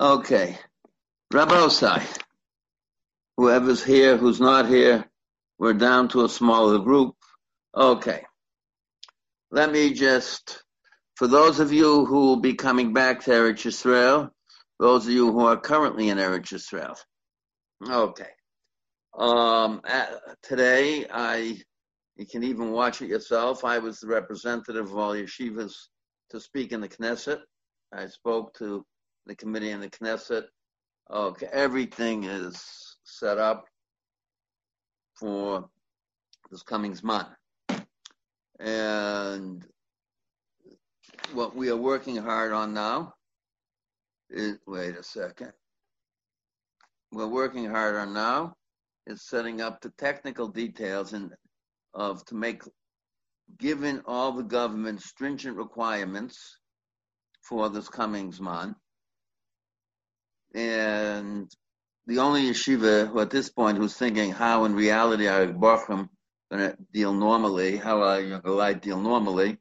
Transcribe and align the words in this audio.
Okay. 0.00 0.58
Rabbi 1.30 1.56
Osai, 1.56 2.02
whoever's 3.36 3.84
here, 3.84 4.16
who's 4.16 4.40
not 4.40 4.66
here, 4.66 5.04
we're 5.58 5.74
down 5.74 6.08
to 6.08 6.24
a 6.24 6.28
smaller 6.28 6.78
group. 6.78 7.16
Okay. 7.76 8.24
Let 9.50 9.70
me 9.70 9.92
just, 9.92 10.64
for 11.16 11.26
those 11.28 11.60
of 11.60 11.70
you 11.74 12.06
who 12.06 12.20
will 12.20 12.40
be 12.40 12.54
coming 12.54 12.94
back 12.94 13.20
to 13.24 13.30
Eretz 13.30 13.66
Yisrael, 13.66 14.30
those 14.78 15.06
of 15.06 15.12
you 15.12 15.32
who 15.32 15.44
are 15.44 15.58
currently 15.58 16.08
in 16.08 16.16
Eretz 16.16 16.54
Yisrael. 16.54 16.96
Okay. 17.86 18.30
Um, 19.18 19.82
uh, 19.84 20.06
today, 20.42 21.04
I, 21.12 21.58
you 22.16 22.24
can 22.24 22.42
even 22.42 22.72
watch 22.72 23.02
it 23.02 23.08
yourself. 23.10 23.66
I 23.66 23.80
was 23.80 24.00
the 24.00 24.06
representative 24.06 24.86
of 24.86 24.96
all 24.96 25.12
yeshivas 25.12 25.74
to 26.30 26.40
speak 26.40 26.72
in 26.72 26.80
the 26.80 26.88
Knesset. 26.88 27.40
I 27.92 28.06
spoke 28.06 28.54
to 28.54 28.86
the 29.26 29.34
committee 29.34 29.70
in 29.70 29.80
the 29.80 29.90
Knesset. 29.90 30.44
Okay, 31.10 31.48
everything 31.52 32.24
is 32.24 32.96
set 33.04 33.38
up 33.38 33.66
for 35.14 35.68
this 36.50 36.62
coming 36.62 36.96
month. 37.02 37.28
And 38.58 39.64
what 41.32 41.56
we 41.56 41.70
are 41.70 41.76
working 41.76 42.16
hard 42.16 42.52
on 42.52 42.74
now 42.74 43.14
is, 44.28 44.58
wait 44.66 44.96
a 44.96 45.02
second. 45.02 45.52
We're 47.12 47.26
working 47.26 47.64
hard 47.64 47.96
on 47.96 48.12
now 48.12 48.54
is 49.06 49.26
setting 49.26 49.60
up 49.60 49.80
the 49.80 49.90
technical 49.98 50.46
details 50.46 51.12
and 51.12 51.32
of 51.94 52.24
to 52.26 52.34
make 52.34 52.62
given 53.58 54.02
all 54.06 54.32
the 54.32 54.44
government 54.44 55.02
stringent 55.02 55.56
requirements 55.56 56.58
for 57.42 57.68
this 57.68 57.88
coming 57.88 58.30
Zman. 58.30 58.74
And 60.54 61.50
the 62.06 62.18
only 62.18 62.50
yeshiva 62.50 63.08
who 63.08 63.20
at 63.20 63.30
this 63.30 63.50
point 63.50 63.78
who's 63.78 63.94
thinking 63.94 64.32
how 64.32 64.64
in 64.64 64.74
reality 64.74 65.28
are 65.28 65.46
Bochum 65.46 66.08
going 66.50 66.70
to 66.70 66.76
deal 66.92 67.12
normally, 67.12 67.76
how 67.76 68.02
are 68.02 68.20
Yogalite 68.20 68.80
deal 68.80 69.00
normally, 69.00 69.58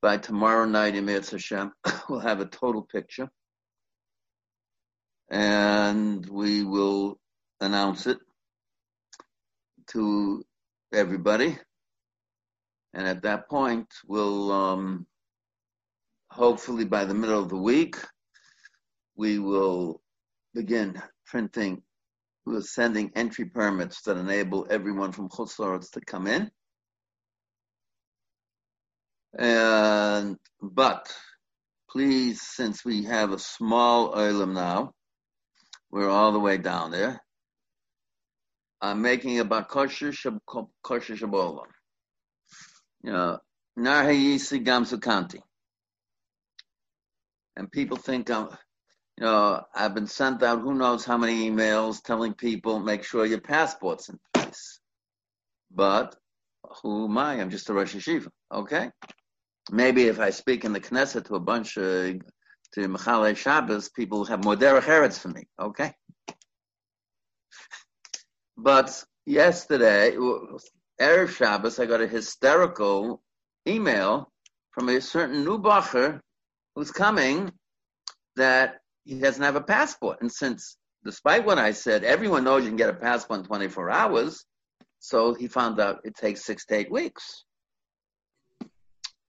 by 0.00 0.18
tomorrow 0.18 0.66
night 0.66 0.94
in 0.94 1.08
Hashem, 1.08 1.72
we'll 2.08 2.20
have 2.20 2.40
a 2.40 2.46
total 2.46 2.82
picture. 2.82 3.28
And 5.30 6.24
we 6.26 6.62
will 6.62 7.18
announce 7.60 8.06
it 8.06 8.18
to 9.88 10.44
everybody. 10.92 11.58
And 12.92 13.08
at 13.08 13.22
that 13.22 13.48
point, 13.48 13.88
we'll 14.06 14.52
um, 14.52 15.06
hopefully 16.30 16.84
by 16.84 17.04
the 17.04 17.14
middle 17.14 17.40
of 17.40 17.48
the 17.48 17.56
week, 17.56 17.96
we 19.16 19.38
will 19.38 20.00
begin 20.54 21.00
printing. 21.26 21.82
We're 22.46 22.60
sending 22.60 23.12
entry 23.14 23.46
permits 23.46 24.02
that 24.02 24.16
enable 24.16 24.66
everyone 24.70 25.12
from 25.12 25.28
Chutzlaritz 25.28 25.90
to 25.92 26.00
come 26.00 26.26
in. 26.26 26.50
And 29.36 30.36
but 30.60 31.12
please, 31.90 32.40
since 32.42 32.84
we 32.84 33.04
have 33.04 33.32
a 33.32 33.38
small 33.38 34.14
oilam 34.14 34.52
now, 34.52 34.92
we're 35.90 36.10
all 36.10 36.32
the 36.32 36.40
way 36.40 36.58
down 36.58 36.90
there. 36.90 37.20
I'm 38.80 39.00
making 39.00 39.40
a 39.40 39.44
bakosher 39.44 40.12
kosher 40.82 41.14
shabolam. 41.14 41.66
You 43.02 43.12
know, 43.12 43.38
narhayisi 43.78 44.64
gamsukanti. 44.64 45.40
And 47.56 47.70
people 47.70 47.96
think 47.96 48.30
I'm, 48.30 48.48
you 49.18 49.24
know, 49.24 49.62
I've 49.74 49.94
been 49.94 50.06
sent 50.06 50.42
out 50.42 50.60
who 50.60 50.74
knows 50.74 51.04
how 51.04 51.16
many 51.16 51.48
emails 51.48 52.02
telling 52.02 52.34
people 52.34 52.80
make 52.80 53.04
sure 53.04 53.24
your 53.24 53.40
passport's 53.40 54.08
in 54.08 54.18
place. 54.32 54.80
But 55.70 56.16
who 56.82 57.04
am 57.04 57.18
I? 57.18 57.34
I'm 57.34 57.50
just 57.50 57.68
a 57.70 57.74
Rosh 57.74 57.94
Yeshiva. 57.94 58.28
Okay. 58.52 58.90
Maybe 59.70 60.04
if 60.04 60.18
I 60.18 60.30
speak 60.30 60.64
in 60.64 60.72
the 60.72 60.80
Knesset 60.80 61.26
to 61.26 61.36
a 61.36 61.40
bunch 61.40 61.76
of 61.76 62.16
to 62.74 62.88
Mechalei 62.88 63.36
Shabbos, 63.36 63.88
people 63.88 64.24
have 64.24 64.44
more 64.44 64.56
derech 64.56 64.82
eretz 64.82 65.18
for 65.18 65.28
me. 65.28 65.44
Okay. 65.60 65.92
But 68.56 69.04
yesterday, 69.26 70.16
Erev 71.00 71.28
Shabbos, 71.28 71.78
I 71.78 71.86
got 71.86 72.00
a 72.00 72.06
hysterical 72.06 73.22
email 73.66 74.32
from 74.72 74.88
a 74.88 75.00
certain 75.00 75.44
new 75.44 75.58
bacher 75.58 76.20
who's 76.74 76.90
coming 76.90 77.52
that 78.36 78.80
he 79.04 79.18
doesn't 79.18 79.42
have 79.42 79.56
a 79.56 79.60
passport. 79.60 80.20
And 80.20 80.30
since, 80.30 80.76
despite 81.04 81.44
what 81.44 81.58
I 81.58 81.72
said, 81.72 82.04
everyone 82.04 82.44
knows 82.44 82.62
you 82.62 82.70
can 82.70 82.76
get 82.76 82.90
a 82.90 82.94
passport 82.94 83.40
in 83.40 83.46
24 83.46 83.90
hours, 83.90 84.44
so 84.98 85.34
he 85.34 85.48
found 85.48 85.80
out 85.80 86.00
it 86.04 86.14
takes 86.14 86.44
six 86.44 86.64
to 86.66 86.76
eight 86.76 86.90
weeks. 86.90 87.44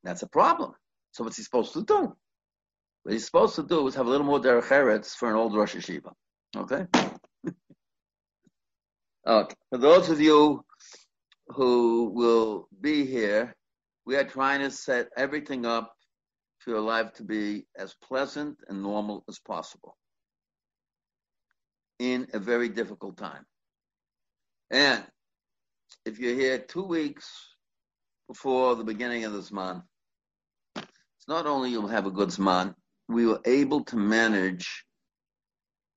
That's 0.03 0.21
a 0.21 0.27
problem. 0.27 0.73
So 1.11 1.23
what's 1.23 1.37
he 1.37 1.43
supposed 1.43 1.73
to 1.73 1.83
do? 1.83 2.15
What 3.03 3.13
he's 3.13 3.25
supposed 3.25 3.55
to 3.55 3.63
do 3.63 3.87
is 3.87 3.95
have 3.95 4.07
a 4.07 4.09
little 4.09 4.25
more 4.25 4.39
derech 4.39 4.69
eretz 4.69 5.15
for 5.15 5.29
an 5.29 5.35
old 5.35 5.55
Rosh 5.55 5.75
Yeshiva. 5.75 6.11
Okay? 6.55 6.85
okay. 9.27 9.55
For 9.69 9.77
those 9.77 10.09
of 10.09 10.21
you 10.21 10.63
who 11.49 12.11
will 12.13 12.67
be 12.81 13.05
here, 13.05 13.55
we 14.05 14.15
are 14.15 14.23
trying 14.23 14.61
to 14.61 14.71
set 14.71 15.09
everything 15.17 15.65
up 15.65 15.94
for 16.65 16.71
your 16.71 16.81
life 16.81 17.13
to 17.13 17.23
be 17.23 17.63
as 17.77 17.93
pleasant 18.03 18.57
and 18.67 18.81
normal 18.81 19.23
as 19.29 19.37
possible 19.37 19.95
in 21.99 22.27
a 22.33 22.39
very 22.39 22.69
difficult 22.69 23.17
time. 23.17 23.45
And 24.71 25.03
if 26.05 26.17
you're 26.17 26.33
here 26.33 26.57
two 26.57 26.83
weeks 26.83 27.29
before 28.27 28.75
the 28.75 28.83
beginning 28.83 29.25
of 29.25 29.33
this 29.33 29.51
month, 29.51 29.83
it's 30.75 31.27
not 31.27 31.45
only 31.45 31.69
you'll 31.69 31.87
have 31.87 32.07
a 32.07 32.11
good 32.11 32.29
Zman, 32.29 32.73
we 33.07 33.27
were 33.27 33.41
able 33.45 33.83
to 33.85 33.95
manage 33.95 34.85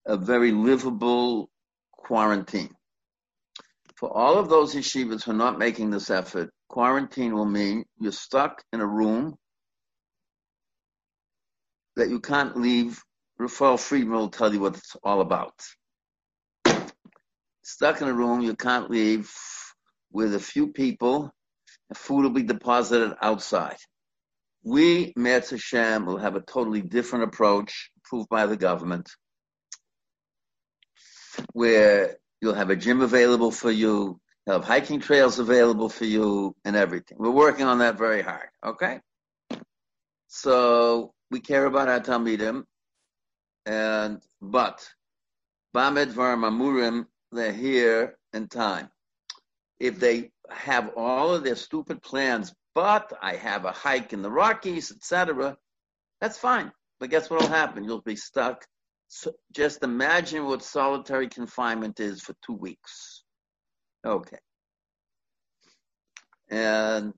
a 0.06 0.18
very 0.18 0.52
livable 0.52 1.48
quarantine. 1.92 2.74
For 3.96 4.14
all 4.14 4.38
of 4.38 4.50
those 4.50 4.74
yeshivas 4.74 5.24
who 5.24 5.30
are 5.30 5.34
not 5.34 5.58
making 5.58 5.90
this 5.90 6.10
effort, 6.10 6.50
quarantine 6.68 7.34
will 7.34 7.46
mean 7.46 7.86
you're 7.98 8.12
stuck 8.12 8.62
in 8.74 8.80
a 8.80 8.86
room 8.86 9.34
that 11.98 12.08
you 12.08 12.20
can't 12.20 12.56
leave. 12.56 13.02
Rafael 13.38 13.76
Friedman 13.76 14.16
will 14.16 14.30
tell 14.30 14.52
you 14.52 14.60
what 14.60 14.76
it's 14.76 14.96
all 15.02 15.20
about. 15.20 15.54
Stuck 17.62 18.00
in 18.00 18.08
a 18.08 18.12
room 18.12 18.40
you 18.40 18.54
can't 18.54 18.90
leave 18.90 19.30
with 20.10 20.34
a 20.34 20.40
few 20.40 20.68
people, 20.68 21.30
food 21.94 22.22
will 22.22 22.30
be 22.30 22.42
deposited 22.42 23.14
outside. 23.20 23.76
We, 24.64 25.12
Metz 25.16 25.50
Hashem, 25.50 26.06
will 26.06 26.18
have 26.18 26.34
a 26.34 26.40
totally 26.40 26.82
different 26.82 27.24
approach 27.24 27.90
approved 27.98 28.28
by 28.28 28.46
the 28.46 28.56
government, 28.56 29.10
where 31.52 32.16
you'll 32.40 32.54
have 32.54 32.70
a 32.70 32.76
gym 32.76 33.02
available 33.02 33.50
for 33.50 33.70
you, 33.70 34.18
you'll 34.46 34.56
have 34.60 34.64
hiking 34.64 35.00
trails 35.00 35.38
available 35.38 35.88
for 35.88 36.04
you, 36.04 36.54
and 36.64 36.74
everything. 36.74 37.18
We're 37.18 37.30
working 37.30 37.66
on 37.66 37.78
that 37.78 37.98
very 37.98 38.22
hard, 38.22 38.48
okay? 38.64 39.00
So 40.28 41.12
we 41.30 41.40
care 41.40 41.66
about 41.66 41.88
our 41.88 42.00
Talmidim, 42.00 42.64
and 43.66 44.22
but 44.40 44.88
Bamed 45.74 46.14
Mamurim, 46.14 47.06
they're 47.32 47.52
here 47.52 48.16
in 48.32 48.48
time. 48.48 48.88
If 49.78 50.00
they 50.00 50.30
have 50.50 50.92
all 50.96 51.34
of 51.34 51.44
their 51.44 51.56
stupid 51.56 52.02
plans, 52.02 52.54
but 52.74 53.12
I 53.22 53.36
have 53.36 53.64
a 53.64 53.72
hike 53.72 54.12
in 54.12 54.22
the 54.22 54.30
Rockies, 54.30 54.90
etc., 54.90 55.56
that's 56.20 56.38
fine. 56.38 56.72
But 56.98 57.10
guess 57.10 57.30
what 57.30 57.40
will 57.40 57.48
happen? 57.48 57.84
You'll 57.84 58.00
be 58.00 58.16
stuck. 58.16 58.64
So 59.08 59.32
just 59.52 59.82
imagine 59.82 60.46
what 60.46 60.62
solitary 60.62 61.28
confinement 61.28 62.00
is 62.00 62.20
for 62.20 62.34
two 62.44 62.54
weeks. 62.54 63.24
Okay. 64.04 64.38
And 66.50 67.14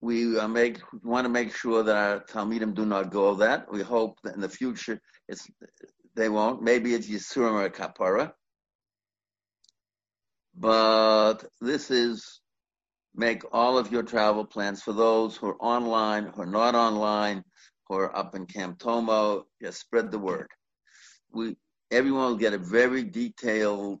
we 0.00 0.38
uh, 0.38 0.48
make 0.48 0.80
want 1.02 1.24
to 1.24 1.28
make 1.28 1.54
sure 1.54 1.82
that 1.82 1.96
our 1.96 2.20
Talmidim 2.20 2.74
do 2.74 2.86
not 2.86 3.10
go 3.10 3.34
that. 3.36 3.70
We 3.70 3.82
hope 3.82 4.18
that 4.22 4.34
in 4.34 4.40
the 4.40 4.48
future 4.48 5.00
it's 5.28 5.48
they 6.14 6.28
won't. 6.28 6.62
Maybe 6.62 6.94
it's 6.94 7.08
Yisurim 7.08 7.52
or 7.52 7.68
Kapara. 7.70 8.32
But 10.56 11.44
this 11.60 11.90
is 11.90 12.40
make 13.14 13.42
all 13.52 13.78
of 13.78 13.92
your 13.92 14.02
travel 14.02 14.44
plans 14.44 14.82
for 14.82 14.92
those 14.92 15.36
who 15.36 15.48
are 15.48 15.62
online, 15.62 16.26
who 16.26 16.42
are 16.42 16.46
not 16.46 16.74
online, 16.74 17.44
who 17.88 17.96
are 17.96 18.16
up 18.16 18.34
in 18.34 18.46
Camp 18.46 18.78
Tomo. 18.78 19.46
Just 19.62 19.80
spread 19.80 20.10
the 20.10 20.18
word. 20.18 20.48
We 21.32 21.56
everyone 21.90 22.26
will 22.26 22.36
get 22.36 22.54
a 22.54 22.58
very 22.58 23.04
detailed 23.04 24.00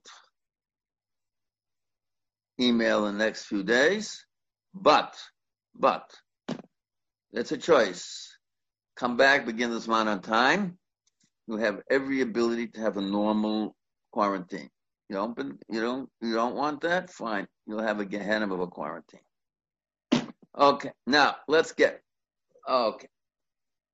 email 2.60 3.06
in 3.06 3.18
the 3.18 3.24
next 3.24 3.46
few 3.46 3.62
days. 3.62 4.24
But 4.74 5.16
but 5.74 6.10
it's 7.32 7.52
a 7.52 7.58
choice. 7.58 8.36
Come 8.96 9.16
back, 9.16 9.46
begin 9.46 9.70
this 9.70 9.88
man 9.88 10.08
on 10.08 10.20
time, 10.20 10.78
you 11.46 11.56
have 11.56 11.82
every 11.90 12.20
ability 12.20 12.68
to 12.68 12.80
have 12.80 12.96
a 12.96 13.02
normal 13.02 13.76
quarantine. 14.12 14.70
You 15.08 15.16
don't, 15.16 15.38
you 15.70 15.80
don't, 15.80 16.08
you 16.20 16.34
don't 16.34 16.56
want 16.56 16.82
that? 16.82 17.10
Fine. 17.10 17.46
You'll 17.66 17.82
have 17.82 18.00
a 18.00 18.04
Gehenna 18.04 18.52
of 18.52 18.60
a 18.60 18.66
quarantine. 18.66 19.20
Okay. 20.58 20.90
Now 21.06 21.36
let's 21.46 21.72
get. 21.72 22.02
Okay. 22.68 23.08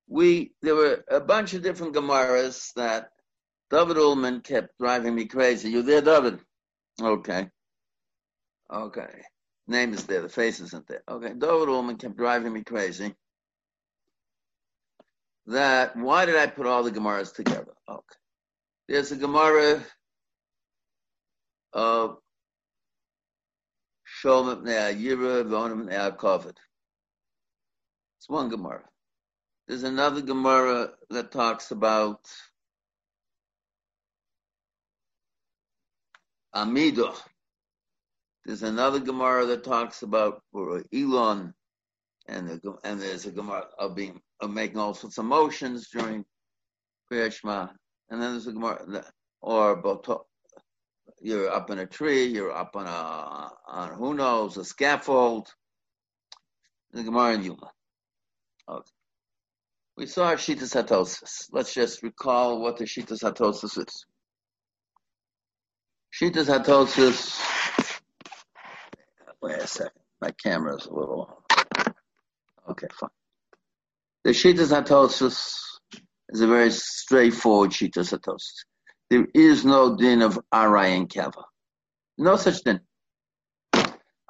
We 0.07 0.51
there 0.61 0.75
were 0.75 1.03
a 1.09 1.19
bunch 1.19 1.53
of 1.53 1.63
different 1.63 1.93
Gemaras 1.93 2.73
that 2.73 3.09
David 3.69 3.97
Ullman 3.97 4.41
kept 4.41 4.77
driving 4.79 5.15
me 5.15 5.25
crazy. 5.25 5.69
You 5.69 5.81
there, 5.81 6.01
David? 6.01 6.39
Okay. 7.01 7.49
Okay. 8.71 9.21
Name 9.67 9.93
is 9.93 10.05
there. 10.05 10.21
The 10.21 10.29
face 10.29 10.59
isn't 10.59 10.87
there. 10.87 11.01
Okay. 11.07 11.29
David 11.29 11.69
Ullman 11.69 11.97
kept 11.97 12.17
driving 12.17 12.53
me 12.53 12.63
crazy. 12.63 13.15
That 15.47 15.95
why 15.95 16.25
did 16.25 16.35
I 16.35 16.47
put 16.47 16.65
all 16.67 16.83
the 16.83 16.91
Gemaras 16.91 17.33
together? 17.33 17.73
Okay. 17.89 18.15
There's 18.87 19.11
a 19.11 19.15
Gemara 19.15 19.83
of 21.73 22.17
Sholem 24.23 24.59
Ibn 24.59 24.67
Yira, 24.67 25.43
Vonim 25.45 25.91
Ibn 25.91 26.17
Kovid. 26.17 26.55
It's 28.19 28.29
one 28.29 28.49
Gemara. 28.49 28.83
There's 29.67 29.83
another 29.83 30.21
Gemara 30.21 30.91
that 31.09 31.31
talks 31.31 31.71
about 31.71 32.21
Amidah. 36.55 37.15
There's 38.45 38.63
another 38.63 38.99
Gemara 38.99 39.45
that 39.47 39.63
talks 39.63 40.03
about 40.03 40.41
Elon, 40.93 41.53
and 42.27 42.47
the, 42.47 42.75
and 42.83 43.01
there's 43.01 43.25
a 43.25 43.31
Gemara 43.31 43.65
of 43.79 43.95
being 43.95 44.21
of 44.39 44.51
making 44.51 44.77
all 44.77 44.93
sorts 44.93 45.17
of 45.17 45.25
motions 45.25 45.89
during 45.89 46.23
Kriyashma, 47.11 47.71
and 48.09 48.21
then 48.21 48.31
there's 48.31 48.47
a 48.47 48.53
Gemara 48.53 49.03
or 49.41 49.81
you're 51.21 51.51
up 51.51 51.71
in 51.71 51.79
a 51.79 51.87
tree, 51.87 52.25
you're 52.25 52.55
up 52.55 52.75
on 52.75 52.85
a 52.85 53.51
on 53.67 53.97
who 53.97 54.13
knows 54.13 54.57
a 54.57 54.63
scaffold. 54.63 55.51
The 56.91 57.03
Gemara 57.03 57.33
in 57.33 57.43
Yoma. 57.43 57.69
Okay. 58.69 58.89
We 59.97 60.05
saw 60.05 60.33
Shitas 60.35 60.75
Hatosis. 60.75 61.47
Let's 61.51 61.73
just 61.73 62.03
recall 62.03 62.61
what 62.61 62.77
the 62.77 62.85
Shitas 62.85 63.21
Hatosis 63.21 63.77
is. 63.77 64.05
Shitas 66.13 66.45
Hatosis. 66.45 67.54
Wait 69.45 69.57
a 69.59 69.67
second. 69.67 70.01
My 70.19 70.31
camera 70.43 70.75
is 70.75 70.87
a 70.87 70.91
little. 70.91 71.43
Okay, 72.67 72.87
fine. 72.99 73.11
The 74.23 74.31
Shitas 74.31 74.73
Hatosis 74.73 75.59
is 76.29 76.41
a 76.41 76.47
very 76.47 76.71
straightforward 76.71 77.69
Shitas 77.69 78.11
Hatosis. 78.11 78.65
There 79.11 79.27
is 79.35 79.63
no 79.63 79.97
din 79.97 80.23
of 80.23 80.39
Arai 80.51 80.97
and 80.97 81.07
Keva. 81.07 81.43
No 82.17 82.37
such 82.37 82.63
din. 82.63 82.79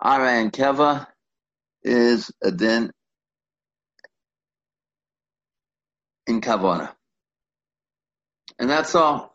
Arai 0.04 0.42
and 0.42 0.52
Keva 0.52 1.08
is 1.82 2.30
a 2.44 2.52
din 2.52 2.92
in 6.28 6.42
Kavana. 6.42 6.92
And 8.60 8.70
that's 8.70 8.94
all. 8.96 9.34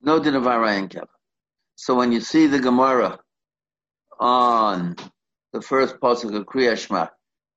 No 0.00 0.20
din 0.20 0.36
of 0.36 0.44
Arai 0.44 0.78
and 0.78 0.88
Keva. 0.88 1.08
So 1.76 1.96
when 1.96 2.12
you 2.12 2.22
see 2.22 2.46
the 2.46 2.60
Gemara 2.60 3.18
on 4.18 4.96
the 5.52 5.60
first 5.62 5.98
pasuk 6.00 6.34
of 6.34 6.46
Kriyashma 6.46 7.08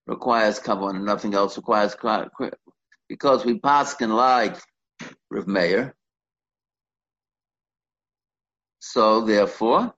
requires 0.07 0.59
Kavana, 0.59 1.03
nothing 1.03 1.33
else 1.33 1.57
requires 1.57 1.95
because 3.09 3.45
we 3.45 3.59
paskin 3.59 4.15
like 4.15 4.57
Rav 5.29 5.47
Meir. 5.47 5.95
So 8.79 9.21
therefore, 9.21 9.93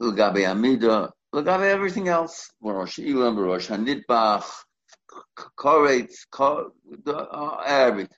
Lugabe 0.00 0.48
Amida, 0.48 1.12
everything 1.34 2.08
else, 2.08 2.50
Rosh 2.62 2.98
Ilam, 2.98 3.36
Rosh 3.36 3.68
Hanidbach, 3.68 4.44
Koretz, 5.58 6.26
uh, 7.06 7.56
everything 7.66 8.16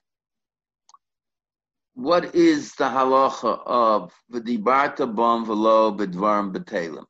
what 1.99 2.33
is 2.33 2.73
the 2.75 2.85
halacha 2.85 3.61
of 3.65 4.13
v'dibarta 4.31 5.13
bom 5.13 5.45
v'lo 5.45 5.97
b'dvarim 5.97 6.53
b'telim? 6.53 7.05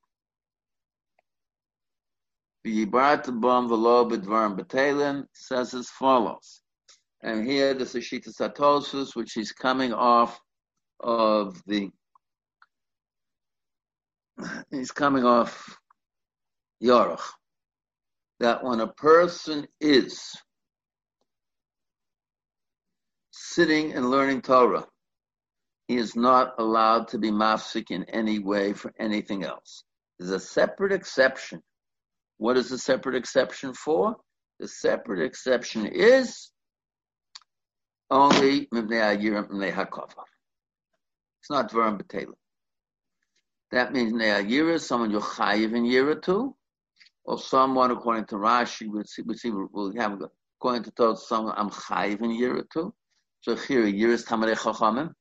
V'dibarta 2.65 3.39
bom 3.39 3.69
v'lo 3.69 4.09
b'dvarim 4.09 4.57
b'telim 4.59 5.25
says 5.33 5.73
as 5.73 5.89
follows. 5.89 6.61
And 7.21 7.45
here 7.45 7.73
the 7.73 7.85
Sashita 7.85 8.29
Satosus, 8.33 9.15
which 9.15 9.37
is 9.37 9.51
coming 9.51 9.93
off 9.93 10.39
of 10.99 11.61
the, 11.65 11.89
he's 14.71 14.91
coming 14.91 15.25
off 15.25 15.77
Yorach. 16.81 17.21
That 18.39 18.63
when 18.63 18.79
a 18.79 18.87
person 18.87 19.67
is 19.81 20.33
sitting 23.49 23.93
and 23.93 24.09
learning 24.09 24.41
Torah. 24.41 24.85
He 25.87 25.97
is 25.97 26.15
not 26.15 26.53
allowed 26.59 27.07
to 27.09 27.17
be 27.17 27.31
mafsik 27.31 27.89
in 27.89 28.03
any 28.05 28.39
way 28.39 28.73
for 28.73 28.93
anything 28.99 29.43
else. 29.43 29.83
There's 30.17 30.31
a 30.31 30.39
separate 30.39 30.91
exception. 30.91 31.61
What 32.39 32.57
is 32.57 32.69
the 32.69 32.77
separate 32.77 33.15
exception 33.15 33.73
for? 33.73 34.15
The 34.59 34.67
separate 34.67 35.23
exception 35.23 35.85
is 35.85 36.51
only. 38.09 38.67
It's 38.71 38.79
not 41.49 41.69
Dvarim 41.69 42.01
B'Telim. 42.01 42.33
That 43.71 43.91
means 43.93 44.13
Mibnei 44.13 44.43
Ayira 44.43 44.75
is 44.75 44.87
someone 44.87 45.11
you're 45.11 45.21
chayiv 45.21 45.75
in 45.75 45.83
Yira 45.83 46.19
to, 46.23 46.55
or 47.25 47.37
someone, 47.37 47.91
according 47.91 48.25
to 48.27 48.35
Rashi, 48.35 48.87
we 48.89 49.03
see, 49.03 49.21
we 49.21 49.35
see 49.35 49.51
we'll 49.51 49.93
have, 49.97 50.19
according 50.59 50.83
to 50.83 50.91
Torah, 50.91 51.17
someone 51.17 51.53
I'm 51.57 51.69
chayiv 51.69 52.21
in 52.21 52.31
Yira 52.31 52.63
to. 52.73 52.93
So 53.41 53.55
here, 53.55 53.83
Yiris 53.83 54.25
Tamarei 54.25 54.55
Chachamim. 54.55 55.13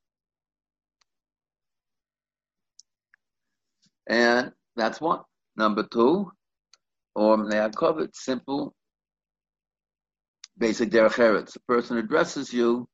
And 4.06 4.53
that's 4.76 5.00
one. 5.00 5.20
Number 5.56 5.82
two, 5.82 6.32
or 7.19 7.37
Neakov, 7.38 8.00
it's 8.00 8.25
simple, 8.25 8.75
basic 10.56 10.91
derech 10.91 11.15
eretz. 11.15 11.53
The 11.55 11.61
person 11.67 11.99
addresses 11.99 12.53
you, 12.53 12.88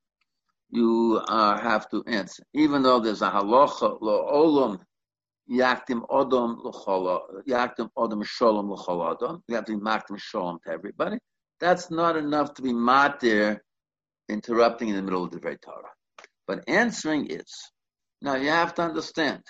you 0.71 1.21
uh, 1.29 1.61
have 1.61 1.89
to 1.91 2.03
answer. 2.07 2.43
Even 2.55 2.83
though 2.83 3.01
there's 3.01 3.21
a 3.21 3.31
halacha, 3.31 3.99
lo 4.01 4.27
olam, 4.33 4.79
yaktim 5.51 6.03
odom 6.09 6.57
yaktim 7.47 7.91
odom 7.99 8.25
sholom 8.25 8.71
l'chol. 8.71 9.41
You 9.47 9.57
have 9.57 9.67
to 9.67 9.77
be 9.77 9.79
maktim 9.79 10.19
sholom 10.19 10.57
to 10.63 10.73
everybody. 10.73 11.19
That's 11.61 11.91
not 11.91 12.17
enough 12.17 12.55
to 12.55 12.63
be 12.63 12.73
matir 12.73 13.59
interrupting 14.29 14.89
in 14.89 14.97
the 14.97 15.03
middle 15.03 15.25
of 15.25 15.33
the 15.33 15.39
very 15.39 15.59
Torah. 15.59 15.93
But 16.47 16.65
answering 16.67 17.27
is. 17.27 17.53
Now 18.23 18.37
you 18.37 18.49
have 18.49 18.75
to 18.77 18.83
understand. 18.83 19.43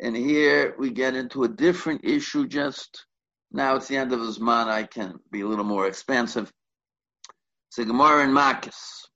And 0.00 0.16
here 0.16 0.74
we 0.78 0.90
get 0.90 1.14
into 1.16 1.44
a 1.44 1.48
different 1.48 2.04
issue 2.04 2.46
just 2.46 3.06
now 3.50 3.76
it's 3.76 3.88
the 3.88 3.96
end 3.96 4.12
of 4.12 4.20
his 4.20 4.40
man. 4.40 4.68
I 4.68 4.82
can 4.84 5.18
be 5.30 5.40
a 5.40 5.46
little 5.46 5.64
more 5.64 5.86
expansive. 5.86 6.52
A 7.78 7.84
Gemara 7.84 8.24
in 8.24 8.30
Makis. 8.30 9.06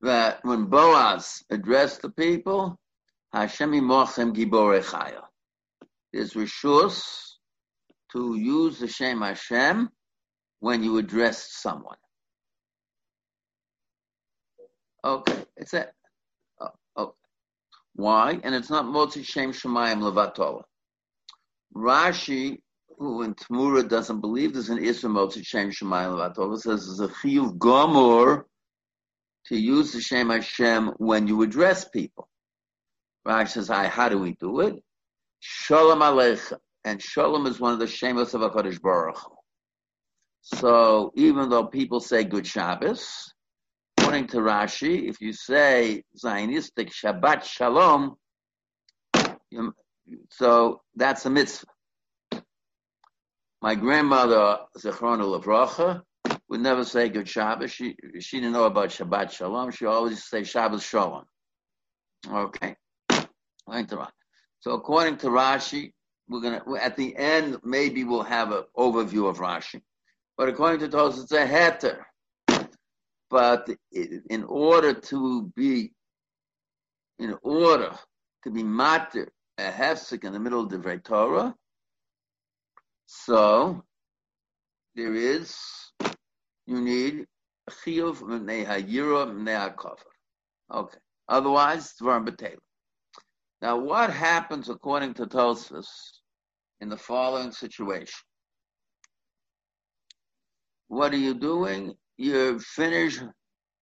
That 0.00 0.42
when 0.42 0.66
Boaz 0.66 1.42
addressed 1.50 2.00
the 2.02 2.10
people, 2.10 2.78
Hashem 3.32 3.72
imochem 3.72 4.34
gibore 4.34 4.82
chaya. 4.82 5.22
There's 6.12 6.32
rishus 6.32 7.04
to 8.12 8.36
use 8.36 8.78
the 8.78 8.88
Shem 8.88 9.20
Hashem 9.20 9.90
when 10.60 10.82
you 10.82 10.96
address 10.96 11.52
someone. 11.52 11.98
Okay, 15.04 15.44
it's 15.56 15.74
it. 15.74 15.92
Why? 17.94 18.40
And 18.42 18.54
it's 18.54 18.70
not 18.70 18.86
Motzi 18.86 19.24
Shem 19.24 19.52
Shemayim 19.52 20.00
Levatola. 20.00 20.62
Rashi, 21.74 22.58
who 22.98 23.22
in 23.22 23.34
Tamura 23.34 23.88
doesn't 23.88 24.20
believe 24.20 24.52
there's 24.52 24.70
an 24.70 24.78
Isra 24.78 25.10
Motzi 25.10 25.44
Shem 25.46 25.70
Shemayim 25.70 26.16
Levatola, 26.16 26.58
says 26.58 26.86
there's 26.86 27.00
a 27.00 27.08
Chiyuv 27.08 27.58
Gomor 27.58 28.44
to 29.46 29.56
use 29.56 29.92
the 29.92 30.00
Shem 30.00 30.30
Hashem 30.30 30.94
when 30.98 31.26
you 31.28 31.42
address 31.42 31.88
people. 31.88 32.28
Rashi 33.26 33.50
says, 33.50 33.70
"I 33.70 33.86
how 33.86 34.08
do 34.08 34.18
we 34.18 34.32
do 34.34 34.60
it? 34.60 34.82
Shalom 35.40 36.00
Aleichem. 36.00 36.58
And 36.84 37.02
Shalom 37.02 37.46
is 37.46 37.58
one 37.58 37.72
of 37.72 37.78
the 37.78 37.86
Shemos 37.86 38.34
of 38.34 38.42
HaKadosh 38.42 38.80
Baruch 38.80 39.16
Hu. 39.16 39.32
So 40.42 41.12
even 41.14 41.48
though 41.48 41.64
people 41.64 42.00
say 42.00 42.24
good 42.24 42.46
Shabbos, 42.46 43.33
according 44.04 44.26
to 44.26 44.36
Rashi, 44.36 45.08
if 45.08 45.18
you 45.22 45.32
say 45.32 46.02
Zionistic 46.22 46.92
Shabbat 46.92 47.42
Shalom, 47.42 48.16
so 50.30 50.82
that's 50.94 51.24
a 51.24 51.30
mitzvah. 51.30 51.66
My 53.62 53.74
grandmother, 53.74 54.58
Zechrona 54.76 55.24
Lavracha, 55.24 56.02
would 56.50 56.60
never 56.60 56.84
say 56.84 57.08
good 57.08 57.26
Shabbos. 57.26 57.72
She 57.72 57.96
she 58.20 58.40
didn't 58.40 58.52
know 58.52 58.64
about 58.64 58.90
Shabbat 58.90 59.30
Shalom. 59.30 59.70
She 59.70 59.86
always 59.86 60.22
say 60.22 60.44
Shabbos 60.44 60.82
Shalom. 60.82 61.24
Okay, 62.30 62.76
So 64.60 64.72
according 64.72 65.16
to 65.18 65.28
Rashi, 65.28 65.92
we're 66.28 66.42
gonna 66.42 66.62
at 66.78 66.98
the 66.98 67.16
end 67.16 67.58
maybe 67.64 68.04
we'll 68.04 68.22
have 68.22 68.52
an 68.52 68.64
overview 68.76 69.30
of 69.30 69.38
Rashi, 69.38 69.80
but 70.36 70.50
according 70.50 70.80
to 70.80 70.94
Tosfos, 70.94 71.22
it's 71.22 71.32
a 71.32 71.46
heter. 71.46 72.04
But 73.34 73.68
in 73.92 74.44
order 74.44 74.94
to 74.94 75.52
be, 75.56 75.92
in 77.18 77.36
order 77.42 77.92
to 78.44 78.50
be 78.52 78.62
matir 78.62 79.26
a 79.58 79.72
hefsek 79.72 80.22
in 80.22 80.32
the 80.32 80.38
middle 80.38 80.60
of 80.60 80.70
the 80.70 81.00
Torah, 81.02 81.52
so 83.06 83.82
there 84.94 85.16
is 85.16 85.58
you 86.68 86.80
need 86.80 87.26
chiyuv 87.68 88.22
mnei 88.22 88.64
hayira 88.64 89.26
mnei 89.26 89.58
hakover. 89.58 90.12
Okay. 90.72 90.98
Otherwise, 91.28 91.92
dvarim 92.00 92.28
b'tela. 92.28 92.58
Now, 93.60 93.78
what 93.78 94.10
happens 94.10 94.68
according 94.68 95.14
to 95.14 95.26
Tosfos 95.26 95.88
in 96.80 96.88
the 96.88 96.96
following 96.96 97.50
situation? 97.50 98.14
What 100.86 101.12
are 101.12 101.24
you 101.28 101.34
doing? 101.34 101.96
You're 102.16 102.60
finished 102.60 103.22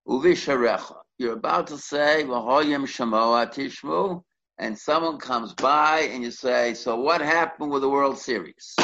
uvisharecha. 0.08 0.96
You're 1.18 1.34
about 1.34 1.66
to 1.68 1.78
say 1.78 2.24
v'hoyim 2.24 2.86
shamoa 2.86 3.52
tishmu, 3.52 4.22
and 4.58 4.78
someone 4.78 5.18
comes 5.18 5.52
by 5.54 6.00
and 6.00 6.22
you 6.22 6.30
say, 6.30 6.74
"So 6.74 6.96
what 6.96 7.20
happened 7.20 7.70
with 7.70 7.82
the 7.82 7.90
World 7.90 8.18
Series? 8.18 8.74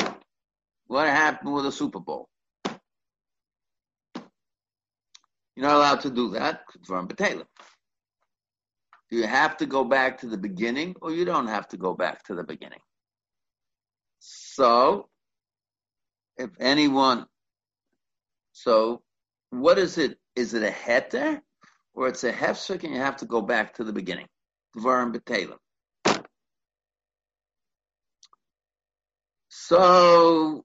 What 0.87 1.09
happened 1.09 1.55
with 1.55 1.65
the 1.65 1.73
Super 1.73 2.01
Bowl?" 2.01 2.29
You're 5.57 5.67
not 5.67 5.77
allowed 5.77 6.01
to 6.03 6.11
do 6.11 6.31
that 6.31 6.63
from 6.87 7.09
Batalim. 7.09 7.47
Do 9.11 9.17
you 9.17 9.27
have 9.27 9.57
to 9.57 9.67
go 9.67 9.83
back 9.83 10.19
to 10.19 10.27
the 10.27 10.37
beginning 10.37 10.95
or 11.01 11.11
you 11.11 11.25
don't 11.25 11.49
have 11.49 11.67
to 11.69 11.77
go 11.77 11.95
back 11.95 12.23
to 12.25 12.35
the 12.35 12.45
beginning? 12.45 12.81
So, 14.21 15.09
if 16.37 16.51
anyone, 16.61 17.27
so 18.53 19.03
what 19.51 19.79
is 19.79 19.99
it? 19.99 20.19
Is 20.37 20.55
it 20.55 20.63
a 20.63 20.71
heter 20.71 21.41
or 21.95 22.09
it's 22.09 22.25
a 22.25 22.33
hefsek 22.33 22.85
and 22.85 22.95
you 22.95 23.01
have 23.01 23.17
to 23.19 23.27
go 23.27 23.41
back 23.41 23.75
to 23.75 23.85
the 23.85 23.93
beginning? 23.93 24.27
Dvarim 24.77 25.15
Batalim. 25.15 25.59
So, 29.49 30.65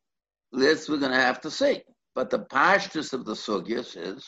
this 0.52 0.88
we're 0.88 0.98
going 0.98 1.12
to 1.12 1.18
have 1.18 1.42
to 1.42 1.52
see. 1.52 1.82
But 2.16 2.30
the 2.30 2.40
pashtus 2.40 3.14
of 3.14 3.26
the 3.26 3.34
sugyas 3.34 3.98
is 3.98 4.28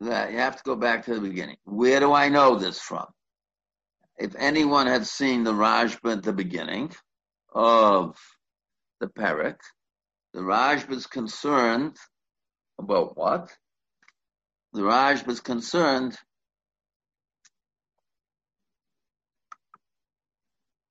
that 0.00 0.32
you 0.32 0.38
have 0.38 0.56
to 0.56 0.62
go 0.64 0.76
back 0.76 1.06
to 1.06 1.14
the 1.14 1.20
beginning. 1.20 1.56
Where 1.64 2.00
do 2.00 2.12
I 2.12 2.28
know 2.28 2.56
this 2.56 2.78
from? 2.80 3.06
If 4.18 4.34
anyone 4.38 4.86
had 4.86 5.06
seen 5.06 5.44
the 5.44 5.52
Rashba 5.52 6.18
at 6.18 6.22
the 6.22 6.32
beginning 6.32 6.92
of 7.52 8.18
the 9.00 9.06
Parak, 9.06 9.56
the 10.34 10.40
Rashba 10.40 10.92
is 10.92 11.06
concerned 11.06 11.96
about 12.80 13.16
what? 13.16 13.50
The 14.72 14.82
Raj 14.82 15.24
was 15.26 15.40
concerned 15.40 16.16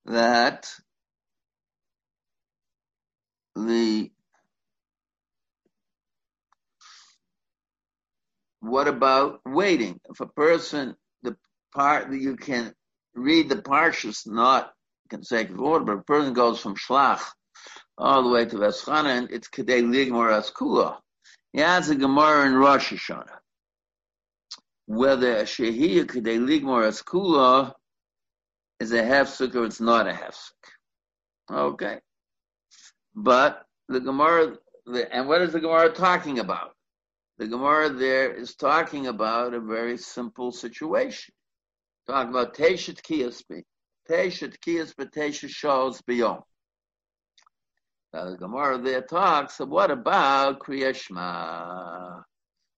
that 0.06 0.70
the 3.54 4.10
What 8.62 8.88
about 8.88 9.40
waiting? 9.46 9.98
If 10.10 10.20
a 10.20 10.26
person, 10.26 10.94
the 11.22 11.34
part 11.74 12.10
that 12.10 12.20
you 12.20 12.36
can 12.36 12.74
read 13.14 13.48
the 13.48 13.56
parshas 13.56 14.26
not 14.26 14.70
consecutive 15.08 15.60
order, 15.60 15.84
but 15.86 15.96
a 15.98 16.02
person 16.02 16.34
goes 16.34 16.60
from 16.60 16.76
Shlach 16.76 17.22
all 17.96 18.22
the 18.22 18.28
way 18.28 18.44
to 18.44 18.56
Veschanan, 18.56 19.28
it's 19.30 19.48
Kedei 19.48 19.82
Ligmor 19.82 20.30
Askula. 20.30 20.98
He 21.52 21.60
has 21.60 21.90
a 21.90 21.94
Gemara 21.94 22.46
in 22.46 22.54
Rosh 22.54 22.92
Hashanah. 22.92 23.38
Whether 24.86 25.36
a 25.36 25.42
Shehiyah 25.42 26.06
Kedei 26.06 26.38
Ligmor 26.38 26.86
Askula 26.88 27.74
is 28.78 28.92
a 28.92 29.02
hefsek 29.02 29.54
or 29.54 29.64
it's 29.64 29.80
not 29.80 30.08
a 30.08 30.12
hefsek. 30.12 30.52
Okay. 31.50 31.98
But 33.14 33.64
the 33.88 34.00
Gemara, 34.00 34.56
and 35.10 35.28
what 35.28 35.42
is 35.42 35.52
the 35.52 35.60
Gemara 35.60 35.90
talking 35.90 36.38
about? 36.38 36.74
The 37.38 37.48
Gemara 37.48 37.88
there 37.90 38.32
is 38.32 38.54
talking 38.54 39.08
about 39.08 39.54
a 39.54 39.60
very 39.60 39.96
simple 39.96 40.52
situation. 40.52 41.34
Talking 42.06 42.30
about 42.30 42.54
Teshet 42.54 43.00
Kiyasbi. 43.02 43.62
Teshet 44.08 44.58
Kiyasbi 44.58 45.10
Teshet 45.10 45.48
shows 45.48 46.00
beyond. 46.02 46.42
Now 48.12 48.30
the 48.30 48.36
Gemara 48.36 48.78
there 48.78 49.02
talks 49.02 49.60
of 49.60 49.68
what 49.68 49.90
about 49.90 50.58
Kriyashma? 50.58 52.22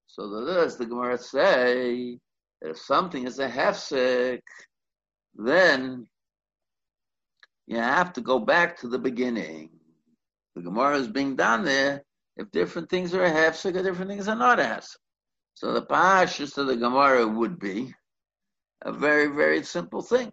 So 0.07 0.29
the 0.29 0.45
this 0.45 0.77
the 0.77 0.87
Gemara 0.87 1.17
say 1.17 2.19
if 2.61 2.79
something 2.79 3.27
is 3.27 3.39
a 3.39 3.49
hefsek, 3.49 4.41
then 5.35 6.07
you 7.67 7.79
have 7.79 8.13
to 8.13 8.21
go 8.21 8.39
back 8.39 8.79
to 8.81 8.89
the 8.89 8.99
beginning. 8.99 9.71
The 10.55 10.63
Gemara 10.63 10.99
is 10.99 11.09
being 11.09 11.35
done 11.35 11.65
there 11.65 12.03
if 12.37 12.51
different 12.51 12.91
things 12.91 13.15
are 13.15 13.25
a 13.25 13.31
hefsek, 13.31 13.73
different 13.83 14.11
things 14.11 14.29
are 14.29 14.37
not 14.37 14.61
a 14.61 14.65
hefsek. 14.65 14.97
So 15.55 15.73
the 15.73 15.83
pashas 15.83 16.57
of 16.59 16.67
the 16.67 16.77
Gemara 16.77 17.27
would 17.27 17.59
be 17.59 17.95
a 18.83 18.93
very, 18.93 19.29
very 19.29 19.63
simple 19.63 20.03
thing. 20.03 20.31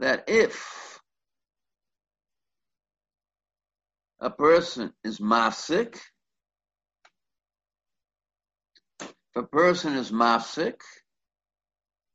That 0.00 0.24
if 0.28 0.87
a 4.20 4.30
person 4.30 4.92
is 5.04 5.20
masik, 5.20 5.98
if 9.00 9.36
a 9.36 9.42
person 9.42 9.94
is 9.94 10.10
masik 10.10 10.80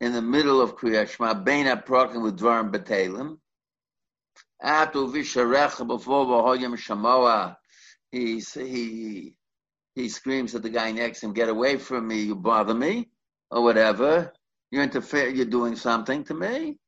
in 0.02 0.12
the 0.12 0.22
middle 0.22 0.62
of 0.62 0.76
Kriyashma, 0.76 1.44
Bein 1.44 1.66
Aprokim 1.66 2.24
with 2.24 2.40
Dvarim 2.40 2.72
Batalim, 2.72 3.38
after 4.62 5.00
Visharecha 5.00 5.88
before 5.88 6.26
Vahoyim 6.26 6.76
Shamoah, 6.78 7.56
he 8.12 8.40
he 8.40 9.36
he 9.96 10.10
screams 10.10 10.56
at 10.56 10.64
the 10.64 10.70
guy 10.70 10.92
next 10.92 11.22
to 11.22 11.28
him, 11.28 11.34
"Get 11.34 11.50
away 11.50 11.78
from 11.78 12.08
me! 12.08 12.22
You 12.22 12.36
bother 12.36 12.74
me!" 12.74 13.10
or 13.52 13.64
whatever. 13.64 14.34
You 14.72 14.82
interfere. 14.82 15.30
You're 15.30 15.46
doing 15.46 15.76
something 15.76 16.24
to 16.26 16.34
me. 16.34 16.80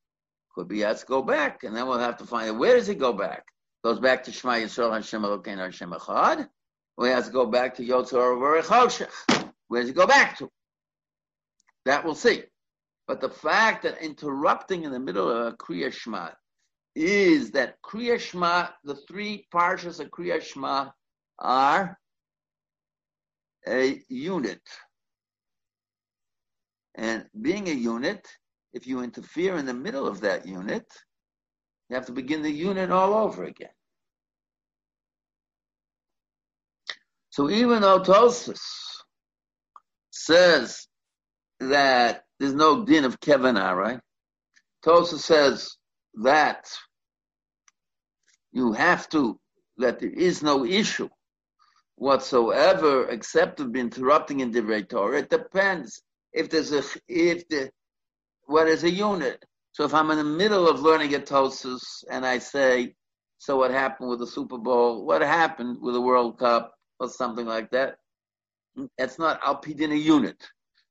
Could 0.53 0.67
be 0.69 0.79
to 0.79 1.03
go 1.07 1.22
back, 1.22 1.63
and 1.63 1.75
then 1.75 1.88
we'll 1.88 2.00
have 2.00 2.17
to 2.17 2.25
find 2.25 2.50
out 2.50 2.57
where 2.57 2.75
does 2.75 2.88
he 2.88 2.95
go 2.95 3.13
back. 3.13 3.45
Goes 3.86 4.00
back 4.00 4.24
to 4.24 4.32
Shema 4.32 4.54
Yisrael 4.54 4.92
Hashem 4.92 5.22
Elokeinu 5.22 5.60
Hashem 5.60 5.92
Echad. 5.92 6.50
He 7.00 7.08
has 7.08 7.27
to 7.27 7.32
go 7.32 7.46
back 7.46 7.75
to 7.75 7.84
Yotzor 7.86 8.63
Choshech. 8.63 9.51
Where 9.68 9.82
does 9.82 9.89
he 9.89 9.94
go 9.94 10.08
back 10.08 10.39
to? 10.39 10.50
That 11.86 12.04
we'll 12.04 12.15
see. 12.15 12.46
But 13.08 13.22
the 13.22 13.30
fact 13.30 13.84
that 13.84 14.01
interrupting 14.01 14.86
in 14.86 14.92
the 14.92 15.00
middle 15.00 15.30
of 15.30 15.54
a 15.54 15.56
Kriya 15.56 15.94
Shema 15.94 16.32
is 16.96 17.51
that 17.51 17.80
Kriya 17.84 18.20
Shema, 18.20 18.70
the 18.84 18.96
three 18.96 19.46
parshas 19.54 20.00
of 20.00 20.10
Kriya 20.10 20.42
Shema 20.42 20.89
are 21.38 21.96
a 23.68 24.01
unit. 24.10 24.63
And 26.96 27.25
being 27.39 27.68
a 27.68 27.72
unit, 27.72 28.27
if 28.74 28.88
you 28.88 29.01
interfere 29.01 29.58
in 29.58 29.68
the 29.68 29.75
middle 29.75 30.08
of 30.08 30.22
that 30.22 30.48
unit, 30.48 30.88
you 31.89 31.96
have 31.96 32.08
to 32.08 32.12
begin 32.12 32.42
the 32.42 32.51
unit 32.51 32.92
all 32.92 33.13
over 33.13 33.44
again. 33.44 33.70
So 37.30 37.50
even 37.50 37.82
though 37.82 38.00
says 40.12 40.88
that 41.60 42.24
there's 42.39 42.54
no 42.54 42.86
din 42.86 43.06
of 43.06 43.20
Kevanah, 43.20 43.75
right? 43.75 44.00
Tosfos 44.86 45.20
says 45.20 45.75
that 46.24 46.65
you 48.51 48.72
have 48.72 49.10
to, 49.10 49.39
that 49.77 50.00
there 50.00 50.10
is 50.10 50.42
no 50.42 50.65
issue 50.65 51.10
whatsoever 51.96 53.10
except 53.10 53.58
be 53.65 53.80
interrupting 53.80 54.39
in 54.39 54.51
the 54.51 54.62
Torah. 54.84 55.20
It 55.20 55.30
depends 55.30 56.01
if 56.34 56.50
there's 56.50 56.72
a 56.72 56.84
if 57.08 57.48
the 57.48 57.72
what 58.46 58.68
is 58.68 58.84
a 58.84 58.89
unit. 58.89 59.44
So 59.75 59.84
if 59.84 59.94
I'm 59.94 60.10
in 60.10 60.17
the 60.17 60.24
middle 60.24 60.70
of 60.70 60.79
learning 60.79 61.13
a 61.15 61.20
Tosfos 61.20 62.05
and 62.10 62.25
I 62.25 62.38
say, 62.38 62.96
so 63.39 63.58
what 63.58 63.72
happened 63.72 64.10
with 64.10 64.20
the 64.20 64.25
Super 64.25 64.58
Bowl? 64.58 65.05
What 65.05 65.22
happened 65.22 65.82
with 65.82 65.96
the 65.96 66.00
World 66.00 66.39
Cup 66.39 66.74
or 66.98 67.10
something 67.10 67.46
like 67.46 67.72
that? 67.72 67.98
It's 68.98 69.20
not 69.20 69.41
I'll 69.44 69.60
in 69.60 69.91
a 69.91 69.96
unit. 69.96 70.41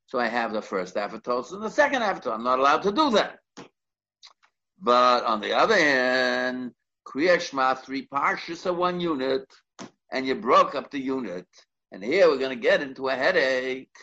So 0.05 0.19
I 0.19 0.27
have 0.27 0.53
the 0.53 0.61
first 0.61 0.99
half 0.99 1.15
of 1.15 1.23
Tosfos 1.23 1.55
and 1.55 1.63
the 1.63 1.71
second 1.71 2.03
half 2.03 2.19
of 2.19 2.25
Tosfos. 2.25 2.35
I'm 2.35 2.45
not 2.45 2.59
allowed 2.59 2.83
to 2.83 2.93
do 2.93 3.11
that. 3.13 3.39
But 4.79 5.25
on 5.25 5.41
the 5.41 5.55
other 5.55 5.79
hand, 5.79 6.73
Kriya 7.09 7.41
Shema, 7.41 7.77
three 7.77 8.07
parshas 8.07 8.67
are 8.67 8.75
one 8.75 9.01
unit 9.01 9.47
and 10.13 10.27
you 10.27 10.35
broke 10.35 10.75
up 10.75 10.91
the 10.91 11.01
unit 11.01 11.47
And 11.91 12.05
here 12.05 12.29
we're 12.29 12.37
going 12.37 12.51
to 12.55 12.63
get 12.63 12.83
into 12.83 13.09
a 13.09 13.15
headache. 13.15 13.97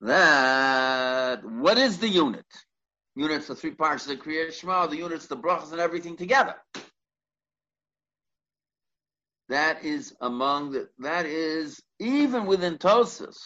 That, 0.00 1.44
what 1.44 1.76
is 1.76 1.98
the 1.98 2.08
unit? 2.08 2.46
Units, 3.20 3.48
the 3.48 3.54
three 3.54 3.72
parts 3.72 4.06
of 4.06 4.16
the 4.16 4.24
Kriya 4.24 4.50
Shema, 4.50 4.86
the 4.86 4.96
units, 4.96 5.26
the 5.26 5.36
brachas, 5.36 5.72
and 5.72 5.80
everything 5.80 6.16
together. 6.16 6.54
That 9.50 9.84
is 9.84 10.14
among 10.22 10.72
the, 10.72 10.88
that 11.00 11.26
is 11.26 11.82
even 11.98 12.46
within 12.46 12.78
Tosus. 12.78 13.36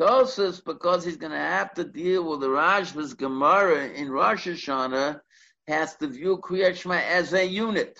Tosus, 0.00 0.64
because 0.64 1.04
he's 1.04 1.16
going 1.16 1.32
to 1.32 1.38
have 1.38 1.74
to 1.74 1.82
deal 1.82 2.30
with 2.30 2.42
the 2.42 2.48
Rashba's 2.48 3.14
Gemara 3.14 3.88
in 3.88 4.08
Rosh 4.08 4.46
Hashanah, 4.46 5.18
has 5.66 5.96
to 5.96 6.06
view 6.06 6.38
Kriyat 6.38 6.76
Shema 6.76 6.94
as 6.94 7.32
a 7.32 7.44
unit. 7.44 7.98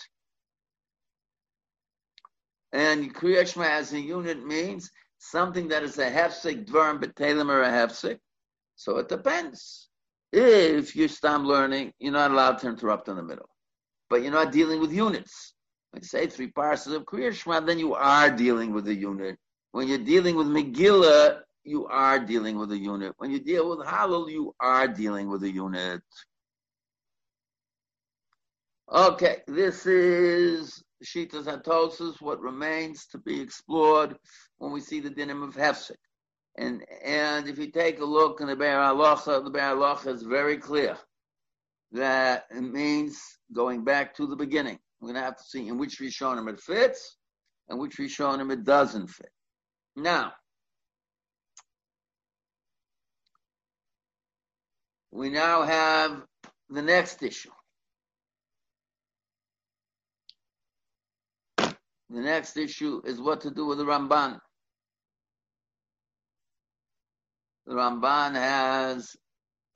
And 2.72 3.12
Kriyat 3.12 3.52
Shema 3.52 3.64
as 3.64 3.92
a 3.92 4.00
unit 4.00 4.46
means 4.46 4.88
something 5.18 5.66
that 5.68 5.82
is 5.82 5.98
a 5.98 6.08
hefsek 6.08 6.64
dvarim 6.64 7.02
betelim 7.02 7.50
or 7.50 7.62
a 7.62 7.70
hefsek. 7.70 8.20
So 8.76 8.98
it 8.98 9.08
depends. 9.08 9.88
If 10.32 10.96
you 10.96 11.08
stop 11.08 11.42
learning, 11.42 11.92
you're 11.98 12.12
not 12.12 12.30
allowed 12.30 12.58
to 12.60 12.68
interrupt 12.68 13.08
in 13.08 13.16
the 13.16 13.22
middle. 13.22 13.48
But 14.08 14.22
you're 14.22 14.32
not 14.32 14.52
dealing 14.52 14.80
with 14.80 14.92
units. 14.92 15.54
You 15.94 16.02
say 16.02 16.26
three 16.26 16.50
parses 16.50 16.94
of 16.94 17.04
Kriyat 17.04 17.34
Shema, 17.34 17.60
then 17.60 17.78
you 17.78 17.94
are 17.94 18.30
dealing 18.30 18.72
with 18.72 18.88
a 18.88 18.94
unit. 18.94 19.36
When 19.72 19.88
you're 19.88 19.98
dealing 19.98 20.36
with 20.36 20.46
Megillah, 20.46 21.40
you 21.64 21.86
are 21.86 22.18
dealing 22.18 22.58
with 22.58 22.72
a 22.72 22.78
unit. 22.78 23.12
When 23.18 23.30
you 23.30 23.40
deal 23.40 23.68
with 23.68 23.86
Hallel, 23.86 24.30
you 24.30 24.54
are 24.58 24.88
dealing 24.88 25.28
with 25.28 25.42
a 25.42 25.50
unit. 25.50 26.02
Okay, 28.90 29.38
this 29.46 29.86
is 29.86 30.82
Shitas 31.04 31.44
Hatosis, 31.44 32.20
what 32.20 32.40
remains 32.40 33.06
to 33.06 33.18
be 33.18 33.40
explored 33.40 34.16
when 34.58 34.72
we 34.72 34.80
see 34.80 35.00
the 35.00 35.10
dinim 35.10 35.46
of 35.46 35.54
Hefsek. 35.54 35.96
And 36.56 36.84
and 37.02 37.48
if 37.48 37.58
you 37.58 37.70
take 37.70 38.00
a 38.00 38.04
look 38.04 38.40
in 38.40 38.46
the 38.46 38.56
Biur 38.56 38.94
Halacha, 38.94 39.42
the 39.42 39.50
Biur 39.50 39.74
Halacha 39.74 40.14
is 40.14 40.22
very 40.22 40.58
clear 40.58 40.96
that 41.92 42.46
it 42.50 42.60
means 42.60 43.18
going 43.52 43.84
back 43.84 44.14
to 44.16 44.26
the 44.26 44.36
beginning. 44.36 44.78
We're 45.00 45.08
going 45.08 45.20
to 45.20 45.22
have 45.22 45.36
to 45.36 45.42
see 45.42 45.68
in 45.68 45.78
which 45.78 45.98
Rishonim 45.98 46.48
it 46.52 46.60
fits 46.60 47.16
and 47.68 47.78
which 47.78 47.96
Rishonim 47.96 48.52
it 48.52 48.64
doesn't 48.64 49.08
fit. 49.08 49.30
Now, 49.96 50.32
we 55.10 55.28
now 55.28 55.62
have 55.62 56.22
the 56.70 56.82
next 56.82 57.22
issue. 57.22 57.50
The 62.12 62.20
next 62.20 62.56
issue 62.58 63.00
is 63.06 63.20
what 63.20 63.40
to 63.40 63.50
do 63.50 63.66
with 63.66 63.78
the 63.78 63.84
Ramban. 63.84 64.38
The 67.66 67.74
Ramban 67.74 68.34
has 68.34 69.16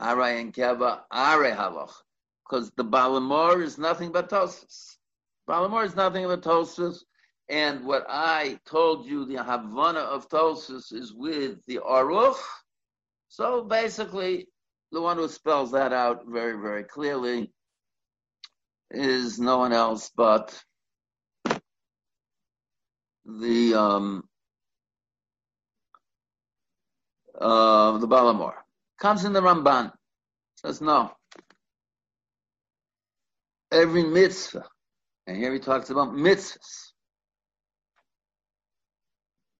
Aray 0.01 0.41
and 0.41 0.53
Keva, 0.53 1.03
Are 1.11 1.43
Halach, 1.45 1.93
because 2.45 2.71
the 2.77 2.85
Baal 2.85 3.21
HaMaor 3.21 3.63
is 3.63 3.79
nothing 3.79 4.13
but 4.13 4.29
Tosus. 4.29 4.97
Baal 5.47 5.69
HaMaor 5.69 5.87
is 5.87 5.97
nothing 5.97 6.27
but 6.27 6.43
Tosus, 6.43 7.05
and 7.49 7.85
what 7.85 8.05
I 8.09 8.59
told 8.67 9.07
you, 9.07 9.25
the 9.25 9.43
Havana 9.43 10.01
of 10.01 10.29
Tosus 10.29 10.93
is 10.93 11.15
with 11.15 11.65
the 11.67 11.77
Aruch. 11.79 12.43
So 13.29 13.63
basically, 13.63 14.49
the 14.91 15.01
one 15.01 15.17
who 15.17 15.29
spells 15.29 15.71
that 15.73 15.93
out 15.93 16.27
very, 16.27 16.61
very 16.61 16.83
clearly 16.85 17.53
is 18.91 19.39
no 19.39 19.59
one 19.59 19.73
else 19.73 20.11
but 20.17 20.61
the 23.25 23.75
um, 23.75 24.25
uh, 27.41 27.99
the 27.99 28.07
Baal 28.07 28.35
HaMaor. 28.35 28.55
Comes 29.01 29.25
in 29.25 29.33
the 29.33 29.41
Ramban. 29.41 29.93
Says 30.57 30.81
no. 30.81 31.13
Every 33.73 34.05
mitzvah, 34.05 34.65
and 35.27 35.37
here 35.37 35.53
he 35.53 35.59
talks 35.59 35.91
about 35.91 36.13
mitzvahs. 36.13 36.93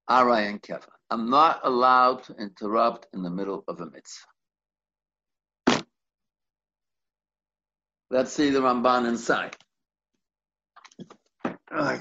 Arai 0.09 0.49
and 0.49 0.63
Keva. 0.63 0.87
I'm 1.11 1.29
not 1.29 1.61
allowed 1.65 2.23
to 2.25 2.35
interrupt 2.35 3.09
in 3.13 3.23
the 3.23 3.31
middle 3.31 3.65
of 3.69 3.81
a 3.81 3.87
mitzvah. 3.87 4.27
Let's 8.11 8.33
see 8.33 8.51
the 8.51 8.61
Ramban 8.61 9.09
inside. 9.09 9.57
Oh, 11.73 11.99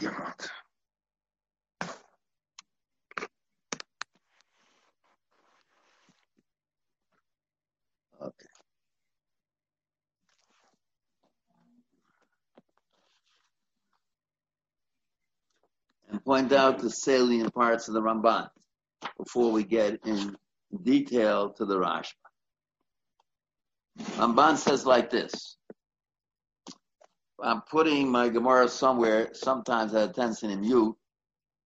Okay. 8.21 8.47
And 16.11 16.23
point 16.23 16.53
out 16.53 16.79
the 16.79 16.89
salient 16.89 17.53
parts 17.53 17.87
of 17.87 17.93
the 17.93 18.01
Ramban 18.01 18.49
before 19.17 19.51
we 19.51 19.63
get 19.63 19.99
in 20.05 20.35
detail 20.83 21.51
to 21.53 21.65
the 21.65 21.77
Rashba. 21.77 22.13
Ramban 24.17 24.57
says 24.57 24.85
like 24.85 25.09
this. 25.09 25.57
I'm 27.41 27.61
putting 27.61 28.09
my 28.11 28.29
Gemara 28.29 28.67
somewhere. 28.69 29.29
Sometimes 29.33 29.93
I 29.93 30.01
have 30.01 30.11
a 30.11 30.13
tendency 30.13 30.47
to 30.47 30.55
mute. 30.55 30.95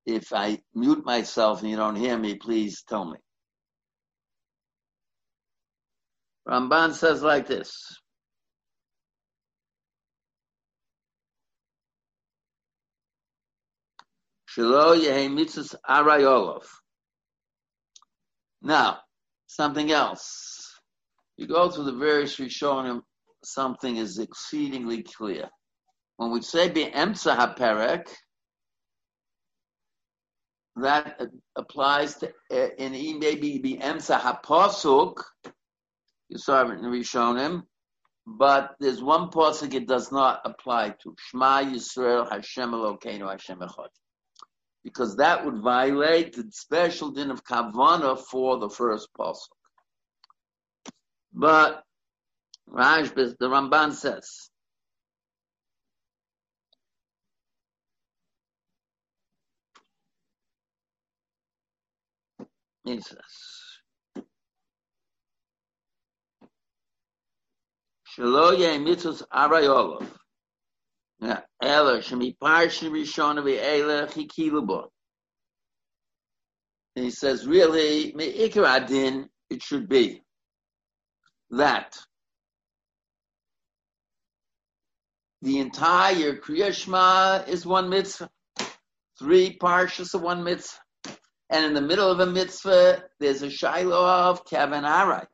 If 0.05 0.33
I 0.33 0.59
mute 0.75 1.05
myself 1.05 1.62
and 1.62 1.69
you 1.69 1.77
don't 1.77 1.95
hear 1.95 2.17
me, 2.17 2.35
please 2.35 2.83
tell 2.88 3.05
me. 3.05 3.17
Ramban 6.49 6.93
says 6.93 7.21
like 7.21 7.45
this. 7.47 7.95
Now, 18.62 18.99
something 19.45 19.91
else. 19.91 20.79
You 21.38 21.47
go 21.47 21.69
through 21.69 21.83
the 21.85 21.93
various 21.93 22.38
Rishonim, 22.38 23.01
something 23.43 23.97
is 23.97 24.17
exceedingly 24.17 25.03
clear. 25.03 25.49
When 26.17 26.31
we 26.31 26.41
say 26.41 26.69
be 26.69 26.85
emsa 26.85 27.38
haperek, 27.38 28.07
that 30.77 31.21
applies 31.55 32.15
to, 32.15 32.33
eh, 32.51 32.69
in 32.79 33.19
maybe 33.19 33.59
be 33.59 33.77
emsa 33.77 34.19
haposuk, 34.19 35.21
it 36.29 36.39
in 36.79 36.85
Rishonim, 36.85 37.63
but 38.25 38.75
there's 38.79 39.01
one 39.01 39.29
pasuk 39.29 39.73
it 39.73 39.87
does 39.87 40.11
not 40.11 40.41
apply 40.45 40.95
to. 41.03 41.15
Shema 41.17 41.63
Yisrael 41.63 42.29
Hashem 42.29 42.71
Elokeinu 42.71 43.29
Hashem 43.29 43.59
Echad. 43.59 43.87
Because 44.83 45.17
that 45.17 45.45
would 45.45 45.61
violate 45.61 46.33
the 46.35 46.45
special 46.51 47.11
din 47.11 47.31
of 47.31 47.43
Kavana 47.43 48.19
for 48.19 48.59
the 48.59 48.69
first 48.69 49.09
pasuk. 49.17 49.49
But 51.33 51.83
Rashbis, 52.69 53.35
the 53.39 53.49
Ramban 53.49 53.93
says, 53.93 54.49
he 62.85 63.01
says, 63.01 63.68
He 76.95 77.12
says, 77.12 77.47
really, 77.47 78.12
me'ikar 78.13 78.65
adin, 78.65 79.29
it 79.49 79.63
should 79.63 79.88
be 79.88 80.21
that 81.51 81.97
the 85.41 85.60
entire 85.60 86.36
Kriya 86.36 87.47
is 87.47 87.65
one 87.65 87.89
mitzvah, 87.89 88.29
three 89.17 89.58
parshas 89.58 90.13
of 90.13 90.21
one 90.21 90.43
mitzvah, 90.43 90.77
and 91.49 91.63
in 91.65 91.73
the 91.73 91.82
middle 91.82 92.12
of 92.12 92.19
a 92.19 92.25
mitzvah, 92.25 93.01
there's 93.21 93.43
a 93.43 93.49
shiloh 93.49 94.05
of 94.05 94.43
Arai. 94.43 95.25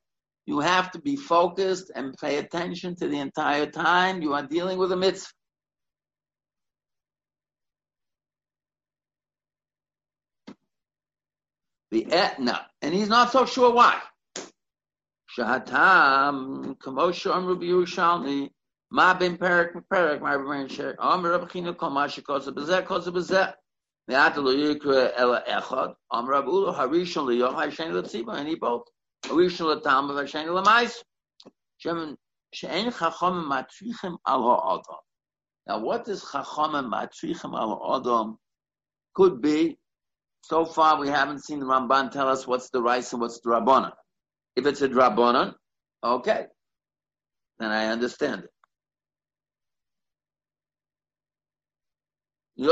You 0.45 0.59
have 0.59 0.91
to 0.91 0.99
be 0.99 1.15
focused 1.15 1.91
and 1.95 2.15
pay 2.17 2.37
attention 2.37 2.95
to 2.97 3.07
the 3.07 3.19
entire 3.19 3.65
time 3.65 4.21
you 4.21 4.33
are 4.33 4.43
dealing 4.43 4.77
with 4.77 4.91
a 4.91 4.95
mitzvah. 4.95 5.31
The 11.91 12.11
etna, 12.11 12.67
and 12.81 12.93
he's 12.93 13.09
not 13.09 13.31
so 13.31 13.45
sure 13.45 13.73
why. 13.73 14.01
Shahatam, 15.37 16.77
Kamosha 16.77 17.35
Amru 17.35 17.57
Yerushalmi, 17.59 18.49
Ma 18.91 19.13
bin 19.13 19.37
Perak 19.37 19.73
Perak, 19.89 20.21
my 20.21 20.35
Rabbi 20.35 20.67
Shek, 20.67 20.95
Amr 20.99 21.31
Rabbi 21.31 21.45
Chinu 21.45 21.75
Kol 21.75 21.89
Ma 21.89 22.07
Shekotza 22.07 22.53
Bezeh 22.53 22.85
Kotza 22.85 23.11
lo 24.07 24.55
yikra 24.55 25.11
ela 25.17 25.43
echad. 25.47 25.95
Am 26.11 26.27
Rab 26.27 26.47
Ula 26.47 26.73
harishon 26.73 27.25
liyom 27.25 27.53
ha'shen 27.53 27.93
l'tziba. 27.93 28.35
And 28.35 28.47
he 28.47 28.55
both. 28.55 28.83
Harishon 29.27 29.67
l'tam 29.75 30.09
ha'shen 30.09 30.47
l'mais. 30.47 31.03
Shem 31.77 32.15
she'en. 32.53 32.93
Now 35.67 35.79
what 35.79 36.05
does 36.05 36.21
chacham 36.31 36.91
matrichim 36.91 37.53
al 37.57 37.69
ha'adam 37.75 38.37
could 39.13 39.41
be? 39.41 39.77
So 40.41 40.63
far 40.63 40.99
we 40.99 41.07
haven't 41.07 41.43
seen 41.43 41.59
the 41.59 41.65
Ramban 41.65 42.11
tell 42.11 42.27
us 42.27 42.45
what's 42.45 42.69
the 42.69 42.81
rice 42.81 43.11
and 43.13 43.21
what's 43.21 43.39
the 43.39 43.49
Rabbanan. 43.49 43.93
If 44.55 44.67
it's 44.67 44.81
a 44.81 44.89
Rabbanan, 44.89 45.55
okay. 46.03 46.45
Then 47.57 47.71
I 47.71 47.87
understand 47.87 48.43
it. 48.43 48.51
He 52.57 52.63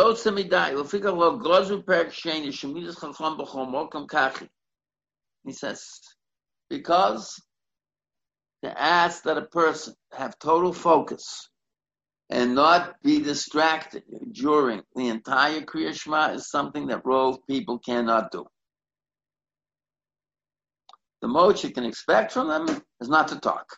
says, 5.51 5.99
because 6.69 7.41
to 8.63 8.81
ask 8.81 9.23
that 9.23 9.37
a 9.37 9.43
person 9.43 9.93
have 10.13 10.39
total 10.39 10.73
focus 10.73 11.49
and 12.29 12.55
not 12.55 12.95
be 13.03 13.19
distracted 13.21 14.03
during 14.31 14.81
the 14.95 15.09
entire 15.09 15.61
Kriya 15.61 15.93
Shema 15.93 16.33
is 16.33 16.49
something 16.49 16.87
that 16.87 17.05
Rove 17.05 17.37
people 17.47 17.79
cannot 17.79 18.31
do. 18.31 18.45
The 21.21 21.27
most 21.27 21.63
you 21.63 21.71
can 21.71 21.85
expect 21.85 22.31
from 22.33 22.47
them 22.47 22.81
is 23.01 23.09
not 23.09 23.29
to 23.29 23.39
talk. 23.39 23.77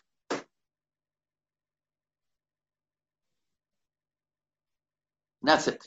That's 5.42 5.68
it. 5.68 5.86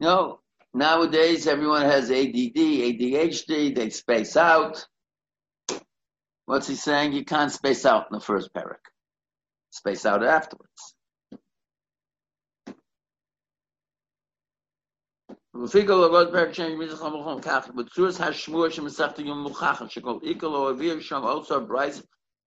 You 0.00 0.08
know, 0.08 0.40
nowadays 0.74 1.46
everyone 1.46 1.82
has 1.82 2.10
ADD, 2.10 2.56
ADHD, 2.56 3.74
they 3.74 3.90
space 3.90 4.36
out. 4.36 4.84
What's 6.45 6.67
he 6.67 6.75
saying? 6.75 7.13
You 7.13 7.25
can't 7.25 7.51
space 7.51 7.85
out 7.85 8.07
in 8.09 8.17
the 8.17 8.23
first 8.23 8.53
parak. 8.53 8.83
Space 9.71 10.05
out 10.05 10.23
afterwards. 10.23 10.95
ופיגל 15.63 15.93
לבד 15.93 16.31
פרק 16.31 16.53
שני 16.53 16.75
מזרח 16.75 17.01
המלכון 17.01 17.41
כך, 17.41 17.67
בצורס 17.75 18.21
השמוע 18.21 18.69
שמסכת 18.69 19.19
יום 19.19 19.39
מוכחת, 19.39 19.91
שכל 19.91 20.19
איקל 20.23 20.45
או 20.45 20.69
אוויר 20.69 20.99
שם 20.99 21.21
also 21.23 21.59
ברייס, 21.59 22.01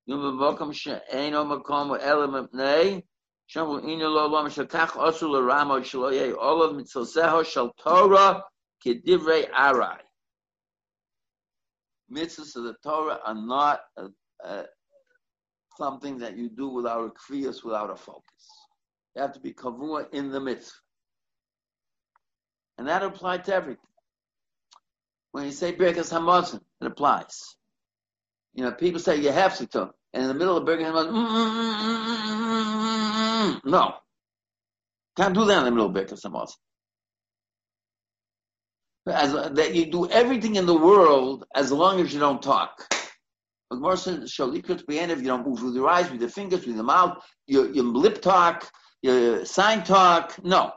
יום 0.06 0.38
במקום 0.40 0.72
שאינו 0.72 1.44
מקום 1.44 1.94
אלא 1.94 2.26
מפני, 2.26 3.00
שם 3.46 3.66
הוא 3.66 3.78
אינו 3.78 4.14
לא 4.14 4.30
לומר 4.30 4.48
שכך 4.48 4.96
עשו 4.96 5.28
לרמו 5.28 5.84
שלא 5.84 6.12
יהיה 6.12 6.34
עולב 6.34 6.76
מצלסהו 6.76 7.44
של 7.44 7.68
תורה 7.76 8.40
כדברי 8.80 9.44
ארעי. 9.52 10.03
Mitzvahs 12.11 12.55
of 12.55 12.63
the 12.63 12.75
Torah 12.83 13.19
are 13.25 13.35
not 13.35 13.81
a, 13.97 14.07
a, 14.43 14.65
something 15.77 16.19
that 16.19 16.37
you 16.37 16.49
do 16.49 16.69
without 16.69 17.05
a 17.05 17.09
kriyas, 17.09 17.63
without 17.63 17.89
a 17.89 17.95
focus. 17.95 18.23
You 19.15 19.21
have 19.21 19.33
to 19.33 19.39
be 19.39 19.53
kavua 19.53 20.13
in 20.13 20.31
the 20.31 20.39
mitzvah. 20.39 20.73
And 22.77 22.87
that 22.87 23.03
applies 23.03 23.45
to 23.45 23.55
everything. 23.55 23.81
When 25.31 25.45
you 25.45 25.51
say 25.51 25.73
Birkas 25.73 26.11
Hamazon, 26.11 26.61
it 26.81 26.87
applies. 26.87 27.55
You 28.53 28.63
know, 28.63 28.71
people 28.71 28.99
say 28.99 29.17
you 29.17 29.31
have 29.31 29.57
to, 29.57 29.91
and 30.13 30.23
in 30.23 30.27
the 30.27 30.33
middle 30.33 30.57
of 30.57 30.65
Birkas 30.65 30.91
Hamazon, 30.91 31.11
mm, 31.11 31.27
mm, 31.27 31.65
mm, 32.35 33.61
mm, 33.61 33.65
no. 33.65 33.95
Can't 35.17 35.33
do 35.33 35.45
that 35.45 35.59
in 35.59 35.65
the 35.65 35.71
middle 35.71 35.87
of 35.87 35.93
Birkas 35.93 36.25
Hamazon. 36.25 36.55
As, 39.07 39.33
that 39.33 39.75
you 39.75 39.85
do 39.85 40.09
everything 40.09 40.55
in 40.55 40.65
the 40.65 40.77
world 40.77 41.45
as 41.55 41.71
long 41.71 41.99
as 42.01 42.13
you 42.13 42.19
don't 42.19 42.41
talk. 42.41 42.71
But 43.69 43.79
more 43.79 43.93
Shalikut 43.93 44.83
if 44.87 45.21
you 45.21 45.27
don't 45.27 45.47
move 45.47 45.61
with 45.61 45.75
your 45.75 45.87
eyes, 45.87 46.09
with 46.09 46.21
your 46.21 46.29
fingers, 46.29 46.65
with 46.65 46.75
your 46.75 46.83
mouth, 46.83 47.23
your, 47.45 47.71
your 47.71 47.85
lip 47.85 48.21
talk, 48.21 48.69
your 49.01 49.45
sign 49.45 49.83
talk, 49.83 50.35
no 50.43 50.73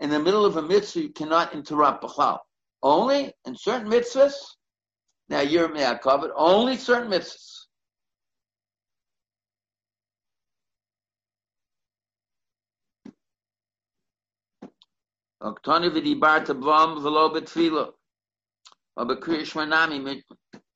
in 0.00 0.08
the 0.08 0.18
middle 0.18 0.44
of 0.46 0.56
a 0.56 0.62
mitzvah, 0.62 1.02
you 1.02 1.08
cannot 1.10 1.54
interrupt 1.54 2.02
B'chal. 2.02 2.38
Only 2.82 3.32
in 3.44 3.54
certain 3.54 3.90
mitzvahs, 3.90 4.32
now 5.28 5.40
you're 5.40 5.68
covered, 5.98 6.32
only 6.34 6.76
certain 6.76 7.10
mitzvahs. 7.10 7.59
Oktoni 15.42 15.88
v'dibarta 15.90 16.54
b'vam 16.54 17.00
v'lo 17.00 17.32
b'tfilo. 17.34 17.94
O 18.96 19.04
b'kriyish 19.06 19.54
manami 19.54 20.22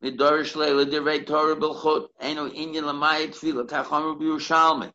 midorish 0.03 0.57
leila 0.57 0.87
direi 0.87 1.27
Torah 1.27 1.55
b'lchut. 1.55 2.09
Eno 2.19 2.49
inyan 2.49 2.87
l'mayit 2.87 3.33
tfilo. 3.33 3.69
Kachom 3.69 4.19
b'Yushalmi. 4.19 4.91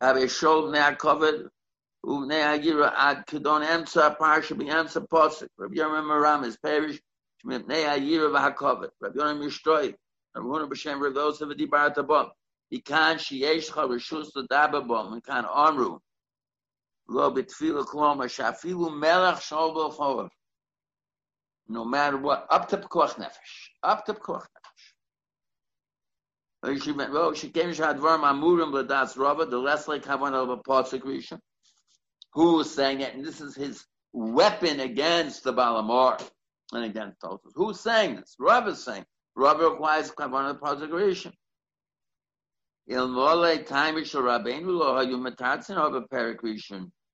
Have 0.00 0.16
a 0.16 0.20
shol 0.20 0.98
covered 0.98 1.50
Uvnei 2.06 2.42
Agira 2.42 2.90
ad 2.96 3.26
Kedon 3.26 3.62
Emsa 3.62 4.16
Parsha 4.16 4.56
B'Emsa 4.56 5.06
Posik. 5.06 5.48
Rabbi 5.58 5.76
Yonah 5.76 6.02
Maram 6.02 6.46
is 6.46 6.56
parish 6.56 6.98
Shmipnei 7.44 7.84
Agira 7.84 8.30
v'Hakovet. 8.30 8.90
Rabbi 9.00 9.18
Yonah 9.18 9.40
Mishtoy. 9.40 9.94
Rabbi 10.34 10.46
Yonah 10.46 10.68
B'Shem 10.68 11.02
Rav 11.02 11.14
Yosef 11.14 11.48
V'Dibar 11.48 11.94
Tabom. 11.94 12.30
Ikan 12.72 13.16
Shiyeshcha 13.16 13.86
Rishus 13.86 14.34
L'Daba 14.34 14.86
Bom. 14.86 15.20
Ikan 15.20 15.46
Amru. 15.54 15.98
Lo 17.08 17.30
B'Tfila 17.32 17.84
Kloma 17.84 18.24
Shafilu 18.24 18.96
Melech 18.96 19.36
Shol 19.36 19.74
B'Chor. 19.74 20.28
No 21.68 21.84
matter 21.84 22.16
what. 22.16 22.46
Up 22.50 22.68
to 22.68 22.76
P'Koch 22.78 23.14
Nefesh. 23.14 23.70
Up 23.82 24.04
to 24.06 24.14
Hadvar 26.64 28.18
Mamurim 28.18 28.72
L'Das 28.72 29.16
Rava. 29.16 29.46
The 29.46 29.58
less 29.58 29.88
like 29.88 30.04
Havan 30.04 30.34
of 30.34 30.50
a 30.50 30.56
Posik 30.58 31.02
Rishon 31.02 31.40
who 32.32 32.60
is 32.60 32.72
saying 32.72 33.00
it, 33.00 33.14
and 33.14 33.24
this 33.24 33.40
is 33.40 33.54
his 33.54 33.84
weapon 34.12 34.80
against 34.80 35.44
the 35.44 35.52
Baal 35.52 35.82
HaMaor 35.82 36.22
and 36.72 36.84
against 36.84 37.20
Tosus. 37.20 37.52
Who's 37.54 37.80
saying 37.80 38.16
this? 38.16 38.36
Rav 38.38 38.68
is 38.68 38.84
saying. 38.84 39.04
Rav 39.34 39.58
requires 39.58 40.10
Kavanah 40.10 40.58
Prosecration. 40.58 41.32
Ilmole 42.90 43.66
Taimish 43.66 44.14
Rabbeinu 44.14 44.66
Lo 44.66 44.94
Hayu 44.94 45.16
Metatzin 45.18 45.76
of 45.76 45.94
a 45.94 46.02
Pericretion 46.02 46.90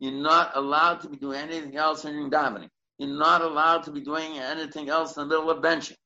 You're 0.00 0.12
not 0.12 0.56
allowed 0.56 1.00
to 1.00 1.08
be 1.08 1.16
doing 1.16 1.40
anything 1.40 1.76
else 1.76 2.04
in 2.04 2.30
davening. 2.30 2.68
You're 2.98 3.18
not 3.18 3.42
allowed 3.42 3.84
to 3.84 3.92
be 3.92 4.00
doing 4.00 4.38
anything 4.38 4.88
else 4.88 5.16
in 5.16 5.22
the 5.22 5.28
middle 5.28 5.50
of 5.50 5.62
benching. 5.62 5.96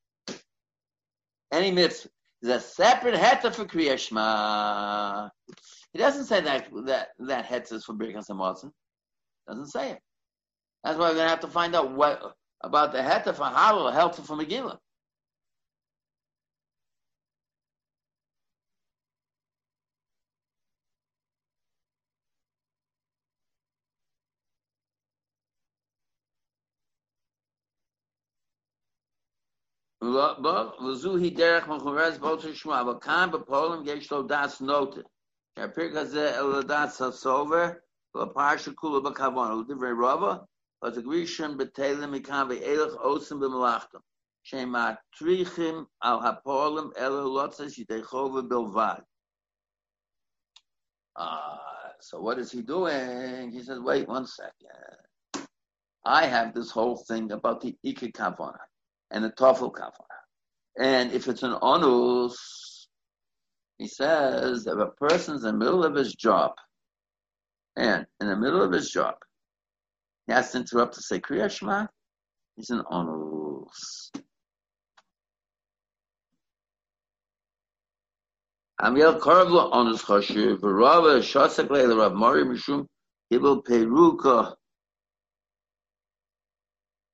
Any 1.52 1.70
mitzvah. 1.70 2.09
There's 2.40 2.62
a 2.62 2.66
separate 2.66 3.14
heta 3.14 3.55
for 3.55 3.64
Kriyashma. 3.64 5.31
He 5.92 5.98
doesn't 5.98 6.24
say 6.24 6.40
that 6.40 6.68
that 6.87 7.09
that 7.20 7.44
hetz 7.44 7.70
is 7.70 7.85
for 7.85 7.94
Birkas 7.94 8.28
Hamazon. 8.28 8.72
Doesn't 9.46 9.68
say 9.68 9.92
it. 9.92 9.98
That's 10.83 10.98
why 10.98 11.11
we're 11.11 11.16
gonna 11.16 11.28
have 11.28 11.40
to 11.40 11.48
find 11.48 11.76
out 11.76 11.92
what 11.92 12.35
about 12.62 12.92
the 12.92 12.98
heta 12.98 13.35
for 13.35 13.44
Hallel, 13.44 13.92
helpful 13.92 14.24
for 14.24 14.37
Megillah. 14.37 14.78
וזוהי 30.88 31.30
דרך 31.30 31.67
מחורז 31.67 32.17
באותו 32.17 32.53
שמוע, 32.53 32.82
אבל 32.82 32.93
כאן 33.01 33.30
בפועלם 33.34 33.84
יש 33.86 34.12
לו 34.12 34.23
דס 34.23 34.62
נוטה. 34.62 35.01
שהפרק 35.60 35.95
הזה 35.95 36.39
אל 36.39 36.63
דס 36.63 37.01
הסובר, 37.01 37.65
לפרשה 38.15 38.71
כולה 38.73 39.10
בכוון, 39.10 39.60
לדברי 39.60 39.89
רבה, 39.99 40.38
אז 40.82 40.97
הגרישם 40.97 41.58
בתלם 41.58 42.12
מכאן 42.12 42.47
ואילך 42.49 42.93
עושים 42.93 43.39
במלאכתם, 43.39 43.99
שהם 44.43 44.75
מטריחים 44.75 45.86
על 45.99 46.17
הפועלם 46.25 46.89
אלו 46.97 47.36
לוצס 47.36 47.77
ידחו 47.77 48.17
ובלבד. 48.17 48.99
Uh, 51.19 51.93
so 51.99 52.21
what 52.21 52.38
is 52.38 52.51
he 52.51 52.62
doing? 52.62 53.49
He 53.51 53.63
says, 53.63 53.80
wait 53.80 54.08
one 54.08 54.27
second. 54.27 55.47
I 56.06 56.27
have 56.27 56.53
this 56.53 56.69
whole 56.69 56.95
thing 56.95 57.32
about 57.32 57.60
the 57.62 57.75
Ike 57.84 58.13
Kavana 58.13 58.65
and 59.12 59.25
a 59.25 59.31
Tofel 59.31 59.72
Kavana. 59.72 59.92
And 60.79 61.12
if 61.12 61.29
it's 61.29 61.42
an 61.42 61.57
onus, 61.61 62.88
he 63.79 63.87
says 63.87 64.66
if 64.66 64.79
a 64.79 64.87
person's 64.87 65.44
in 65.44 65.59
the 65.59 65.64
middle 65.64 65.85
of 65.85 65.94
his 65.94 66.14
job, 66.14 66.53
and 67.77 68.07
in 68.20 68.29
the 68.29 68.37
middle 68.37 68.62
of 68.62 68.72
his 68.72 68.90
job, 68.90 69.14
he 70.27 70.33
has 70.33 70.51
to 70.53 70.59
interrupt 70.59 70.94
to 70.94 71.03
say 71.03 71.20
Kriya 71.20 71.51
Shema, 71.51 71.87
he's 72.57 72.70
an 72.70 72.83
onus. 72.90 74.11
Amiel 78.81 79.20
Korvla 79.20 79.70
onus 79.72 80.03
choshev, 80.03 80.59
v'rava 80.59 81.18
shosek 81.20 81.70
leila 81.70 81.96
Rav 81.96 82.14
Mori 82.14 82.44
Mishum, 82.44 82.87
Kibel 83.31 83.62
Peruka, 83.62 84.55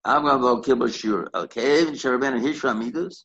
I'm 0.08 0.22
going 0.22 0.36
to 0.36 0.40
go 0.40 0.62
kibbutz 0.62 0.98
shir. 0.98 1.28
Okay, 1.34 1.84
Sharabana 1.84 2.40
Hishra 2.40 2.72
Amidus. 2.72 3.24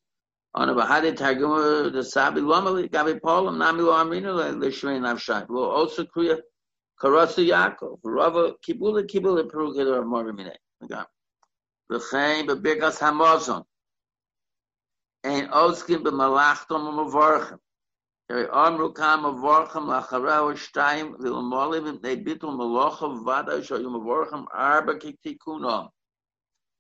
On 0.53 0.67
a 0.67 0.75
Bahadi 0.75 1.15
Targum, 1.15 1.93
the 1.93 2.03
Sabi 2.03 2.41
Lomali, 2.41 2.91
Gabi 2.91 3.21
Polam, 3.21 3.57
Nami 3.57 3.83
Lo 3.83 3.93
Amrina, 3.93 4.53
Lishmei 4.53 4.99
Nafshai. 4.99 5.45
Lo 5.47 5.69
also 5.69 6.03
Kriya, 6.03 6.39
Karasu 7.01 7.47
Yaakov, 7.47 7.99
Rava, 8.03 8.55
Kibula 8.67 9.01
Kibula 9.07 9.49
Perukid 9.49 9.87
or 9.87 10.03
Morimine. 10.03 10.51
V'chein 11.89 12.47
b'birkas 12.47 12.99
hamazon. 12.99 13.63
Ein 15.23 15.47
oskin 15.51 16.03
b'malachtom 16.03 16.81
u'mavorchem. 16.91 17.59
Eri 18.29 18.47
amru 18.51 18.91
kam 18.91 19.23
mavorchem 19.23 19.85
lachareu 19.87 20.53
shtayim 20.53 21.15
v'l'molim 21.17 21.97
v'nei 22.01 22.21
bitul 22.21 22.51
malochav 22.57 23.23
vada 23.23 23.61
shoyu 23.61 23.85
mavorchem 23.85 24.45
arba 24.53 24.97
kik 24.97 25.17
tikunom. 25.25 25.87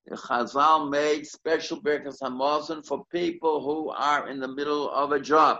Chazal 0.09 0.89
made 0.89 1.25
special 1.25 1.81
Birkas 1.81 2.19
Hamazon 2.21 2.85
for 2.85 3.05
people 3.11 3.61
who 3.61 3.89
are 3.89 4.27
in 4.27 4.39
the 4.39 4.47
middle 4.47 4.89
of 4.91 5.11
a 5.11 5.19
job. 5.19 5.59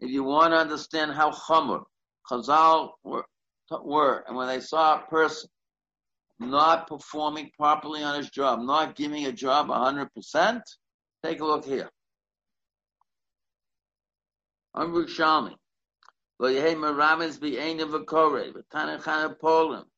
If 0.00 0.10
you 0.10 0.24
want 0.24 0.52
to 0.52 0.58
understand 0.58 1.12
how 1.12 1.30
Chomer 1.30 1.84
Chazal 2.30 2.90
were, 3.04 3.26
were, 3.82 4.24
and 4.26 4.36
when 4.36 4.48
they 4.48 4.60
saw 4.60 4.96
a 4.96 5.06
person 5.06 5.50
not 6.38 6.86
performing 6.86 7.50
properly 7.56 8.02
on 8.02 8.16
his 8.16 8.30
job, 8.30 8.60
not 8.60 8.94
giving 8.94 9.26
a 9.26 9.32
job 9.32 9.68
100%, 9.68 10.62
take 11.24 11.40
a 11.40 11.44
look 11.44 11.64
here. 11.64 11.90
Amru 14.74 15.06
Shalmi. 15.06 15.54
Lo 16.38 16.48
yehi 16.48 16.76
merames 16.76 17.40
bi 17.40 17.60
ein 17.60 17.80
of 17.80 17.94
a 17.94 18.04
kore, 18.04 18.52
v'tane 18.52 19.02
chana 19.02 19.36
polim, 19.36 19.82
sho 19.82 19.97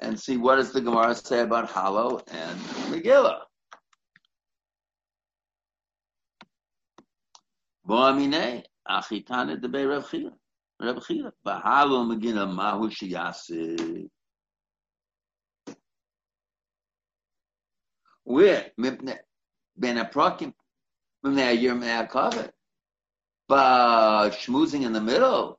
and 0.00 0.18
see 0.18 0.36
what 0.36 0.56
does 0.56 0.72
the 0.72 0.80
Gemara 0.80 1.14
say 1.14 1.40
about 1.40 1.68
Hallel 1.68 2.22
and 2.28 2.58
Megillah. 2.92 3.40
Bo'amine 7.88 8.62
achitane 8.88 9.60
de 9.60 9.68
be. 9.68 9.78
B'Hallel 10.80 12.06
Megillah 12.06 12.48
mahu. 12.54 12.88
Where? 18.24 18.70
Ben 18.76 19.96
Aprokim. 19.96 20.52
But 23.48 24.30
schmoozing 24.30 24.84
in 24.84 24.92
the 24.92 25.00
middle. 25.00 25.58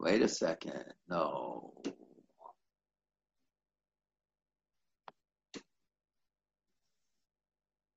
Wait 0.00 0.22
a 0.22 0.28
second. 0.28 0.84
No. 1.08 1.74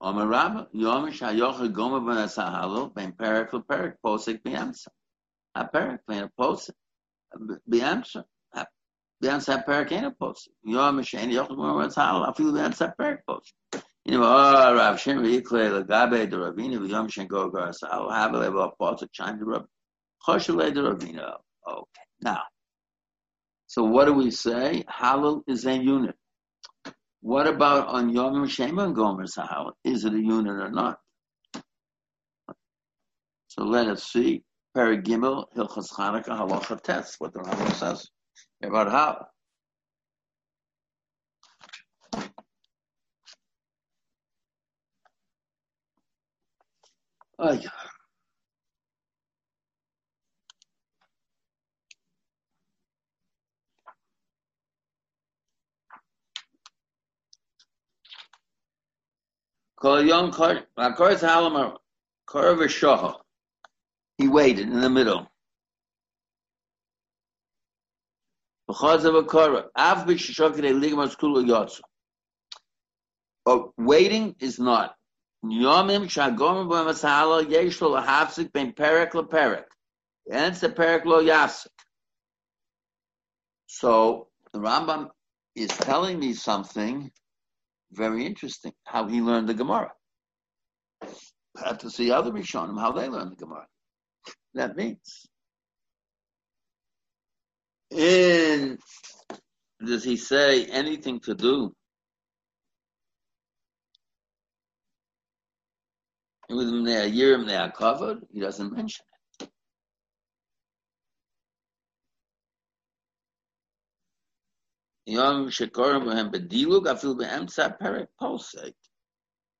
Omer 0.00 0.26
Rabba, 0.26 0.68
Yom 0.72 1.10
Shayoch 1.10 1.72
Goma 1.72 2.06
Ben 2.06 2.16
Asahalo, 2.26 2.94
Ben 2.94 3.12
Perik 3.12 3.50
LePerik, 3.50 3.94
Posik 4.04 4.42
Biamsa. 4.42 4.88
A 5.54 5.64
Perik, 5.66 6.00
Ben 6.06 6.30
Posik, 6.38 6.74
Biamsa. 7.70 8.24
Biamsa 9.22 9.64
Perik 9.66 9.92
ain't 9.92 10.06
a 10.06 10.10
Posik. 10.10 10.48
Yom 10.64 11.02
Shen 11.02 11.30
Yoch 11.30 11.48
Goma 11.48 11.80
Ben 11.80 11.88
Asahalo, 11.90 12.28
I 12.28 12.32
feel 12.34 12.52
Biamsa 12.52 12.94
Perik 12.98 13.20
Posik. 13.28 13.82
You 14.06 14.12
know, 14.12 14.22
oh, 14.22 14.26
ah, 14.28 14.70
Rav 14.70 15.00
Shem 15.00 15.24
Yikle, 15.24 15.82
Lagabe, 15.82 16.30
the 16.30 16.36
Ravina, 16.36 16.88
Yom 16.88 17.08
Shen 17.08 17.26
Go 17.26 17.50
Garasahalo, 17.50 18.08
Havale, 18.08 18.52
Bob 18.54 18.74
Posik, 18.80 19.08
Chan, 19.10 19.40
the 19.40 19.44
Rav, 19.44 19.64
Choshele, 20.24 20.72
the 20.72 20.80
Ravina. 20.80 21.34
Okay, 21.68 22.02
now. 22.20 22.42
So 23.66 23.82
what 23.82 24.04
do 24.04 24.12
we 24.12 24.30
say? 24.30 24.84
Hallel 24.88 25.42
is 25.48 25.66
a 25.66 25.76
unit. 25.76 26.14
What 27.20 27.46
about 27.46 27.88
on 27.88 28.10
Yom 28.10 28.46
Shema 28.46 28.84
and 28.84 28.94
Gomer 28.94 29.26
Sahal? 29.26 29.72
Is 29.84 30.04
it 30.04 30.14
a 30.14 30.20
unit 30.20 30.60
or 30.60 30.70
not? 30.70 30.98
So 33.48 33.64
let 33.64 33.88
us 33.88 34.04
see. 34.04 34.44
Paragimel 34.76 35.46
Hilchas 35.56 35.90
Chanukah 35.92 36.38
Halacha 36.38 36.80
Test. 36.82 37.16
What 37.18 37.32
the 37.32 37.40
Rambam 37.40 37.72
says 37.72 38.08
about 38.62 38.90
how. 38.90 39.26
Oh, 47.38 47.52
yeah. 47.52 47.68
Uh, 59.86 60.02
he 64.18 64.26
waited 64.26 64.68
in 64.68 64.80
the 64.80 64.90
middle. 64.90 65.30
But 73.44 73.70
waiting 73.78 74.34
is 74.40 74.58
not. 74.58 74.96
So 83.68 84.28
the 84.52 84.58
Rambam 84.58 85.10
is 85.54 85.68
telling 85.68 86.18
me 86.18 86.34
something 86.34 87.12
very 87.96 88.26
interesting, 88.26 88.72
how 88.84 89.06
he 89.06 89.20
learned 89.20 89.48
the 89.48 89.54
Gemara. 89.54 89.92
I 91.02 91.68
have 91.68 91.78
to 91.78 91.90
see 91.90 92.10
other 92.10 92.30
Rishonim, 92.30 92.78
how 92.78 92.92
they 92.92 93.08
learned 93.08 93.32
the 93.32 93.36
Gemara. 93.36 93.66
That 94.54 94.76
means. 94.76 95.26
In, 97.90 98.78
does 99.84 100.04
he 100.04 100.16
say 100.16 100.66
anything 100.66 101.20
to 101.20 101.34
do 101.34 101.72
with 106.48 106.68
Yirim 106.68 107.46
they 107.46 107.56
are 107.56 107.70
covered? 107.70 108.18
He 108.32 108.40
doesn't 108.40 108.72
mention 108.72 109.04
it. 109.08 109.15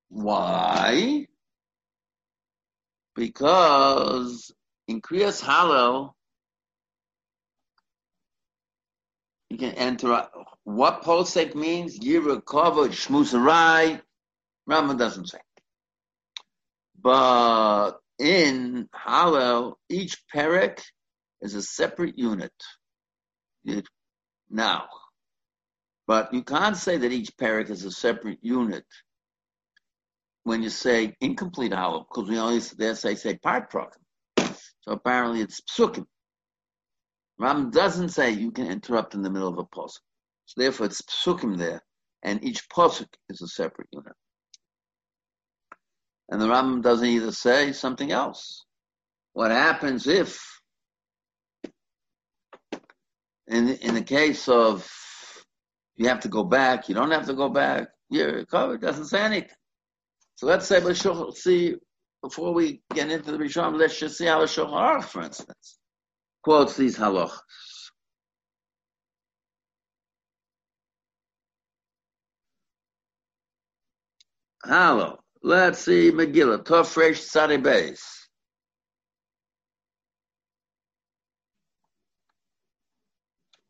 Why? 0.09 1.27
Because 3.15 4.53
in 4.89 5.01
Kriyas 5.01 5.43
Hallel, 5.43 6.13
you 9.51 9.59
can 9.59 9.73
enter 9.75 10.27
what 10.65 11.03
posek 11.03 11.55
means. 11.55 11.99
Covered 12.45 12.91
shmusarai. 12.91 14.01
Rama 14.67 14.95
doesn't 14.97 15.29
say. 15.29 15.39
But 17.01 17.93
in 18.19 18.89
Hallel, 18.93 19.75
each 19.89 20.25
perek 20.35 20.83
is 21.41 21.55
a 21.55 21.63
separate 21.63 22.19
unit. 22.19 22.53
It, 23.65 23.87
now, 24.51 24.87
but 26.07 26.33
you 26.33 26.43
can't 26.43 26.77
say 26.77 26.97
that 26.97 27.13
each 27.13 27.37
perek 27.37 27.71
is 27.71 27.85
a 27.85 27.91
separate 27.91 28.39
unit 28.43 28.85
when 30.45 30.63
you 30.63 30.71
say 30.71 31.15
incomplete 31.21 31.73
Hallel, 31.73 32.07
because 32.09 32.31
we 32.31 32.39
only 32.39 32.61
there 32.79 32.95
say 32.95 33.17
say 33.17 33.37
part 33.37 33.69
program. 33.69 34.01
So 34.39 34.93
apparently 34.93 35.41
it's 35.41 35.61
psukim. 35.63 36.07
Ram 37.39 37.71
doesn't 37.71 38.11
say 38.11 38.31
you 38.31 38.53
can 38.53 38.69
interrupt 38.69 39.15
in 39.15 39.23
the 39.23 39.31
middle 39.31 39.49
of 39.49 39.59
a 39.59 39.65
posuk. 39.65 39.99
So 40.47 40.61
therefore 40.61 40.87
it's 40.87 41.03
psukim 41.03 41.59
there, 41.59 41.83
and 42.23 42.43
each 42.45 42.69
posuk 42.69 43.09
is 43.29 43.43
a 43.43 43.49
separate 43.49 43.89
unit. 43.93 44.13
And 46.31 46.41
the 46.41 46.47
Rambam 46.47 46.83
doesn't 46.83 47.07
either 47.07 47.33
say 47.33 47.73
something 47.73 48.13
else. 48.13 48.65
What 49.33 49.51
happens 49.51 50.07
if, 50.07 50.41
in 53.49 53.69
in 53.69 53.95
the 53.95 54.03
case 54.03 54.49
of 54.49 54.89
you 55.97 56.09
have 56.09 56.21
to 56.21 56.29
go 56.29 56.45
back, 56.45 56.89
you 56.89 56.95
don't 56.95 57.11
have 57.11 57.27
to 57.27 57.35
go 57.35 57.49
back. 57.49 57.89
Your 58.11 58.45
cover 58.47 58.79
doesn't 58.79 59.07
say 59.07 59.21
anything. 59.21 59.51
So 60.37 60.47
let's 60.47 60.67
say 60.67 60.81
let's 60.81 61.43
see 61.43 61.77
before 62.23 62.53
we 62.53 62.83
get 62.95 63.11
into 63.11 63.33
the 63.33 63.39
Rishon, 63.39 63.79
let's 63.79 63.99
just 63.99 64.19
see 64.19 64.27
how 64.27 64.41
the 64.41 64.47
Aruch, 64.47 65.05
for 65.05 65.23
instance, 65.23 65.79
quotes 66.43 66.77
these 66.77 66.99
halachas. 66.99 67.41
Hello. 74.65 75.19
Let's 75.43 75.79
see 75.79 76.11
Megillah, 76.11 76.65
Tov 76.65 76.97
Resh 76.97 77.21
Tzadi 77.21 77.63
Beis. 77.63 77.63
Tov 77.63 77.63
Resh 77.63 77.63
Tzadi 77.63 77.63
Beis, 77.63 77.67
Sif 77.67 77.67
Beis. 77.67 77.69
Ein 77.69 77.77
lo 77.77 77.77
suach 77.77 78.27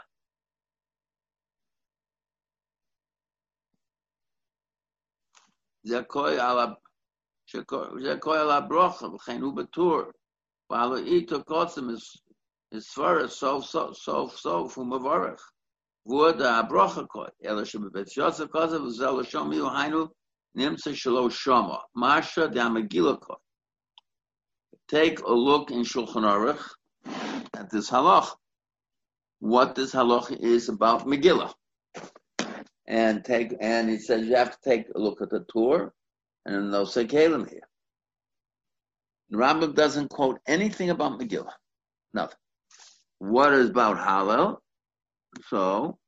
זה 5.86 6.04
כוי 6.08 6.40
על 6.40 6.58
זה 8.02 8.18
כוי 8.20 8.38
על 8.38 8.52
הברוכה, 8.52 9.08
וכן 9.08 9.42
הוא 9.42 9.56
בטור. 9.56 10.02
ועל 10.70 10.98
איתו 10.98 11.44
קוצם 11.44 11.88
ספר 12.80 13.28
סוף 13.28 13.66
סוף 13.66 13.98
סוף 13.98 14.36
סוף 14.36 14.78
הוא 14.78 14.86
מבורך. 14.88 15.52
ועוד 16.06 16.42
הברוכה 16.42 17.06
כוי, 17.06 17.28
אלא 17.46 17.66
שבבית 17.66 18.18
יוסף 18.18 18.46
כוזב 18.52 18.82
וזה 18.82 19.06
לא 19.06 19.24
שומע, 19.24 19.82
היינו 19.82 20.06
נמצא 20.56 20.94
שלא 20.94 21.30
שומע. 21.30 21.78
משהו 21.96 22.48
דהמגילה 22.48 23.16
כוי. 23.16 23.36
Take 24.92 25.20
a 25.20 25.34
look 25.34 25.72
in 25.72 25.84
Shulchan 25.84 26.26
Aruch 26.26 26.64
at 27.56 27.70
this 27.70 27.90
halach. 27.90 28.36
What 29.40 29.76
this 29.76 29.94
halach 29.94 30.32
is 30.32 30.68
about 30.70 31.06
Megillah 31.06 31.54
and 32.87 33.25
take 33.25 33.55
and 33.61 33.89
he 33.89 33.99
says 33.99 34.27
you 34.27 34.37
have 34.37 34.53
to 34.53 34.59
take 34.69 34.87
a 34.95 34.99
look 34.99 35.21
at 35.21 35.31
the 35.31 35.45
tour 35.49 35.93
and 36.45 36.73
they'll 36.73 36.87
say 36.87 37.05
Kalim 37.07 37.49
here. 37.49 37.69
The 39.31 39.39
Rambam 39.39 39.75
doesn't 39.75 40.09
quote 40.09 40.39
anything 40.47 40.91
about 40.91 41.19
Megillah. 41.19 41.53
Nothing. 42.15 42.39
What 43.19 43.53
is 43.53 43.71
about 43.71 43.97
Hallel? 43.97 44.59
So, 45.49 45.99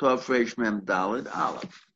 Tov 0.00 0.20
Reish 0.26 0.56
Mem 0.56 0.82
Dalid 0.82 1.34
Aleph. 1.34 1.86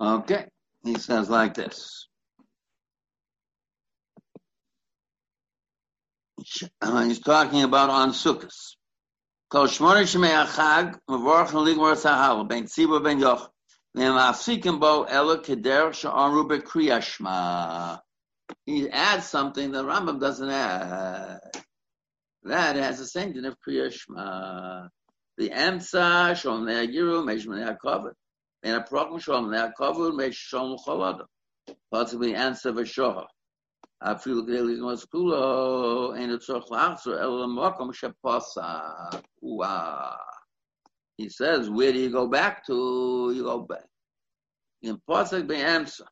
Okay, 0.00 0.46
he 0.82 0.94
says 0.94 1.28
like 1.28 1.52
this. 1.52 2.08
Uh, 6.80 7.04
he's 7.04 7.20
talking 7.20 7.62
about 7.62 7.90
on 7.90 8.12
Sukkot. 8.12 8.50
Kol 9.50 9.66
shmona 9.66 10.04
shmei 10.04 10.46
achag, 10.46 10.98
mevorach 11.08 11.48
ligmar 11.48 11.96
sahal, 11.96 12.48
ben 12.48 12.64
tziba 12.64 13.02
ben 13.04 13.20
yoch, 13.20 13.46
ve'mafsikim 13.94 14.80
bo 14.80 15.02
ela 15.04 15.42
keder 15.42 15.92
sha'aru 15.92 16.48
bekriyashma. 16.48 18.00
He 18.64 18.88
adds 18.88 19.26
something 19.26 19.70
that 19.72 19.84
Rambam 19.84 20.18
doesn't 20.18 20.48
add. 20.48 21.40
That 22.44 22.76
has 22.76 23.12
same 23.12 23.34
din 23.34 23.44
of 23.44 23.56
kriyashma. 23.68 24.88
The 25.36 25.50
emsa 25.50 26.34
shon 26.36 26.64
le'agiru, 26.64 27.22
meshman 27.22 27.62
ha'kovet 27.62 28.14
in 28.62 28.74
a 28.74 28.82
program 28.82 29.18
shalom 29.18 29.50
now 29.50 29.72
kavur 29.78 30.14
may 30.14 30.30
shalom 30.30 30.78
chalada. 30.86 31.24
Possibly 31.90 32.34
answer 32.34 32.72
v'shoha. 32.72 33.26
Afilu 34.02 34.46
gedeli 34.46 34.78
gmas 34.78 35.06
kulo 35.06 36.16
and 36.18 36.32
it's 36.32 36.48
tzorch 36.48 36.68
la'achzor 36.68 37.20
el 37.20 37.46
l'makom 37.46 37.92
shepasa. 37.92 39.22
Uah. 39.44 40.16
He 41.16 41.28
says, 41.28 41.68
where 41.68 41.92
do 41.92 41.98
you 41.98 42.10
go 42.10 42.26
back 42.26 42.66
to? 42.66 43.30
You 43.34 43.42
go 43.42 43.58
back. 43.58 43.84
In 44.82 44.98
pasuk 45.08 45.46
be'amsa. 45.46 46.06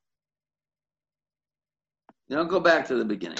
You 2.29 2.37
don't 2.37 2.49
go 2.49 2.61
back 2.61 2.87
to 2.89 2.95
the 2.95 3.07
beginning. 3.07 3.39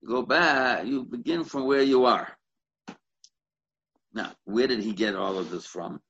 You 0.00 0.08
go 0.08 0.22
back. 0.22 0.86
You 0.86 1.04
begin 1.04 1.44
from 1.44 1.66
where 1.66 1.82
you 1.82 2.06
are. 2.06 2.34
Now, 4.14 4.32
where 4.44 4.66
did 4.66 4.80
he 4.82 4.92
get 4.92 5.14
all 5.14 5.38
of 5.38 5.50
this 5.50 5.66
from? 5.66 6.00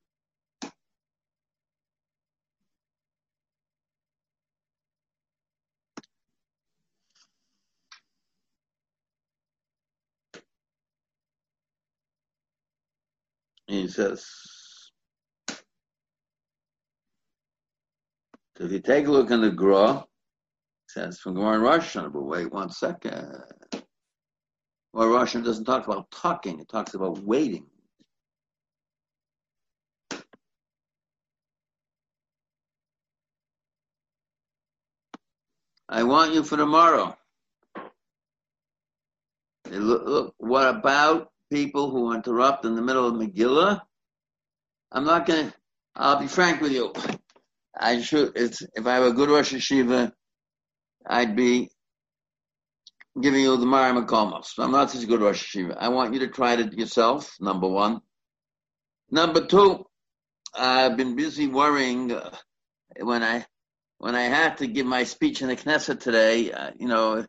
Says, 13.89 14.27
so 18.57 18.64
if 18.64 18.73
you 18.73 18.81
take 18.81 19.07
a 19.07 19.11
look 19.11 19.31
in 19.31 19.43
the 19.43 19.51
Gra, 19.51 20.05
says 20.89 21.19
from 21.19 21.35
Gemara 21.35 21.57
in 21.57 21.61
Russian, 21.61 22.11
but 22.11 22.23
wait 22.23 22.53
one 22.53 22.71
second. 22.71 23.43
Well, 24.93 25.09
Russian 25.09 25.43
doesn't 25.43 25.66
talk 25.66 25.87
about 25.87 26.11
talking, 26.11 26.59
it 26.61 26.69
talks 26.69 26.95
about 26.95 27.19
waiting. 27.19 27.66
I 35.91 36.03
want 36.03 36.35
you 36.35 36.43
for 36.43 36.57
tomorrow. 36.57 37.16
Look, 39.71 40.03
look, 40.07 40.35
what 40.39 40.66
about 40.66 41.31
people 41.51 41.91
who 41.91 42.13
interrupt 42.13 42.65
in 42.65 42.75
the 42.75 42.83
middle 42.83 43.07
of 43.07 43.15
Megillah? 43.15 43.81
I'm 44.93 45.05
not 45.05 45.27
going 45.27 45.49
to, 45.49 45.55
I'll 45.95 46.21
be 46.21 46.27
frank 46.27 46.61
with 46.61 46.73
you. 46.73 46.93
I 47.79 48.01
should, 48.01 48.33
if 48.37 48.87
I 48.87 48.95
have 48.95 49.05
a 49.05 49.13
good 49.13 49.31
Rosh 49.31 49.53
Yeshiva, 49.53 50.13
I'd 51.07 51.37
be 51.37 51.71
giving 53.21 53.43
you 53.43 53.57
the 53.57 53.67
Mara 53.67 53.93
Makomos. 53.93 54.59
I'm 54.59 54.73
not 54.73 54.91
such 54.91 55.05
a 55.05 55.07
good 55.07 55.21
Rosh 55.21 55.57
Yeshiva. 55.57 55.77
I 55.79 55.89
want 55.89 56.15
you 56.15 56.21
to 56.21 56.29
try 56.29 56.55
it 56.55 56.73
yourself, 56.73 57.35
number 57.41 57.69
one. 57.69 58.01
Number 59.11 59.47
two, 59.47 59.85
I've 60.55 60.97
been 60.97 61.17
busy 61.17 61.47
worrying 61.47 62.13
uh, 62.13 62.35
when 63.01 63.23
I 63.23 63.47
when 63.99 64.15
I 64.15 64.23
had 64.23 64.59
to 64.59 64.67
give 64.67 64.87
my 64.87 65.05
speech 65.05 65.43
in 65.43 65.49
the 65.49 65.57
Knesset 65.57 66.01
today. 66.01 66.53
Uh, 66.53 66.71
you 66.79 66.89
know, 66.89 67.25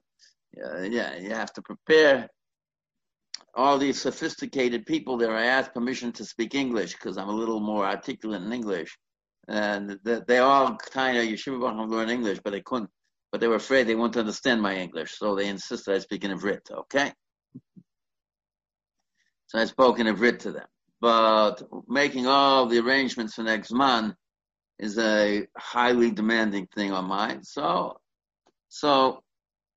uh, 0.63 0.81
yeah, 0.81 1.15
you 1.15 1.29
have 1.31 1.51
to 1.53 1.61
prepare 1.61 2.29
all 3.55 3.77
these 3.77 4.01
sophisticated 4.01 4.85
people 4.85 5.17
there. 5.17 5.35
I 5.35 5.45
asked 5.45 5.73
permission 5.73 6.11
to 6.13 6.25
speak 6.25 6.55
English 6.55 6.93
because 6.93 7.17
I'm 7.17 7.29
a 7.29 7.35
little 7.35 7.59
more 7.59 7.85
articulate 7.85 8.41
in 8.41 8.53
English, 8.53 8.97
and 9.47 9.99
they, 10.03 10.19
they 10.27 10.37
all 10.39 10.75
kind 10.77 11.17
of 11.17 11.25
yeshiva 11.25 11.89
learn 11.89 12.09
English, 12.09 12.39
but 12.43 12.51
they 12.51 12.61
couldn't. 12.61 12.89
But 13.31 13.41
they 13.41 13.47
were 13.47 13.55
afraid 13.55 13.85
they 13.85 13.95
wouldn't 13.95 14.17
understand 14.17 14.61
my 14.61 14.75
English, 14.75 15.17
so 15.17 15.35
they 15.35 15.47
insisted 15.47 15.93
I 15.93 15.99
speak 15.99 16.23
in 16.23 16.37
Ivrit. 16.37 16.71
Okay, 16.71 17.11
so 19.47 19.59
I 19.59 19.65
spoke 19.65 19.99
in 19.99 20.07
Ivrit 20.07 20.39
to 20.39 20.51
them. 20.51 20.67
But 21.01 21.63
making 21.87 22.27
all 22.27 22.65
the 22.65 22.79
arrangements 22.79 23.35
for 23.35 23.43
next 23.43 23.71
month 23.71 24.15
is 24.79 24.97
a 24.97 25.47
highly 25.57 26.11
demanding 26.11 26.67
thing 26.67 26.91
on 26.91 27.05
mine. 27.05 27.43
So, 27.43 27.99
so 28.69 29.23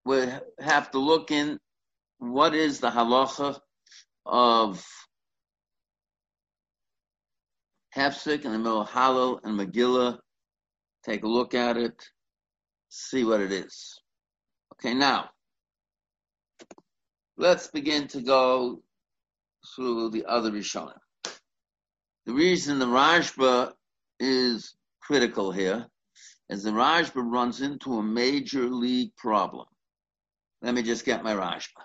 we 0.05 0.27
have 0.61 0.91
to 0.93 0.99
look 0.99 1.31
in 1.31 1.59
what 2.23 2.55
is 2.55 2.79
the 2.79 2.89
halacha 2.89 3.59
of 4.25 4.85
Hefsik 7.97 8.45
and 8.45 8.55
the 8.55 8.59
middle 8.59 8.83
of 8.83 8.89
Hallel 8.89 9.41
and 9.43 9.59
Megillah. 9.59 10.19
Take 11.05 11.25
a 11.25 11.29
look 11.29 11.53
at 11.53 11.77
it, 11.77 12.01
see 12.89 13.25
what 13.25 13.41
it 13.41 13.51
is. 13.51 14.01
Okay, 14.75 14.95
now 14.95 15.31
let's 17.37 17.67
begin 17.67 18.07
to 18.09 18.23
go 18.23 18.81
through 19.75 20.11
the 20.11 20.25
other 20.27 20.53
Rishonim. 20.53 20.93
The 22.27 22.35
reason 22.35 22.79
the 22.79 22.87
Rashba 22.87 23.73
is 24.21 24.77
critical 25.01 25.51
here 25.51 25.87
is 26.49 26.63
the 26.63 26.71
Rashba 26.71 27.17
runs 27.17 27.63
into 27.63 27.99
a 27.99 28.03
major 28.03 28.71
league 28.71 29.11
problem. 29.17 29.67
Let 30.63 30.75
me 30.75 30.83
just 30.85 31.05
get 31.05 31.25
my 31.25 31.35
Rashba. 31.35 31.83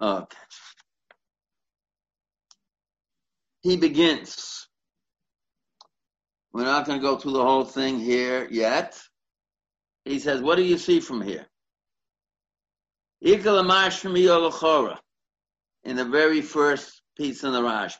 Okay. 0.00 0.36
He 3.62 3.76
begins. 3.76 4.68
We're 6.52 6.64
not 6.64 6.86
going 6.86 6.98
to 6.98 7.02
go 7.02 7.16
through 7.16 7.32
the 7.32 7.42
whole 7.42 7.64
thing 7.64 7.98
here 7.98 8.46
yet. 8.50 8.98
He 10.04 10.18
says, 10.18 10.40
What 10.40 10.56
do 10.56 10.62
you 10.62 10.78
see 10.78 11.00
from 11.00 11.20
here? 11.20 11.46
In 13.20 13.42
the 15.96 16.08
very 16.10 16.42
first 16.42 17.02
piece 17.16 17.42
in 17.44 17.52
the 17.52 17.60
Rashba. 17.60 17.96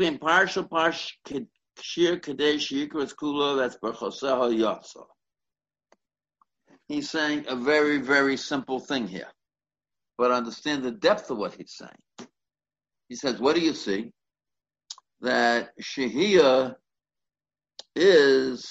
in 0.00 0.18
partial 0.18 0.64
parsh 0.64 1.12
shir 1.80 2.18
kadesh 2.18 2.70
yikras 2.70 3.14
kula 3.14 3.56
that's 3.56 3.76
berchoseho 3.78 4.52
yotzo 4.54 5.06
he's 6.88 7.10
saying 7.10 7.44
a 7.48 7.54
very, 7.54 7.98
very 7.98 8.36
simple 8.36 8.80
thing 8.80 9.06
here. 9.06 9.28
But 10.16 10.32
understand 10.32 10.82
the 10.82 10.90
depth 10.90 11.30
of 11.30 11.38
what 11.38 11.54
he's 11.54 11.74
saying. 11.76 12.30
He 13.08 13.14
says, 13.14 13.38
what 13.38 13.54
do 13.54 13.60
you 13.60 13.74
see? 13.74 14.12
That 15.20 15.70
Shahia 15.80 16.74
is 17.94 18.68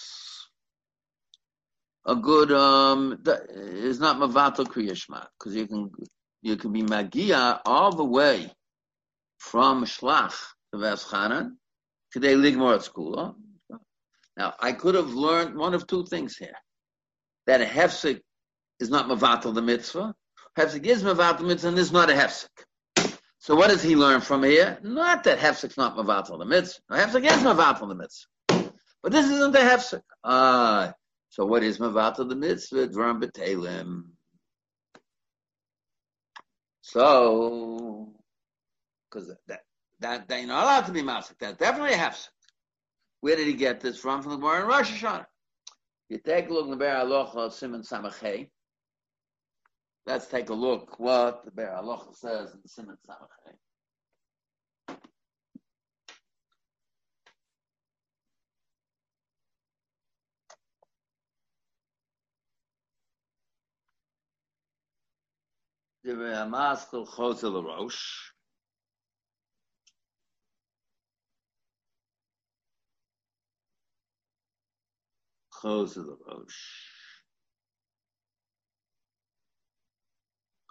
a 2.06 2.16
good 2.16 2.52
um 2.54 3.22
is 3.26 4.00
not 4.00 4.16
mavato 4.18 4.66
kriyashma 4.66 5.26
because 5.38 5.56
you 5.56 5.68
can 5.68 5.92
you 6.42 6.56
can 6.56 6.72
be 6.72 6.82
magia 6.82 7.60
all 7.66 7.94
the 7.94 8.06
way 8.06 8.50
from 9.40 9.84
shlach 9.84 10.34
to 10.72 10.78
veschanan 10.80 11.58
today 12.14 12.36
ligmor 12.36 12.76
at 12.76 12.84
school. 12.84 13.36
Now 14.38 14.54
I 14.62 14.72
could 14.72 14.96
have 14.96 15.10
learned 15.10 15.58
one 15.58 15.74
of 15.74 15.86
two 15.86 16.06
things 16.06 16.38
here 16.38 16.56
that 17.48 17.62
a 17.62 17.66
hefsek 17.66 18.22
is 18.80 18.90
not 18.90 19.08
mavatal 19.08 19.56
the 19.56 19.62
mitzvah. 19.62 20.14
Hefsek 20.58 20.86
is 20.86 21.02
mavatal 21.02 21.40
the 21.40 21.44
mitzvah, 21.46 21.70
and 21.70 21.78
this 21.78 21.88
is 21.88 21.92
not 21.92 22.12
a 22.12 22.14
hefsek. 22.14 22.50
So 23.40 23.56
what 23.56 23.70
does 23.70 23.82
he 23.82 23.96
learn 23.96 24.22
from 24.22 24.44
here? 24.44 24.78
Not 24.84 25.24
that 25.24 25.40
hefsek's 25.40 25.78
not 25.78 25.96
mavatal 25.96 26.38
the 26.38 26.46
mitzvah. 26.46 26.82
No, 26.90 26.98
hefsek 26.98 27.26
is 27.26 27.44
mavatal 27.44 27.88
the 27.88 27.96
mitzvah. 27.96 28.74
But 29.02 29.12
this 29.12 29.30
isn't 29.30 29.56
a 29.56 29.60
hefsek. 29.60 30.02
Ah, 30.24 30.94
so 31.30 31.46
what 31.46 31.64
is 31.64 31.80
mavatal 31.80 32.30
the 32.30 32.36
mitzvah? 32.36 32.88
Drum 32.88 33.22
betalim. 33.22 34.04
So, 36.82 38.14
because 39.10 39.32
that, 39.48 39.62
that 40.00 40.28
they're 40.28 40.46
not 40.46 40.64
allowed 40.64 40.86
to 40.88 40.92
be 40.92 41.02
masik. 41.02 41.36
That's 41.40 41.58
definitely 41.58 41.94
a 41.94 41.98
hefsek. 41.98 42.30
Where 43.22 43.36
did 43.36 43.48
he 43.48 43.54
get 43.54 43.80
this 43.80 43.98
from? 43.98 44.22
From 44.22 44.32
the 44.32 44.38
Gemara 44.38 44.62
in 44.62 44.68
Rosh 44.68 44.92
Hashanah. 44.92 45.26
You 46.10 46.20
take 46.20 46.50
a 46.50 46.54
look 46.54 46.66
in 46.66 46.72
the 46.72 46.78
Biur 46.78 47.04
Halacha 47.04 47.52
Simon 47.52 47.82
Samachay. 47.82 48.50
Let's 50.06 50.28
take 50.28 50.50
a 50.50 50.54
look 50.54 51.00
what 51.00 51.44
the 51.44 51.52
Biur 51.52 51.82
Halacha 51.82 52.16
says 52.16 52.54
in 52.54 52.66
Simon 52.66 52.98
Samachay. 53.08 53.56
The 66.06 66.14
Maskal 66.14 67.06
Chozel 67.06 67.62
Rosh. 67.66 68.32
Close 75.60 75.98
of 75.98 76.06
the 76.06 76.16
Rosh. 76.28 76.54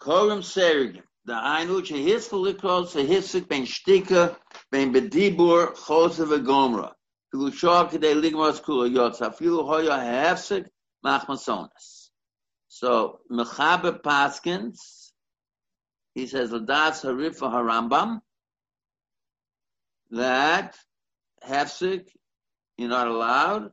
Korim 0.01 0.39
Serigim. 0.39 1.03
The 1.25 1.33
Ainu 1.33 1.83
Chehiskel 1.83 2.55
Likol 2.55 2.87
Sehisik 2.87 3.49
Ben 3.49 3.65
Shtika 3.65 4.37
Ben 4.71 4.95
Bedibur 4.95 5.75
Chosev 5.75 6.29
Gomra. 6.45 6.93
Filu 7.35 7.53
shor 7.53 7.87
k'dei 7.87 8.15
ligmos 8.15 8.63
kula 8.63 8.89
yotza. 8.89 9.37
Filu 9.37 9.67
hoya 9.67 9.99
hefsek 9.99 10.69
machmasonis. 11.05 12.11
So, 12.69 13.19
Mechaber 13.29 14.01
Paskins, 14.01 15.11
he 16.15 16.29
says, 16.29 16.53
Ladas 16.53 17.03
Harif 17.05 17.35
for 17.35 17.49
Harambam, 17.49 18.21
that 20.13 20.77
hefsek, 21.45 22.07
you're 22.79 22.89
not 22.89 23.09
allowed, 23.09 23.73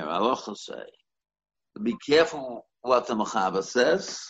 Halacha 0.00 0.56
say? 0.56 0.84
Be 1.82 1.96
careful 2.06 2.66
what 2.82 3.06
the 3.06 3.14
Machaba 3.14 3.62
says. 3.64 4.20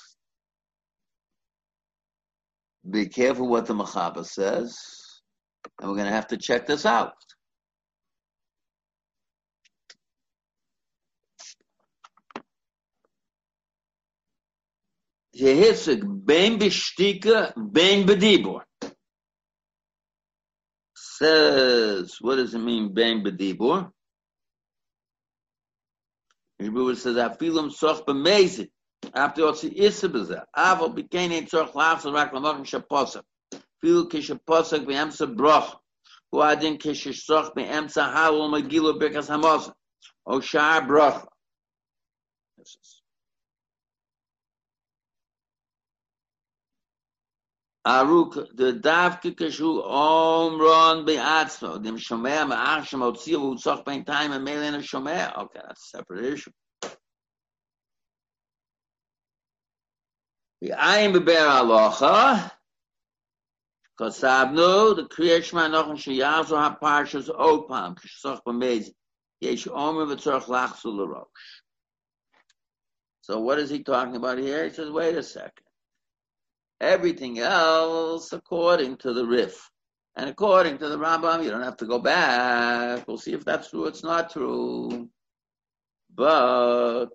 Be 2.89 3.09
careful 3.09 3.49
what 3.49 3.67
the 3.67 3.75
Machaba 3.75 4.25
says. 4.25 4.79
And 5.81 5.91
we're 5.91 5.97
going 5.97 6.09
to 6.09 6.15
have 6.15 6.29
to 6.29 6.37
check 6.37 6.67
this 6.67 6.87
out. 6.87 7.15
Jehitsik 15.37 16.03
ben 16.05 16.59
bestika 16.59 17.53
ben 17.57 18.07
bedibor. 18.07 18.63
Says, 20.97 22.17
what 22.21 22.37
does 22.37 22.55
it 22.55 22.59
mean, 22.59 22.95
ben 22.95 23.25
bedibor? 23.25 23.91
Hebrew 26.59 26.95
says, 26.95 27.17
afilim 27.17 27.73
soch 27.73 28.05
b'mezit. 28.07 28.71
After 29.15 29.47
all, 29.47 29.55
she 29.55 29.69
is 29.69 30.01
he 30.01 30.25
said, 30.25 30.43
I 30.55 30.75
will 30.75 30.89
be 30.89 31.03
keen 31.03 31.47
to 31.47 31.59
have 31.59 31.69
a 31.69 31.73
bizarre. 31.73 31.73
Avo 31.73 31.73
became 31.73 31.73
a 31.73 31.73
tzorch 31.73 31.73
lachs 31.75 32.13
rak 32.13 32.33
lamachim 32.33 32.65
shaposak. 32.65 33.23
Filu 33.83 34.09
kishaposak 34.11 34.87
be'emsa 34.87 35.27
broch. 35.35 35.79
Hu 36.33 36.41
adin 36.41 36.79
kishasoch 36.79 37.55
be'emsa 37.55 38.13
halol 38.13 38.51
magilu 38.51 38.99
birkas 38.99 39.29
hamosa. 39.29 39.73
O 40.27 40.41
shar 40.41 40.87
broch. 40.87 41.27
This 42.57 42.77
is 42.83 43.03
Aruk 47.87 48.57
the 48.57 48.73
davke 48.73 49.35
kashu 49.35 49.85
omron 49.85 51.05
beatzmo 51.07 51.83
dem 51.83 51.99
shomea 51.99 52.49
ma'ach 52.49 52.89
shemotzi 52.89 53.33
hu 53.33 53.57
tzach 53.57 53.85
bein 53.85 54.05
time 54.05 54.33
and 54.33 54.43
mele 54.43 54.81
shomea. 54.81 55.37
Okay, 55.37 55.61
that's 55.63 55.93
a 55.93 55.99
separate 55.99 56.25
issue. 56.25 56.51
The 60.63 60.71
ayin 60.71 61.13
beber 61.13 61.47
alocha 61.47 62.51
kosabnu 64.01 64.97
the 64.97 65.03
kriyashma 65.03 65.71
nochen 65.71 65.97
sheyazu 65.97 66.57
ha 66.57 66.79
parshas 66.83 67.29
opam 67.29 67.99
kishach 67.99 68.41
b'mez 68.47 68.91
yesh 69.41 69.69
omer 69.69 70.07
v'tzorch 70.07 70.47
lachzu 70.47 70.87
l'rosh. 70.87 71.27
So 73.21 73.41
what 73.41 73.59
is 73.59 73.69
he 73.69 73.83
talking 73.83 74.17
about 74.17 74.39
here? 74.39 74.65
He 74.65 74.71
says, 74.71 74.91
wait 74.91 75.17
a 75.17 75.23
second. 75.23 75.64
Everything 76.81 77.39
else 77.39 78.33
according 78.33 78.97
to 78.99 79.13
the 79.13 79.25
Rif. 79.25 79.71
And 80.17 80.31
according 80.31 80.79
to 80.79 80.89
the 80.89 80.99
Rambam, 80.99 81.43
you 81.43 81.51
don't 81.51 81.63
have 81.63 81.79
to 81.79 81.87
go 81.87 81.99
back. 81.99 83.09
We'll 83.09 83.19
see 83.19 83.33
if 83.33 83.45
that's 83.45 83.71
true. 83.71 83.87
It's 83.87 84.05
not 84.05 84.31
true. 84.31 85.09
But 86.15 87.09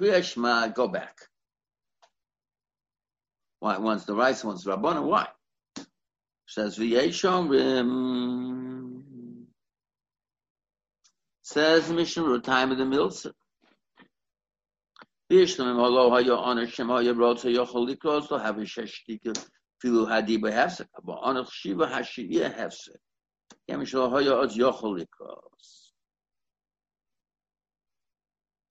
Kriyashma, 0.00 0.74
go 0.74 0.88
back. 0.88 1.18
Why? 3.58 3.76
One's 3.76 4.06
the 4.06 4.14
rice, 4.14 4.42
one's 4.42 4.64
the 4.64 4.70
Rabbana. 4.70 5.02
Why? 5.02 5.28
Says 6.46 6.78
V'yeshomrim. 6.78 9.02
Says 11.42 11.90
Mishnah, 11.90 12.40
time 12.40 12.72
of 12.72 12.78
the 12.78 12.84
Milsa. 12.84 13.32
Honor 15.32 16.66
shema 16.66 16.94
haya 16.96 17.14
rotza 17.14 17.54
yochol 17.54 18.40
have 18.42 18.58
a 18.58 18.62
abo 21.00 21.18
honor 21.22 21.44
shiva 21.46 21.86
hashiya 21.86 22.52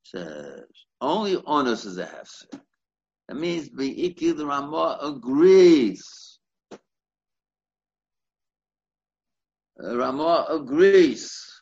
says 0.03 0.65
only 0.99 1.41
honors 1.45 1.85
is 1.85 1.97
a 1.97 2.05
hefsek 2.05 2.59
that 3.29 3.35
means 3.35 3.69
Be'iki 3.69 4.35
the 4.35 4.45
Ramah 4.45 4.97
agrees. 5.03 6.39
Ramah 9.77 10.47
agrees 10.49 11.61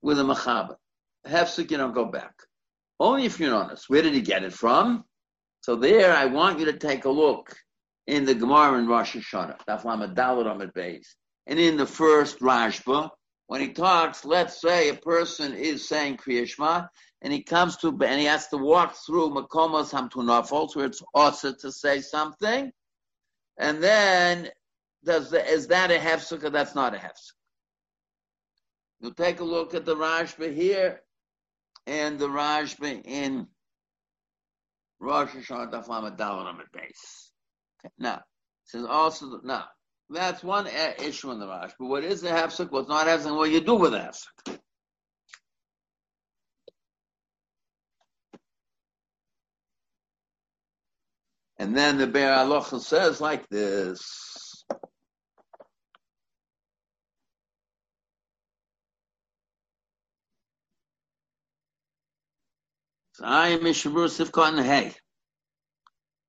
with 0.00 0.16
the 0.16 0.22
Machaba 0.22 0.76
hefsek 1.26 1.70
you 1.70 1.76
don't 1.76 1.92
go 1.92 2.06
back 2.06 2.32
only 3.00 3.24
if 3.24 3.38
you're 3.38 3.54
honest. 3.54 3.88
Where 3.88 4.02
did 4.02 4.14
he 4.14 4.20
get 4.20 4.44
it 4.44 4.52
from? 4.52 5.04
So 5.62 5.76
there, 5.76 6.14
I 6.14 6.26
want 6.26 6.58
you 6.58 6.66
to 6.66 6.72
take 6.72 7.04
a 7.04 7.10
look 7.10 7.56
in 8.06 8.24
the 8.24 8.34
Gemara 8.34 8.78
in 8.78 8.86
Rosh 8.86 9.16
Hashanah, 9.16 9.58
Daf 9.68 9.84
Lamed 9.84 10.16
Dalet 10.16 10.50
Amid 10.50 10.72
Beis, 10.72 11.06
and 11.46 11.58
in 11.58 11.76
the 11.76 11.86
first 11.86 12.40
Rashba, 12.40 13.10
when 13.48 13.60
he 13.60 13.72
talks, 13.72 14.24
let's 14.24 14.60
say 14.60 14.88
a 14.88 14.94
person 14.94 15.54
is 15.54 15.88
saying 15.88 16.18
Kriyashma, 16.18 16.88
and 17.22 17.32
he 17.32 17.42
comes 17.42 17.76
to, 17.78 17.88
and 17.88 18.20
he 18.20 18.26
has 18.26 18.48
to 18.48 18.56
walk 18.58 18.94
through 19.06 19.30
Makomos 19.30 19.90
Hamtunafos, 19.90 20.76
where 20.76 20.86
it's 20.86 21.02
also 21.14 21.52
to 21.54 21.72
say 21.72 22.00
something, 22.00 22.70
and 23.58 23.82
then 23.82 24.48
does 25.04 25.30
the, 25.30 25.44
is 25.46 25.68
that 25.68 25.90
a 25.90 25.98
hefsek 25.98 26.44
or 26.44 26.50
that's 26.50 26.74
not 26.74 26.94
a 26.94 26.98
hefsek? 26.98 27.32
You 29.00 29.12
take 29.12 29.40
a 29.40 29.44
look 29.44 29.74
at 29.74 29.84
the 29.84 29.96
Rashba 29.96 30.54
here, 30.54 31.02
and 31.88 32.18
the 32.18 32.28
Rashba 32.28 33.02
in 33.04 33.46
Rosh 35.00 35.30
Hashanah 35.30 35.72
Daf 35.72 35.88
Lamed 35.88 36.20
Amid 36.20 36.66
Beis. 36.74 37.30
Now, 37.98 38.22
says 38.64 38.84
also 38.84 39.40
now 39.42 39.64
that's 40.10 40.42
one 40.44 40.68
issue 41.02 41.30
in 41.32 41.40
the 41.40 41.48
Rash. 41.48 41.72
But 41.78 41.86
what 41.86 42.04
is 42.04 42.20
the 42.20 42.28
hefsek? 42.28 42.70
What's 42.70 42.88
not 42.88 43.06
hefsek? 43.06 43.34
What 43.34 43.50
you 43.50 43.60
do 43.60 43.74
with 43.74 43.92
the? 43.92 44.28
And 51.60 51.76
then 51.76 51.98
the 51.98 52.06
Biur 52.06 52.36
Halacha 52.36 52.80
says 52.80 53.20
like 53.20 53.48
this. 53.48 54.47
Zay 63.18 63.58
mishbur 63.58 64.08
sif 64.08 64.30
kon 64.30 64.58
hay. 64.58 64.94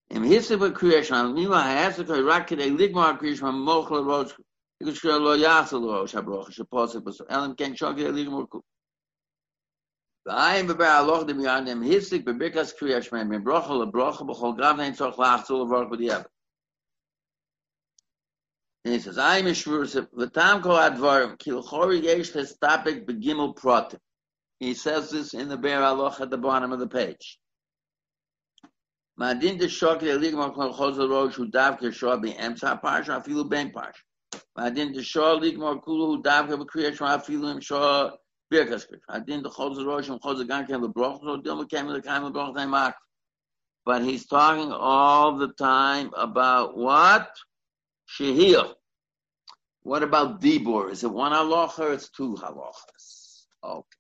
Im 0.09 0.23
hisse 0.23 0.59
ve 0.59 0.71
kriyash 0.71 1.11
an 1.11 1.35
mi 1.35 1.45
va 1.45 1.61
hasse 1.61 2.03
ke 2.03 2.23
rak 2.29 2.47
de 2.47 2.55
ligma 2.55 3.15
kriyash 3.19 3.43
man 3.43 3.53
mochl 3.53 4.03
roch. 4.03 4.33
Ik 4.81 4.87
shol 4.95 5.21
lo 5.21 5.33
yas 5.33 5.71
lo 5.71 6.01
roch 6.01 6.15
a 6.15 6.21
broch 6.23 6.51
she 6.51 6.63
posse 6.63 6.99
bus 6.99 7.21
elm 7.29 7.55
ken 7.55 7.75
shog 7.75 7.97
de 7.97 8.11
ligma 8.11 8.49
ku. 8.49 8.63
Zay 10.27 10.61
im 10.61 10.67
ba 10.67 11.03
loch 11.05 11.27
de 11.27 11.35
mi 11.35 11.45
an 11.45 11.67
im 11.67 11.81
be 11.81 12.33
bekas 12.41 12.73
kriyash 12.75 13.11
man 13.11 13.29
mi 13.29 13.37
brochl 13.37 13.91
broch 13.91 14.25
be 14.25 14.33
khol 14.33 14.55
grav 14.55 14.77
vor. 15.67 16.25
And 18.85 18.93
he 18.93 18.99
says, 19.01 19.17
I'm 19.17 19.45
a 19.45 19.51
shvur, 19.51 20.07
the 20.13 20.27
time 20.27 20.61
ko 20.61 20.69
advarim, 20.69 21.37
kil 21.37 21.61
chori 21.61 22.01
yesh 22.01 22.33
le 22.33 22.43
stapik 22.43 23.05
begimu 23.05 23.53
protim. 23.53 23.99
He 24.59 24.73
says 24.73 25.09
this 25.09 25.33
in 25.33 25.47
the 25.47 25.57
Be'er 25.57 25.81
Aloch 25.81 26.19
at 26.19 26.29
the 26.29 26.37
bottom 26.37 26.73
of 26.73 26.79
the 26.79 26.87
page. 26.87 27.39
Madin 29.19 29.57
de 29.57 29.67
shok 29.67 30.01
rosh 30.01 31.37
parsha 32.81 33.21
afilu 33.21 33.49
ben 33.49 33.71
parsha. 33.71 34.03
Madin 34.57 34.93
de 34.93 35.01
shor 35.01 35.39
afilu 35.39 37.51
im 37.51 37.61
shor 37.61 38.13
birkas. 38.51 38.85
Madin 39.09 39.43
de 39.43 39.49
rosh 39.85 40.07
gan 40.47 40.67
so 40.67 40.69
kem 40.69 42.31
broch 42.31 42.55
mak. 42.69 42.95
But 43.85 44.03
he's 44.03 44.25
talking 44.25 44.71
all 44.71 45.37
the 45.37 45.53
time 45.53 46.11
about 46.15 46.77
what? 46.77 47.29
Shehiyah. 48.17 48.73
What 49.83 50.03
about 50.03 50.41
Dibor? 50.41 50.91
Is 50.91 51.03
it 51.03 51.11
one 51.11 51.31
halacha 51.31 51.79
or 51.79 51.93
it's 51.93 52.09
two 52.09 52.35
halachas? 52.35 53.45
Okay. 53.63 53.98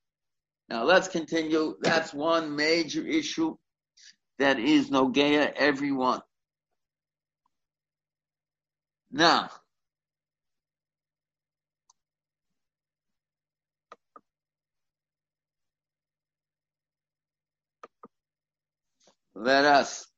Now 0.69 0.85
let's 0.85 1.07
continue. 1.09 1.75
That's 1.81 2.13
one 2.13 2.55
major 2.55 3.05
issue 3.07 3.57
that 4.39 4.59
is 4.59 4.91
Nogea 4.91 5.53
everyone. 5.55 6.21
Now, 9.11 9.51
let 19.35 19.65
us 19.65 20.08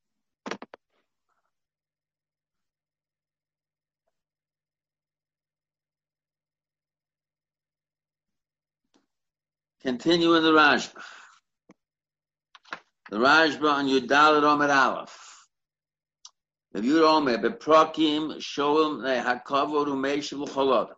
continue 9.81 10.35
in 10.35 10.43
the 10.43 10.51
Rashba. 10.51 11.01
The 13.09 13.17
Rashba 13.17 13.71
on 13.71 13.87
Yudalit 13.87 14.43
Omer 14.43 14.69
Aleph. 14.69 15.47
If 16.73 16.85
you 16.85 17.03
Omer, 17.05 17.37
Beprokim, 17.37 18.37
Shoel, 18.37 19.01
Hakavod, 19.01 19.87
Umeshiv, 19.87 20.47
Cholod. 20.49 20.89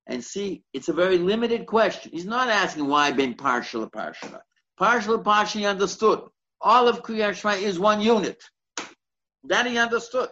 and 0.05 0.21
see 0.21 0.63
it's 0.73 0.89
a 0.89 0.93
very 0.93 1.17
limited 1.17 1.65
question. 1.65 2.11
He's 2.11 2.25
not 2.25 2.49
asking 2.49 2.87
why 2.87 3.13
ben 3.13 3.35
partial 3.35 3.89
partial. 3.89 4.37
Partial 4.77 5.19
partial 5.19 5.61
he 5.61 5.65
understood. 5.65 6.23
All 6.59 6.89
of 6.89 7.03
Kriyat 7.03 7.35
Shema 7.35 7.53
is 7.53 7.79
one 7.79 8.01
unit. 8.01 8.43
That 9.45 9.65
he 9.65 9.77
understood. 9.77 10.27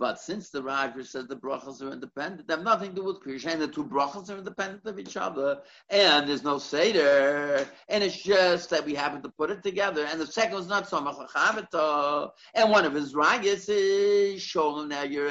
But 0.00 0.18
since 0.18 0.48
the 0.48 0.62
Raja 0.62 1.04
says 1.04 1.26
the 1.26 1.36
brachas 1.36 1.82
are 1.82 1.92
independent, 1.92 2.48
they 2.48 2.54
have 2.54 2.64
nothing 2.64 2.94
to 2.94 2.96
do 2.96 3.04
with 3.04 3.22
Kriya, 3.22 3.52
and 3.52 3.60
the 3.60 3.68
two 3.68 3.84
brachas 3.84 4.30
are 4.30 4.38
independent 4.38 4.86
of 4.86 4.98
each 4.98 5.18
other, 5.18 5.60
and 5.90 6.26
there's 6.26 6.42
no 6.42 6.56
Seder, 6.56 7.68
and 7.86 8.02
it's 8.02 8.22
just 8.22 8.70
that 8.70 8.86
we 8.86 8.94
happen 8.94 9.20
to 9.20 9.28
put 9.28 9.50
it 9.50 9.62
together, 9.62 10.06
and 10.06 10.18
the 10.18 10.26
second 10.26 10.58
is 10.58 10.68
not 10.68 10.88
Somach 10.88 12.30
and 12.54 12.70
one 12.70 12.86
of 12.86 12.94
his 12.94 13.12
ragas 13.12 13.66
is 13.68 14.40
Sholem 14.40 14.88
now 14.88 15.02
you're 15.02 15.28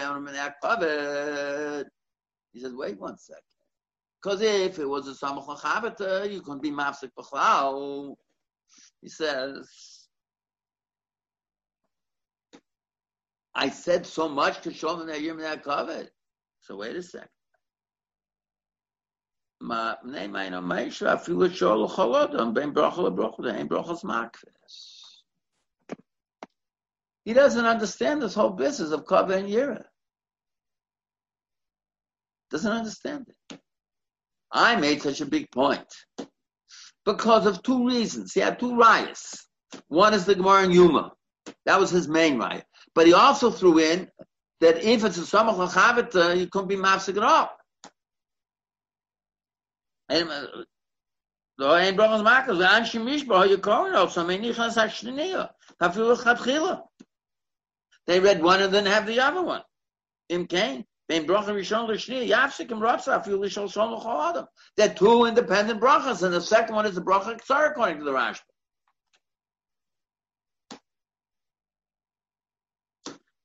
covered. 0.62 1.88
He 2.54 2.60
says, 2.60 2.76
wait 2.76 3.00
one 3.00 3.18
second. 3.18 3.42
Because 4.22 4.42
if 4.44 4.78
it 4.78 4.88
was 4.88 5.08
a 5.08 5.14
Samach 5.14 6.32
you 6.32 6.42
couldn't 6.42 6.62
be 6.62 6.70
Mafsik 6.70 7.10
B'chlau. 7.18 8.16
He 9.02 9.10
says, 9.10 9.99
I 13.56 13.70
said 13.70 14.06
so 14.06 14.30
much 14.30 14.62
to 14.62 14.74
show 14.74 14.96
them 14.96 15.08
that 15.08 15.22
you're 15.22 15.58
covered. 15.58 16.10
So 16.62 16.78
wait 16.78 16.96
a 16.96 17.04
second. 17.04 17.30
He 27.26 27.34
doesn't 27.34 27.66
understand 27.66 28.22
this 28.22 28.34
whole 28.34 28.52
business 28.52 28.92
of 28.92 29.06
cover 29.06 29.34
and 29.34 29.50
yira. 29.50 29.84
Doesn't 32.50 32.72
understand 32.72 33.28
it. 33.50 33.60
I 34.52 34.76
made 34.78 35.02
such 35.02 35.22
a 35.22 35.26
big 35.26 35.52
point 35.52 35.86
because 37.06 37.46
of 37.46 37.62
two 37.62 37.86
reasons. 37.88 38.34
He 38.34 38.40
had 38.40 38.60
two 38.60 38.76
riots. 38.76 39.48
One 39.88 40.14
is 40.14 40.26
the 40.26 40.36
Gemara 40.36 40.64
and 40.64 40.74
Yoma. 40.74 41.12
That 41.66 41.80
was 41.80 41.92
his 41.92 42.08
main 42.08 42.40
riot. 42.40 42.66
But 42.96 43.08
he 43.08 43.14
also 43.14 43.52
threw 43.52 43.80
in 43.80 44.10
that 44.62 44.84
if 44.84 45.04
it's 45.04 45.18
a 45.18 45.26
sum 45.26 45.50
of 45.50 45.56
Lachavita, 45.56 46.32
uh, 46.32 46.34
you 46.34 46.48
can't 46.48 46.68
be 46.68 46.76
Mavsik 46.76 47.18
at 47.18 47.24
all. 47.24 47.52
They 58.08 58.20
read 58.20 58.42
one 58.42 58.62
and 58.62 58.74
then 58.74 58.86
have 58.86 59.06
the 59.06 59.20
other 59.20 59.42
one. 59.42 59.62
They're 60.30 60.46
two 64.94 65.26
independent 65.26 65.82
brachas, 65.82 66.24
and 66.24 66.34
the 66.34 66.42
second 66.42 66.76
one 66.76 66.86
is 66.86 66.96
the 66.96 67.02
bracha 67.02 67.44
sorry, 67.44 67.70
according 67.70 68.00
to 68.00 68.04
the 68.04 68.14
Rash. 68.14 68.42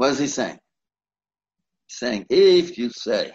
What 0.00 0.12
is 0.12 0.18
he 0.18 0.28
saying? 0.28 0.58
He's 1.86 1.98
saying, 1.98 2.24
if 2.30 2.78
you 2.78 2.88
say 2.88 3.32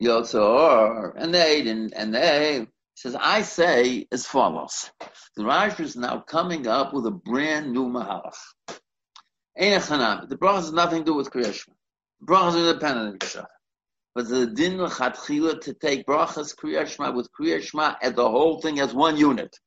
Yotzor, 0.00 1.14
and 1.16 1.34
they 1.34 1.60
didn't, 1.64 1.92
and 1.96 2.14
they, 2.14 2.60
he 2.60 2.66
says, 2.94 3.16
I 3.18 3.42
say 3.42 4.06
as 4.12 4.26
follows. 4.26 4.92
The 5.34 5.44
Raj 5.44 5.80
is 5.80 5.96
now 5.96 6.20
coming 6.20 6.68
up 6.68 6.94
with 6.94 7.04
a 7.06 7.10
brand 7.10 7.72
new 7.72 7.88
Mahalach. 7.88 8.36
The 9.56 10.38
brachas 10.40 10.54
has 10.54 10.72
nothing 10.72 11.00
to 11.00 11.06
do 11.06 11.14
with 11.14 11.32
Kriyashma. 11.32 11.72
The 12.20 12.26
brachas 12.26 12.54
are 12.54 12.68
independent 12.68 13.08
of 13.08 13.28
each 13.28 13.36
other. 13.36 13.48
But 14.14 14.28
the 14.28 14.46
din 14.46 14.80
l'chatchila 14.80 15.60
to 15.62 15.74
take 15.74 16.06
brachas 16.06 16.54
Kriyashma 16.54 17.12
with 17.12 17.28
Kriyashma 17.32 17.96
and 18.02 18.14
the 18.14 18.30
whole 18.30 18.60
thing 18.60 18.78
as 18.78 18.94
one 18.94 19.16
unit. 19.16 19.58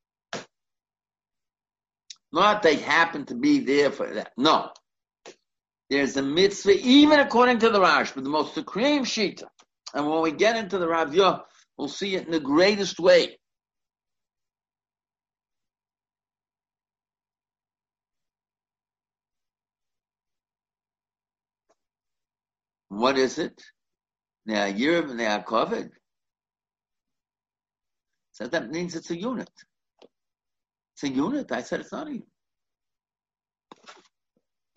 Not 2.31 2.63
they 2.63 2.77
happen 2.77 3.25
to 3.25 3.35
be 3.35 3.59
there 3.59 3.91
for 3.91 4.09
that. 4.13 4.31
No. 4.37 4.69
There's 5.91 6.15
a 6.15 6.21
mitzvah, 6.21 6.79
even 6.87 7.19
according 7.19 7.59
to 7.59 7.69
the 7.69 7.81
Rash, 7.81 8.13
but 8.13 8.23
the 8.23 8.29
most 8.29 8.53
supreme 8.53 9.03
shita. 9.03 9.43
And 9.93 10.09
when 10.09 10.21
we 10.21 10.31
get 10.31 10.55
into 10.55 10.77
the 10.77 10.87
Rav 10.87 11.13
Yah, 11.13 11.41
we'll 11.77 11.89
see 11.89 12.15
it 12.15 12.25
in 12.25 12.31
the 12.31 12.39
greatest 12.39 12.97
way. 12.97 13.37
What 22.87 23.17
is 23.17 23.37
it? 23.37 23.61
Now 24.45 24.67
you're 24.67 25.13
now 25.13 25.39
covered. 25.39 25.91
So 28.31 28.47
that 28.47 28.71
means 28.71 28.95
it's 28.95 29.11
a 29.11 29.19
unit. 29.19 29.51
It's 30.93 31.03
a 31.03 31.09
unit. 31.09 31.51
I 31.51 31.63
said 31.63 31.81
it's 31.81 31.91
not 31.91 32.07
a 32.07 32.11
unit. 32.11 32.27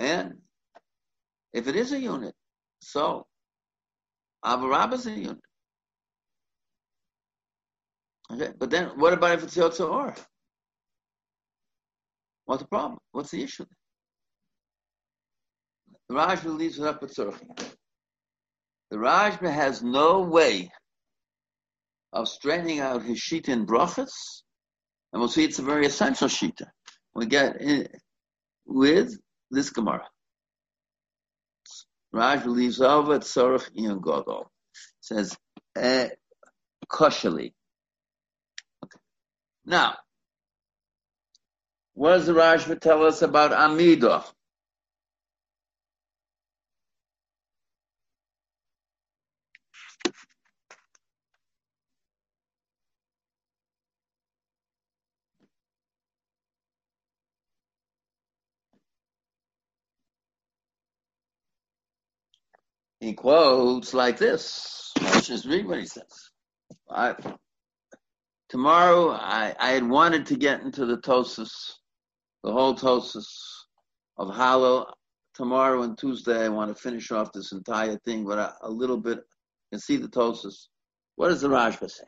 And 0.01 0.39
if 1.55 1.67
it 1.69 1.77
is 1.77 1.93
a 1.93 1.99
unit, 1.99 2.35
so 2.81 3.25
Avarab 4.45 4.93
is 4.93 5.07
a 5.07 5.11
unit. 5.13 5.39
Okay, 8.31 8.53
but 8.59 8.71
then 8.71 8.89
what 8.99 9.13
about 9.15 9.39
if 9.39 9.45
it's 9.45 9.57
Yotza 9.57 9.89
Or? 9.89 10.15
What's 12.45 12.63
the 12.63 12.69
problem? 12.69 12.99
What's 13.13 13.31
the 13.31 13.43
issue? 13.43 13.65
The 16.09 16.17
Rajma 16.17 16.59
leaves 16.59 16.79
it 16.79 16.85
up 16.87 17.01
with. 17.01 17.15
The 17.15 17.33
Rajma 18.93 19.51
has 19.53 19.83
no 19.83 20.21
way 20.21 20.71
of 22.13 22.29
straightening 22.29 22.81
out 22.81 23.03
his 23.03 23.19
shita 23.19 23.49
in 23.49 23.67
brachas, 23.67 24.43
and 25.13 25.21
we'll 25.21 25.29
see 25.29 25.45
it's 25.45 25.59
a 25.59 25.63
very 25.63 25.87
essential 25.87 26.29
shita. 26.29 26.67
We 27.15 27.27
get 27.27 27.57
with 28.67 29.17
this 29.51 29.71
Gemara. 29.71 30.07
Raj 32.15 32.47
leaves 32.47 32.81
over 32.81 33.19
tzorach 33.19 33.69
iyon 33.77 34.01
godol. 34.01 34.47
Says 35.01 35.37
eh, 35.77 36.11
koshali. 36.89 37.53
Okay. 38.85 38.99
Now, 39.67 39.97
what 41.95 42.11
does 42.11 42.27
the 42.27 42.33
Rashba 42.33 42.81
tell 42.81 43.05
us 43.05 43.23
about 43.23 43.51
Amidah? 43.51 44.25
He 63.05 63.13
quotes 63.13 63.93
like 63.93 64.17
this. 64.19 64.91
Let's 65.01 65.27
just 65.27 65.45
read 65.45 65.67
what 65.67 65.79
he 65.79 65.87
says. 65.87 66.31
I, 66.91 67.15
tomorrow, 68.49 69.11
I, 69.11 69.55
I 69.59 69.71
had 69.73 69.87
wanted 69.87 70.27
to 70.27 70.37
get 70.37 70.63
into 70.63 70.87
the 70.87 70.97
Tosis, 70.97 71.53
the 72.43 72.53
whole 72.53 72.75
Tosis 72.75 73.27
of 74.17 74.29
Hallel. 74.29 74.87
Tomorrow 75.35 75.83
and 75.83 75.99
Tuesday, 75.99 76.45
I 76.45 76.49
want 76.49 76.75
to 76.75 76.81
finish 76.81 77.11
off 77.11 77.33
this 77.33 77.53
entire 77.53 77.99
thing, 78.05 78.25
but 78.25 78.39
a, 78.39 78.55
a 78.63 78.71
little 78.71 78.99
bit, 78.99 79.19
and 79.73 79.83
see 79.83 79.97
the 79.97 80.09
Tosis. 80.09 80.69
What 81.17 81.29
does 81.29 81.41
the 81.41 81.49
Rashba 81.49 81.91
say? 81.91 82.05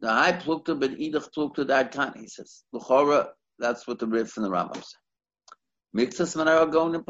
The 0.00 0.10
high 0.10 0.32
plukta, 0.32 0.78
but 0.78 0.98
idach 0.98 1.28
plukta 1.34 1.66
dad 1.66 1.92
kan. 1.92 2.12
He 2.18 2.26
says, 2.26 2.64
L'chora, 2.72 3.28
that's 3.58 3.86
what 3.86 3.98
the 3.98 4.06
riff 4.06 4.36
and 4.36 4.44
the 4.44 4.50
Rambam 4.50 4.76
say. 4.76 4.98
Going 5.94 6.94
in 6.94 7.02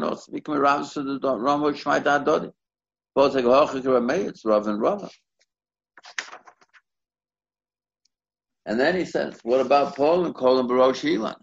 nos, 0.00 0.28
we 0.30 0.40
come 0.40 0.54
to 0.54 1.02
the 1.02 1.18
Shmai 1.18 2.02
Dodi. 2.24 2.52
Rameh, 3.16 4.28
it's 4.28 4.44
Rav 4.44 4.66
and. 4.68 5.08
And 8.66 8.80
then 8.80 8.96
he 8.96 9.04
says, 9.04 9.38
what 9.42 9.60
about 9.60 9.96
Paul 9.96 10.26
and 10.26 10.34
Kol 10.34 10.58
and 10.58 10.68
Barosh 10.68 11.04
Ilan? 11.04 11.36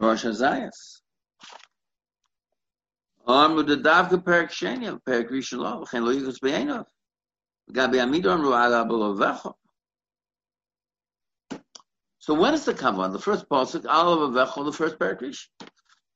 Rosh. 0.00 0.24
Arm 3.26 3.56
with 3.56 3.66
the 3.66 3.76
Davka 3.76 4.22
Perik 4.22 4.50
Shenya, 4.50 4.98
Perik 5.06 5.30
Rishon 5.30 5.90
Chen 5.90 6.04
Lo 6.04 6.14
Yigus 6.14 6.40
Be'enov. 6.40 6.86
Gabi 7.70 7.96
Amidon 7.96 8.40
Ru'ala 8.40 8.88
Belovecho. 8.88 9.54
So 12.28 12.34
when 12.34 12.52
is 12.52 12.66
the 12.66 12.74
kavan? 12.74 13.12
The 13.12 13.18
first 13.18 13.48
pasuk, 13.48 13.84
Alav 13.84 14.18
Avecho, 14.28 14.62
the 14.62 14.70
first 14.70 14.98
parakrish. 14.98 15.46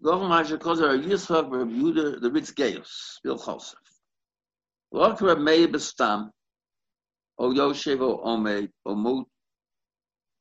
Gogol 0.05 0.29
Masha 0.29 0.59
Kozer 0.59 1.03
Yitzchak 1.03 1.51
Reb 1.51 1.71
Yehuda 1.71 2.21
the 2.21 2.31
Ritz 2.31 2.53
Geos 2.53 3.19
Bil 3.25 3.39
Chosef. 3.39 3.79
Lok 4.91 5.23
Reb 5.23 5.39
Meir 5.39 5.69
Bestam 5.69 6.29
O 7.39 7.51
Yoshev 7.51 8.03
O 8.03 8.21
Omed 8.25 8.69
O 8.85 8.95
Mut 8.95 9.27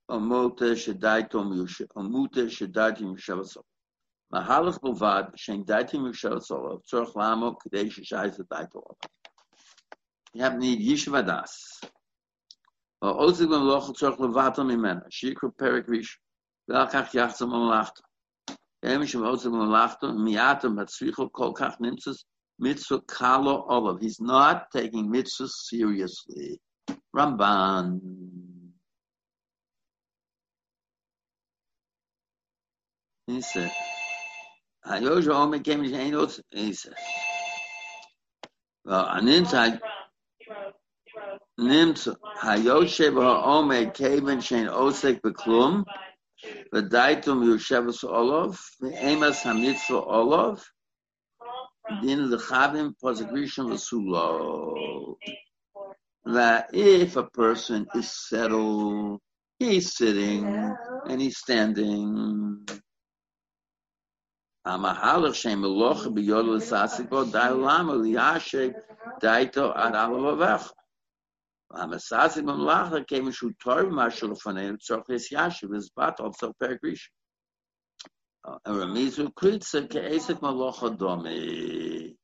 O 0.09 0.19
Mote 0.19 0.75
Shedaitom 0.75 1.55
Yoshev 1.55 1.87
O 1.95 2.03
Mute 2.03 2.49
Shedaitim 2.49 3.15
Yoshev 3.15 3.55
Mahalach 4.33 4.77
Bovad 4.81 5.37
Shen 5.37 5.63
Daitim 5.63 6.01
Yoshev 6.01 6.45
Solov 6.45 6.81
Tzorch 6.83 7.15
Lamo 7.15 7.55
Kdei 7.65 7.89
Sheshai 7.89 8.37
Zedaitom 8.37 8.83
You 10.33 10.41
have 10.41 10.57
need 10.57 10.81
Yishuv 10.81 11.25
Das. 11.25 11.79
הם 18.82 19.06
שמעוזג 19.06 19.48
במלאכתו, 19.48 20.12
מיעטם 20.12 20.78
הצריכו 20.78 21.32
כל 21.32 21.50
כך 21.54 21.80
נמצא 21.80 22.10
mitzvah 22.58 23.00
kalo 23.06 23.66
olav. 23.68 24.00
He's 24.00 24.20
not 24.20 24.70
taking 24.70 25.10
mitzvah 25.10 25.48
seriously. 25.48 26.60
Ramban. 27.14 28.00
He 33.26 33.40
said, 33.40 33.72
Hayoja 34.86 35.34
Omer 35.34 35.58
came 35.58 35.82
to 35.82 35.92
Enos, 35.92 36.40
he 36.50 36.72
said, 36.72 36.94
well, 38.84 39.04
an 39.08 39.26
inside, 39.26 39.80
nimmt 41.59 42.07
hayoshev 42.43 43.15
ha'omed 43.21 43.93
keven 43.93 44.39
shein 44.39 44.67
osek 44.67 45.21
beklum 45.21 45.83
v'daitum 46.73 47.43
yosheves 47.49 48.03
olov 48.03 48.57
v'emas 48.81 49.43
hamitzvah 49.43 50.05
olov 50.19 50.63
din 52.01 52.29
lechavim 52.31 52.93
posegrishan 53.01 53.67
v'sulo 53.71 55.17
that 56.25 56.69
if 56.73 57.15
a 57.15 57.23
person 57.23 57.87
is 57.95 58.11
settled, 58.11 59.19
he's 59.59 59.95
sitting 59.95 60.45
and 61.07 61.21
he's 61.21 61.37
standing. 61.37 62.67
Amahalach 64.65 65.33
shem 65.33 65.61
meloch 65.63 66.05
b'yod 66.13 66.45
l'sasiko 66.45 67.25
da'olam 67.25 67.87
liyashe 68.03 68.73
daito 69.19 69.75
ad 69.75 69.93
alavavech. 69.93 70.69
Also 71.73 72.43
pergrish. 76.61 77.09
Uh, 78.43 78.57
Ramizu 78.67 79.31
malocha 80.41 80.97
domi. 80.97 82.15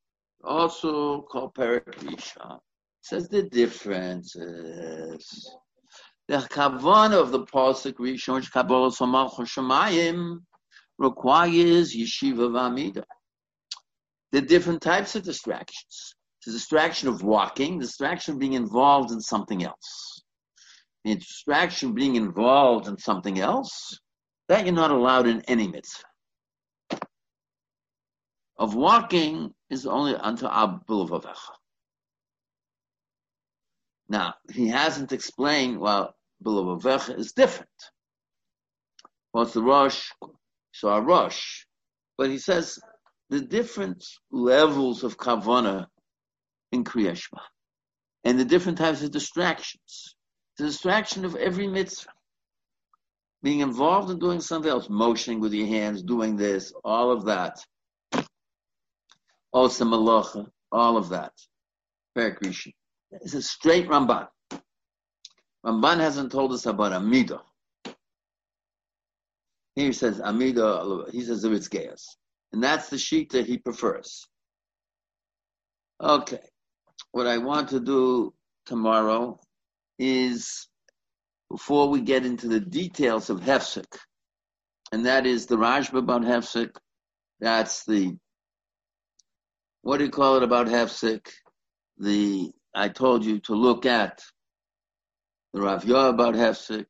Also 0.43 1.21
called 1.21 1.53
pergrisha. 1.53 2.59
Says 3.01 3.29
the 3.29 3.43
differences. 3.43 5.55
The 6.27 6.37
kavan 6.37 7.13
of 7.13 7.31
the 7.31 7.45
pasuk 7.45 7.93
rishon 7.93 8.35
which 8.35 8.51
kabbalah 8.51 8.91
somalcho 8.91 9.45
shemayim 9.45 10.41
requires 10.97 11.95
yeshiva 11.95 12.49
v'amida. 12.49 13.05
The 14.33 14.41
different 14.41 14.81
types 14.81 15.15
of 15.15 15.23
distractions 15.23 16.16
the 16.47 16.53
distraction 16.53 17.09
of 17.09 17.23
walking, 17.23 17.77
the 17.77 17.85
distraction 17.85 18.35
of 18.35 18.39
being 18.39 18.53
involved 18.53 19.11
in 19.11 19.19
something 19.19 19.65
else. 19.65 20.23
The 21.03 21.15
distraction 21.15 21.93
being 21.93 22.15
involved 22.15 22.87
in 22.87 22.97
something 22.97 23.37
else, 23.37 23.99
that 24.47 24.65
you're 24.65 24.73
not 24.73 24.91
allowed 24.91 25.27
in 25.27 25.41
any 25.41 25.67
mitzvah. 25.67 26.05
Of 28.57 28.75
walking 28.75 29.53
is 29.69 29.85
only 29.85 30.15
unto 30.15 30.47
Abul 30.47 31.09
Vavecha. 31.09 31.51
Now, 34.07 34.35
he 34.49 34.69
hasn't 34.69 35.11
explained, 35.11 35.79
well, 35.79 36.15
Bilavavecha 36.43 37.19
is 37.19 37.33
different. 37.33 37.69
What's 39.33 39.51
the 39.51 39.61
Rosh? 39.61 40.11
So 40.71 40.87
a 40.87 41.01
Rosh. 41.01 41.65
But 42.17 42.29
he 42.29 42.37
says 42.39 42.79
the 43.29 43.41
different 43.41 44.05
levels 44.31 45.03
of 45.03 45.17
Kavana 45.17 45.87
in 46.71 46.83
Kriyashma. 46.83 47.39
And 48.23 48.39
the 48.39 48.45
different 48.45 48.77
types 48.77 49.03
of 49.03 49.11
distractions. 49.11 50.15
The 50.57 50.65
distraction 50.65 51.25
of 51.25 51.35
every 51.35 51.67
mitzvah. 51.67 52.09
Being 53.43 53.59
involved 53.59 54.09
in 54.09 54.19
doing 54.19 54.41
something 54.41 54.69
else, 54.69 54.89
motioning 54.89 55.39
with 55.39 55.53
your 55.53 55.67
hands, 55.67 56.01
doing 56.01 56.35
this, 56.35 56.73
all 56.83 57.11
of 57.11 57.25
that. 57.25 57.57
Also 59.53 59.85
malacha, 59.85 60.47
all 60.71 60.97
of 60.97 61.09
that. 61.09 61.31
Parakrishi. 62.17 62.73
It's 63.11 63.35
a 63.35 63.41
straight 63.41 63.87
Ramban. 63.87 64.27
Ramban 65.65 65.99
hasn't 65.99 66.31
told 66.31 66.51
us 66.51 66.65
about 66.65 66.93
Amida. 66.93 67.41
He 69.75 69.93
says 69.93 70.19
Amida, 70.19 71.05
he 71.11 71.21
says 71.21 71.43
it's 71.43 71.67
Gaius. 71.67 72.17
And 72.51 72.63
that's 72.63 72.89
the 72.89 72.97
sheet 72.97 73.31
that 73.31 73.45
he 73.45 73.59
prefers. 73.59 74.27
Okay 76.01 76.39
what 77.11 77.27
I 77.27 77.37
want 77.37 77.69
to 77.69 77.79
do 77.79 78.33
tomorrow 78.65 79.39
is 79.97 80.67
before 81.49 81.89
we 81.89 82.01
get 82.01 82.25
into 82.25 82.47
the 82.47 82.59
details 82.59 83.29
of 83.29 83.41
Hefsek, 83.41 83.97
and 84.91 85.05
that 85.05 85.25
is 85.25 85.45
the 85.45 85.57
Rashba 85.57 85.99
about 85.99 86.21
Hefsek. 86.21 86.75
That's 87.39 87.85
the 87.85 88.17
what 89.81 89.97
do 89.99 90.05
you 90.05 90.11
call 90.11 90.37
it 90.37 90.43
about 90.43 90.67
Hefsek? 90.67 91.27
The 91.97 92.51
I 92.75 92.89
told 92.89 93.25
you 93.25 93.39
to 93.41 93.55
look 93.55 93.85
at 93.85 94.21
the 95.53 95.61
Rav 95.61 95.85
Yah 95.85 96.09
about 96.09 96.35
Hefsek, 96.35 96.85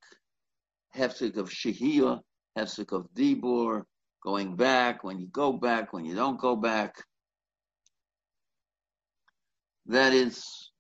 Hefsek 0.96 1.38
of 1.38 1.50
Shehiyah, 1.50 2.20
Hefsek 2.58 2.92
of 2.92 3.08
Dibur, 3.14 3.84
going 4.24 4.56
back, 4.56 5.04
when 5.04 5.20
you 5.20 5.28
go 5.28 5.54
back, 5.54 5.94
when 5.94 6.06
you 6.06 6.16
don't 6.16 6.40
go 6.40 6.56
back 6.56 6.96
that 9.88 10.14
is 10.14 10.72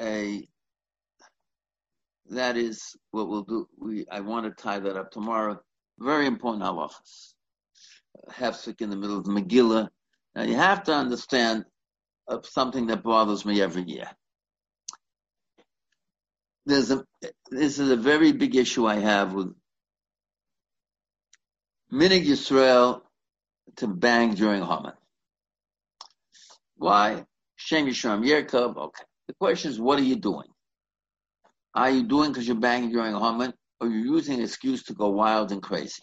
a 0.00 0.46
that 2.30 2.56
is 2.56 2.96
what 3.10 3.28
we'll 3.28 3.42
do. 3.42 3.68
We 3.78 4.06
I 4.10 4.20
want 4.20 4.46
to 4.46 4.62
tie 4.62 4.80
that 4.80 4.96
up 4.96 5.10
tomorrow. 5.10 5.60
Very 5.98 6.26
important 6.26 6.64
halachas. 6.64 7.34
Hefsek 8.30 8.80
in 8.80 8.90
the 8.90 8.96
middle 8.96 9.18
of 9.18 9.24
Megillah. 9.26 9.88
Now 10.34 10.42
you 10.42 10.56
have 10.56 10.84
to 10.84 10.92
understand 10.92 11.64
of 12.26 12.46
something 12.46 12.86
that 12.88 13.02
bothers 13.02 13.44
me 13.44 13.60
every 13.62 13.82
year. 13.82 14.08
There's 16.66 16.90
a 16.90 17.04
this 17.50 17.78
is 17.78 17.90
a 17.90 17.96
very 17.96 18.32
big 18.32 18.54
issue 18.54 18.86
I 18.86 18.96
have 18.96 19.32
with 19.32 19.54
Minig 21.92 22.26
Yisrael 22.26 23.00
to 23.76 23.86
bang 23.88 24.34
during 24.34 24.62
Haman. 24.62 24.92
Why? 26.78 27.24
Shem 27.56 27.86
Yisrael 27.86 28.24
Yerkab. 28.24 28.76
Okay. 28.76 29.04
The 29.26 29.34
question 29.34 29.70
is, 29.70 29.80
what 29.80 29.98
are 29.98 30.04
you 30.04 30.16
doing? 30.16 30.48
Are 31.74 31.90
you 31.90 32.04
doing 32.04 32.30
because 32.30 32.46
you're 32.46 32.56
banging 32.56 32.90
during 32.90 33.14
a 33.14 33.20
Haman, 33.20 33.52
or 33.80 33.88
you're 33.88 34.16
using 34.16 34.36
an 34.38 34.44
excuse 34.44 34.84
to 34.84 34.94
go 34.94 35.10
wild 35.10 35.52
and 35.52 35.62
crazy? 35.62 36.02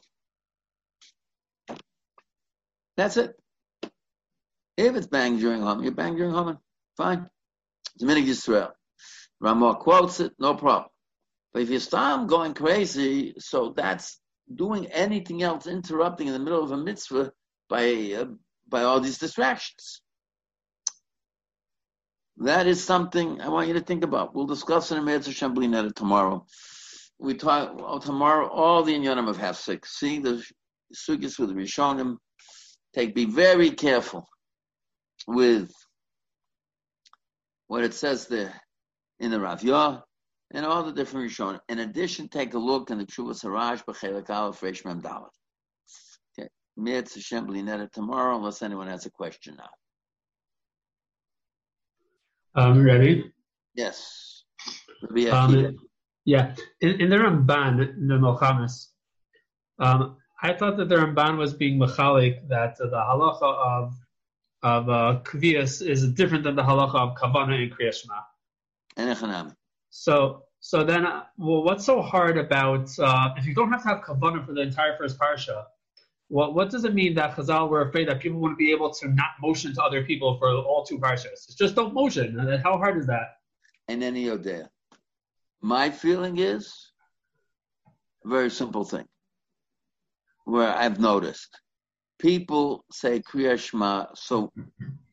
That's 2.98 3.18
it. 3.18 3.34
If 4.78 4.96
it's 4.96 5.08
banging 5.08 5.40
during 5.40 5.62
Haman, 5.62 5.84
you're 5.84 5.94
banging 5.94 6.18
during 6.18 6.36
Haman. 6.36 6.58
Fine. 6.98 7.30
It's 7.96 8.04
Minig 8.04 8.28
Yisrael. 8.28 8.72
Ramah 9.40 9.76
quotes 9.76 10.20
it, 10.20 10.34
no 10.40 10.54
problem. 10.56 10.90
But 11.54 11.64
if 11.64 11.70
you 11.70 11.80
start 11.80 12.28
going 12.28 12.54
crazy, 12.54 13.36
so 13.40 13.74
that's 13.76 14.20
doing 14.54 14.88
anything 14.88 15.42
else, 15.42 15.68
interrupting 15.68 16.28
in 16.28 16.34
the 16.34 16.40
middle 16.40 16.64
of 16.64 16.72
a 16.72 16.78
mitzvah 16.78 17.32
by 17.70 18.14
uh, 18.18 18.26
by 18.68 18.84
all 18.84 19.00
these 19.00 19.18
distractions. 19.18 20.02
That 22.38 22.68
is 22.68 22.84
something 22.84 23.40
I 23.40 23.48
want 23.48 23.68
you 23.70 23.74
to 23.76 23.82
think 23.82 24.04
about. 24.04 24.36
We'll 24.36 24.46
discuss 24.46 24.92
in 24.92 25.02
Meretz 25.04 25.26
Hashem 25.26 25.94
tomorrow. 25.94 26.46
We 27.18 27.34
talk 27.34 27.80
well, 27.80 28.00
tomorrow 28.00 28.48
all 28.48 28.84
the 28.84 28.94
inyanim 28.94 29.30
of 29.30 29.38
Hefsek. 29.38 29.86
See 29.86 30.20
the 30.20 30.46
sugis 30.94 31.40
with 31.40 31.52
Rishonim. 31.52 32.18
Take 32.94 33.16
be 33.16 33.26
very 33.26 33.72
careful 33.72 34.28
with 35.28 35.72
what 37.68 37.86
it 37.86 37.94
says 37.94 38.28
there 38.28 38.54
in 39.20 39.32
the 39.32 39.40
Rav 39.40 39.64
Yah 39.64 40.02
and 40.52 40.66
all 40.66 40.84
the 40.84 40.92
different 40.92 41.32
Rishonim. 41.32 41.60
In 41.70 41.80
addition, 41.80 42.28
take 42.28 42.54
a 42.54 42.60
look 42.60 42.90
in 42.92 42.98
the 42.98 43.06
Chuvas 43.06 43.46
Haraj 43.46 43.86
B'Chelik 43.86 44.30
Aleph 44.30 44.60
Reish 44.60 44.84
Mem. 44.84 45.02
Okay, 46.38 46.50
Meretz 46.78 47.16
Hashem 47.16 47.48
Blinetta 47.48 47.90
tomorrow, 47.90 48.36
unless 48.36 48.62
anyone 48.62 48.88
has 48.88 49.06
a 49.06 49.10
question 49.10 49.56
now. 49.58 49.70
Um, 52.56 52.84
ready? 52.84 53.32
Yes. 53.76 54.44
Um, 55.32 55.78
yeah. 56.24 56.56
In, 56.82 57.02
in 57.02 57.10
the 57.10 57.18
Ramban, 57.18 57.98
in 57.98 58.08
the 58.08 58.16
Milchamis, 58.16 58.88
um, 59.80 60.18
I 60.42 60.54
thought 60.54 60.78
that 60.78 60.90
the 60.90 60.96
Ramban 60.96 61.38
was 61.38 61.54
being 61.54 61.80
mechalik 61.80 62.48
that 62.48 62.78
uh, 62.82 62.88
the 62.88 62.98
halacha 62.98 63.42
of 63.44 63.94
of 64.64 64.90
uh, 64.90 65.20
kvias 65.24 65.88
is 65.88 66.08
different 66.14 66.44
than 66.44 66.56
the 66.56 66.64
halacha 66.64 66.96
of 66.96 67.16
kavana 67.16 67.62
and 67.62 67.72
kriyashma. 67.72 68.24
So 69.90 70.44
so 70.60 70.84
then, 70.84 71.06
uh, 71.06 71.24
well, 71.38 71.64
what's 71.64 71.86
so 71.86 72.02
hard 72.02 72.38
about 72.38 72.90
uh, 72.98 73.30
if 73.38 73.46
you 73.46 73.54
don't 73.54 73.72
have 73.72 73.84
to 73.84 73.90
have 73.90 74.02
kavana 74.02 74.46
for 74.46 74.54
the 74.54 74.62
entire 74.62 74.98
first 74.98 75.20
parsha? 75.20 75.66
What 76.30 76.56
what 76.56 76.70
does 76.70 76.86
it 76.86 76.94
mean 76.94 77.14
that 77.16 77.36
Chazal 77.36 77.70
were 77.70 77.88
afraid 77.88 78.08
that 78.08 78.20
people 78.20 78.40
wouldn't 78.40 78.58
be 78.58 78.72
able 78.72 78.92
to 78.92 79.08
not 79.10 79.32
motion 79.42 79.74
to 79.76 79.84
other 79.84 80.04
people 80.04 80.38
for 80.40 80.50
all 80.50 80.84
two 80.84 80.98
parshas? 80.98 81.46
It's 81.48 81.56
just 81.56 81.76
don't 81.76 81.94
motion. 81.94 82.38
How 82.64 82.78
hard 82.78 82.98
is 82.98 83.06
that? 83.08 83.38
And 83.88 84.02
then 84.02 84.16
Yodea. 84.16 84.68
My 85.62 85.90
feeling 85.90 86.38
is 86.40 86.92
a 88.26 88.30
very 88.30 88.50
simple 88.50 88.84
thing. 88.84 89.06
Where 90.46 90.74
I've 90.74 91.00
noticed 91.00 91.60
people 92.20 92.86
say 92.92 93.20
Kriya 93.20 93.60
Shema 93.60 94.08
so 94.16 94.52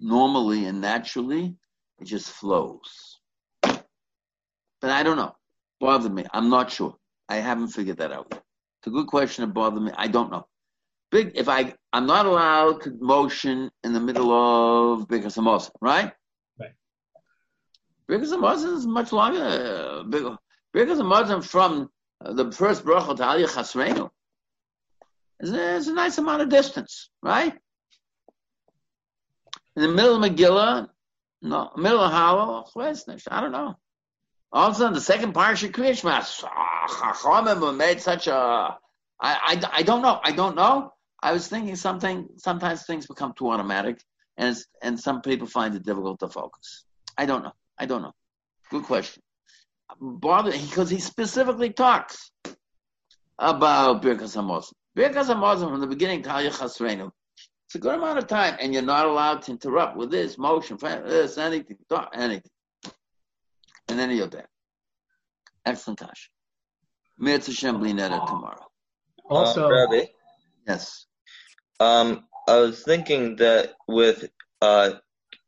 normally 0.00 0.64
and 0.64 0.80
naturally 0.80 1.56
it 1.98 2.04
just 2.04 2.30
flows. 2.30 3.20
But 3.60 4.90
I 4.90 5.02
don't 5.02 5.16
know. 5.16 5.36
Bothered 5.78 6.12
me. 6.12 6.24
I'm 6.32 6.48
not 6.48 6.70
sure. 6.70 6.96
I 7.28 7.36
haven't 7.36 7.68
figured 7.68 7.98
that 7.98 8.12
out. 8.12 8.28
It's 8.32 8.86
a 8.86 8.90
good 8.90 9.06
question. 9.06 9.44
It 9.44 9.54
bothered 9.54 9.82
me. 9.82 9.92
I 9.96 10.08
don't 10.08 10.30
know 10.30 10.46
big 11.12 11.32
if 11.36 11.48
I 11.48 11.74
I'm 11.92 12.06
not 12.06 12.26
allowed 12.26 12.82
to 12.82 12.90
motion 13.00 13.70
in 13.84 13.92
the 13.92 14.00
middle 14.00 14.32
of 14.32 15.06
Birkas 15.06 15.36
Hamazon, 15.36 15.70
right? 15.80 16.12
Right. 16.58 16.72
Birkas 18.10 18.32
Hamazon 18.32 18.76
is 18.78 18.86
much 18.86 19.12
longer. 19.12 20.02
Birkas 20.08 20.48
Hamazon 20.74 21.44
from 21.44 21.90
uh, 22.24 22.32
the 22.32 22.50
first 22.50 22.84
bracha 22.84 23.16
to 23.16 23.22
Aliyah 23.22 23.48
Chasreinu. 23.48 24.10
It's 25.38 25.86
a 25.88 25.92
nice 25.92 26.18
amount 26.18 26.42
of 26.42 26.48
distance, 26.48 27.10
right? 27.22 27.52
In 29.76 29.82
the 29.82 29.88
middle 29.88 30.22
of 30.22 30.30
Megillah, 30.30 30.88
no, 31.42 31.72
middle 31.76 32.00
of 32.00 32.12
Hallel, 32.12 33.22
I 33.28 33.40
don't 33.40 33.52
know. 33.52 33.74
All 34.52 34.68
of 34.68 34.74
a 34.74 34.78
sudden, 34.78 34.94
the 34.94 35.00
second 35.00 35.34
parsha 35.34 35.70
Kriyashma, 35.70 36.44
ah, 36.44 36.86
Chachamim 36.88 37.76
made 37.76 38.00
such 38.00 38.26
a. 38.28 38.32
I, 38.34 38.76
I, 39.20 39.62
I 39.72 39.82
don't 39.82 40.02
know. 40.02 40.20
I 40.22 40.32
don't 40.32 40.56
know. 40.56 40.92
I 41.22 41.32
was 41.32 41.46
thinking 41.46 41.76
something. 41.76 42.28
Sometimes 42.36 42.84
things 42.84 43.06
become 43.06 43.32
too 43.36 43.50
automatic, 43.50 44.02
and 44.36 44.56
and 44.82 44.98
some 44.98 45.22
people 45.22 45.46
find 45.46 45.74
it 45.74 45.84
difficult 45.84 46.18
to 46.20 46.28
focus. 46.28 46.84
I 47.16 47.26
don't 47.26 47.44
know. 47.44 47.52
I 47.78 47.86
don't 47.86 48.02
know. 48.02 48.12
Good 48.70 48.84
question. 48.84 49.22
Bother 50.00 50.52
because 50.52 50.90
he 50.90 50.98
specifically 50.98 51.72
talks 51.72 52.30
about 53.38 54.02
Birkas 54.02 54.36
Hamazon. 54.36 54.72
Birkas 54.96 55.26
Hamazon 55.26 55.70
from 55.70 55.80
the 55.80 55.86
beginning, 55.86 56.22
Talia 56.22 56.50
Chasreinu. 56.50 57.10
It's 57.66 57.74
a 57.76 57.78
good 57.78 57.94
amount 57.94 58.18
of 58.18 58.26
time, 58.26 58.56
and 58.60 58.72
you're 58.74 58.82
not 58.82 59.06
allowed 59.06 59.42
to 59.42 59.52
interrupt 59.52 59.96
with 59.96 60.10
this 60.10 60.36
motion, 60.36 60.76
this, 60.80 61.38
anything, 61.38 61.78
talk, 61.88 62.10
anything. 62.14 62.50
And 63.88 63.98
then 63.98 64.10
you're 64.10 64.26
there. 64.26 64.48
Excellent, 65.64 66.00
Kash. 66.00 66.30
Mirz 67.20 67.46
Hashem 67.46 67.80
tomorrow. 67.80 68.66
Also, 69.30 69.70
uh, 69.70 70.04
yes. 70.66 71.06
Um, 71.80 72.24
I 72.48 72.56
was 72.56 72.82
thinking 72.82 73.36
that 73.36 73.74
with 73.88 74.28
uh, 74.60 74.94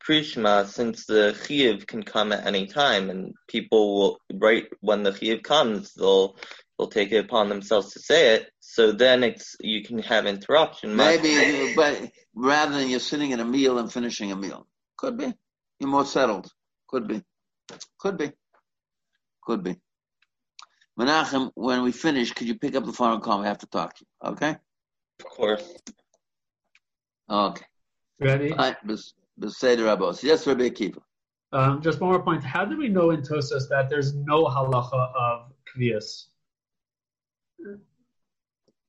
Krishma, 0.06 0.66
since 0.66 1.06
the 1.06 1.38
Chiv 1.46 1.86
can 1.86 2.02
come 2.02 2.32
at 2.32 2.46
any 2.46 2.66
time, 2.66 3.10
and 3.10 3.34
people 3.48 3.98
will, 3.98 4.18
right 4.32 4.66
when 4.80 5.02
the 5.02 5.14
Chiv 5.14 5.42
comes, 5.42 5.94
they'll 5.94 6.36
they'll 6.78 6.88
take 6.88 7.12
it 7.12 7.24
upon 7.24 7.48
themselves 7.48 7.92
to 7.92 8.00
say 8.00 8.34
it. 8.34 8.50
So 8.60 8.92
then 8.92 9.24
it's 9.24 9.56
you 9.60 9.82
can 9.82 9.98
have 10.00 10.26
interruption. 10.26 10.96
Maybe, 10.96 11.74
but 11.74 12.10
rather 12.34 12.78
than 12.78 12.88
you're 12.88 13.00
sitting 13.00 13.32
at 13.32 13.40
a 13.40 13.44
meal 13.44 13.78
and 13.78 13.92
finishing 13.92 14.32
a 14.32 14.36
meal, 14.36 14.66
could 14.96 15.16
be. 15.16 15.32
You're 15.78 15.90
more 15.90 16.04
settled. 16.04 16.50
Could 16.88 17.08
be. 17.08 17.22
Could 17.98 18.18
be. 18.18 18.32
Could 19.42 19.62
be. 19.62 19.76
Menachem, 20.98 21.50
when 21.54 21.82
we 21.82 21.92
finish, 21.92 22.32
could 22.32 22.46
you 22.46 22.56
pick 22.56 22.76
up 22.76 22.84
the 22.84 22.92
phone 22.92 23.14
and 23.14 23.22
call 23.22 23.38
me? 23.38 23.46
I 23.46 23.48
have 23.48 23.58
to 23.58 23.66
talk 23.66 23.96
to 23.96 24.04
you. 24.04 24.30
Okay? 24.30 24.56
Of 25.20 25.24
course. 25.24 25.76
Okay. 27.30 27.64
Ready? 28.20 28.50
Abos. 28.50 29.12
Yes, 30.22 30.46
Rabbi 30.46 30.68
Akiva. 30.68 31.00
Um, 31.52 31.80
just 31.80 32.00
one 32.00 32.10
more 32.10 32.22
point. 32.22 32.42
How 32.42 32.64
do 32.64 32.76
we 32.76 32.88
know 32.88 33.10
in 33.10 33.22
Tosas 33.22 33.68
that 33.68 33.88
there's 33.88 34.14
no 34.14 34.44
halacha 34.44 35.14
of 35.14 35.52
kvias? 35.68 36.26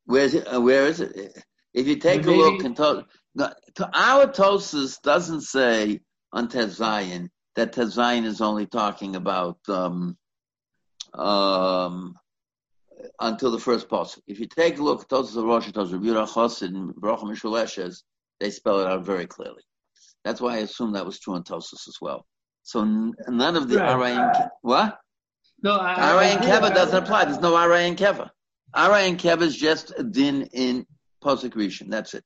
Where 0.05 0.23
is 0.23 0.33
it? 0.33 0.51
Uh, 0.51 0.61
where 0.61 0.85
is 0.85 0.99
it? 0.99 1.43
If 1.73 1.87
you 1.87 1.97
take 1.97 2.25
Maybe, 2.25 2.39
a 2.39 2.43
look 2.43 2.63
and 2.63 2.75
to, 2.77 3.05
to 3.37 3.89
our 3.93 4.27
Tosas 4.27 5.01
doesn't 5.01 5.41
say 5.41 5.99
on 6.31 6.47
Tezayin 6.47 7.29
that 7.55 7.73
Tezayin 7.73 8.25
is 8.25 8.41
only 8.41 8.65
talking 8.65 9.15
about 9.15 9.57
um, 9.67 10.17
um, 11.13 12.15
until 13.19 13.51
the 13.51 13.59
first 13.59 13.89
pasuk. 13.89 14.19
If 14.27 14.39
you 14.39 14.47
take 14.47 14.79
a 14.79 14.83
look 14.83 15.07
Tosas 15.07 15.37
of 15.37 15.43
Rosh 15.43 15.69
Tosas 15.69 15.93
Rabbi 15.93 16.25
Chosid 16.25 16.67
and 16.69 16.95
Baruch 16.95 17.21
Mishuleshes, 17.21 18.03
they 18.39 18.49
spell 18.49 18.79
it 18.79 18.87
out 18.87 19.05
very 19.05 19.27
clearly. 19.27 19.63
That's 20.23 20.41
why 20.41 20.55
I 20.55 20.57
assume 20.57 20.93
that 20.93 21.05
was 21.05 21.19
true 21.19 21.35
in 21.35 21.43
Tosas 21.43 21.87
as 21.87 21.97
well. 22.01 22.25
So 22.63 22.83
none 22.83 23.55
of 23.55 23.69
the 23.69 23.77
right. 23.77 24.17
Arayin 24.17 24.49
what? 24.61 24.97
No, 25.61 25.77
Arayin 25.77 26.37
Keva 26.37 26.73
doesn't 26.73 27.03
apply. 27.03 27.25
There's 27.25 27.39
no 27.39 27.53
Arayin 27.53 27.95
Keva. 27.95 28.31
Arayin 28.75 29.17
Keva 29.17 29.43
is 29.43 29.55
just 29.55 29.93
a 29.97 30.03
din 30.03 30.49
in 30.51 30.85
pasuk 31.23 31.51
Rishon. 31.51 31.89
That's 31.89 32.15
it. 32.15 32.25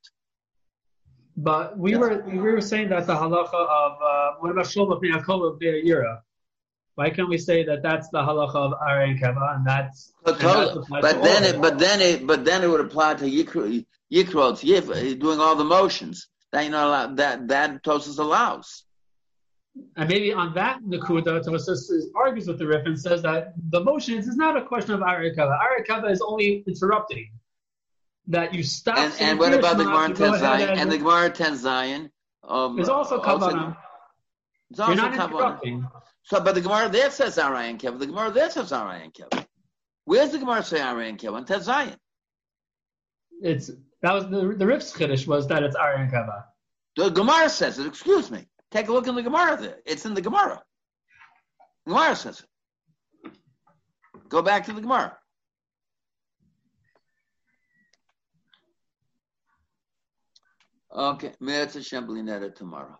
But 1.36 1.78
we 1.78 1.92
yes. 1.92 2.00
were 2.00 2.24
we 2.26 2.38
were 2.38 2.60
saying 2.60 2.88
that 2.88 3.06
the 3.06 3.14
halacha 3.14 3.54
of 3.54 3.92
uh, 4.02 4.30
what 4.40 4.50
about 4.50 4.64
Shlomo 4.64 5.00
Yaakov 5.00 5.60
Yira? 5.60 6.20
Why 6.96 7.10
can't 7.10 7.28
we 7.28 7.38
say 7.38 7.64
that 7.64 7.82
that's 7.82 8.08
the 8.08 8.18
halacha 8.18 8.56
of 8.56 8.72
Arayin 8.80 9.20
Keva 9.20 9.56
and 9.56 9.66
that's, 9.66 10.12
but, 10.24 10.42
and 10.42 10.84
that's 10.84 10.88
but 10.88 11.22
then 11.22 11.44
it, 11.44 11.60
but 11.60 11.78
then 11.78 12.00
it 12.00 12.26
but 12.26 12.44
then 12.44 12.62
it 12.64 12.68
would 12.68 12.80
apply 12.80 13.14
to 13.14 13.24
Yikro 13.24 13.84
Yikrot 14.12 14.62
Yif 14.64 15.18
doing 15.18 15.40
all 15.40 15.56
the 15.56 15.64
motions. 15.64 16.28
That 16.52 16.64
you 16.64 16.70
know 16.70 17.14
that 17.14 17.48
that 17.48 17.84
Tosus 17.84 18.18
allows. 18.18 18.84
and 19.96 20.08
maybe 20.08 20.32
on 20.32 20.52
that 20.54 20.80
Nakuda, 20.82 21.44
Tosus 21.44 21.82
argues 22.16 22.48
with 22.48 22.58
the 22.58 22.66
Rif 22.66 22.86
and 22.86 22.98
says 22.98 23.22
that 23.22 23.52
the 23.70 23.82
motions 23.84 24.26
is 24.26 24.36
not 24.36 24.56
a 24.56 24.62
question 24.64 24.94
of 24.94 25.00
Arikava. 25.00 25.56
Arikava 25.58 26.10
is 26.10 26.20
only 26.20 26.64
interrupting. 26.66 27.30
That 28.26 28.52
you 28.54 28.62
stop. 28.62 28.98
And, 28.98 29.12
and 29.20 29.38
what 29.38 29.54
about 29.54 29.78
the 29.78 29.84
Gemara 29.84 30.12
Ten 30.12 30.38
Zion? 30.38 30.78
And 30.78 30.90
the 30.90 30.98
Gemara 30.98 31.30
Ten 31.30 31.56
Zion 31.56 32.10
um, 32.46 32.78
is 32.78 32.88
also 32.88 33.20
Kavanah. 33.22 33.76
It's 34.70 34.78
also 34.78 34.92
You're 34.92 35.02
not 35.02 35.12
Kavanah. 35.12 35.30
interrupting. 35.30 35.88
So, 36.24 36.40
but 36.40 36.54
the 36.54 36.60
Gemara 36.60 36.88
there 36.88 37.10
says 37.10 37.36
Arayan 37.38 37.78
Kev. 37.78 37.98
The 37.98 38.06
Gemara 38.06 38.30
there 38.30 38.50
says 38.50 38.70
Arayan 38.70 39.12
Kev. 39.12 39.46
Where's 40.04 40.30
the 40.30 40.38
Gemara 40.38 40.62
say 40.62 40.78
Arayan 40.78 41.18
Kev? 41.18 41.32
On 41.34 41.62
Zion. 41.62 41.96
It's 43.42 43.70
that 44.02 44.12
was 44.12 44.28
the 44.28 44.54
the 44.56 44.66
Rif's 44.66 44.96
Kiddush 44.96 45.26
was 45.26 45.46
that 45.48 45.62
it's 45.62 45.76
Aryan 45.76 46.10
Kava. 46.10 46.46
The 46.96 47.10
Gemara 47.10 47.48
says 47.48 47.78
it. 47.78 47.86
Excuse 47.86 48.30
me. 48.30 48.46
Take 48.70 48.88
a 48.88 48.92
look 48.92 49.06
in 49.06 49.14
the 49.14 49.22
Gemara 49.22 49.56
there. 49.60 49.78
It's 49.84 50.06
in 50.06 50.14
the 50.14 50.20
Gemara. 50.20 50.62
Gemara 51.86 52.16
says 52.16 52.40
it. 52.40 53.32
Go 54.28 54.42
back 54.42 54.64
to 54.66 54.72
the 54.72 54.80
Gemara. 54.80 55.16
Okay, 60.92 61.32
Meretz 61.40 61.74
Hashem 61.74 62.06
tomorrow. 62.56 62.98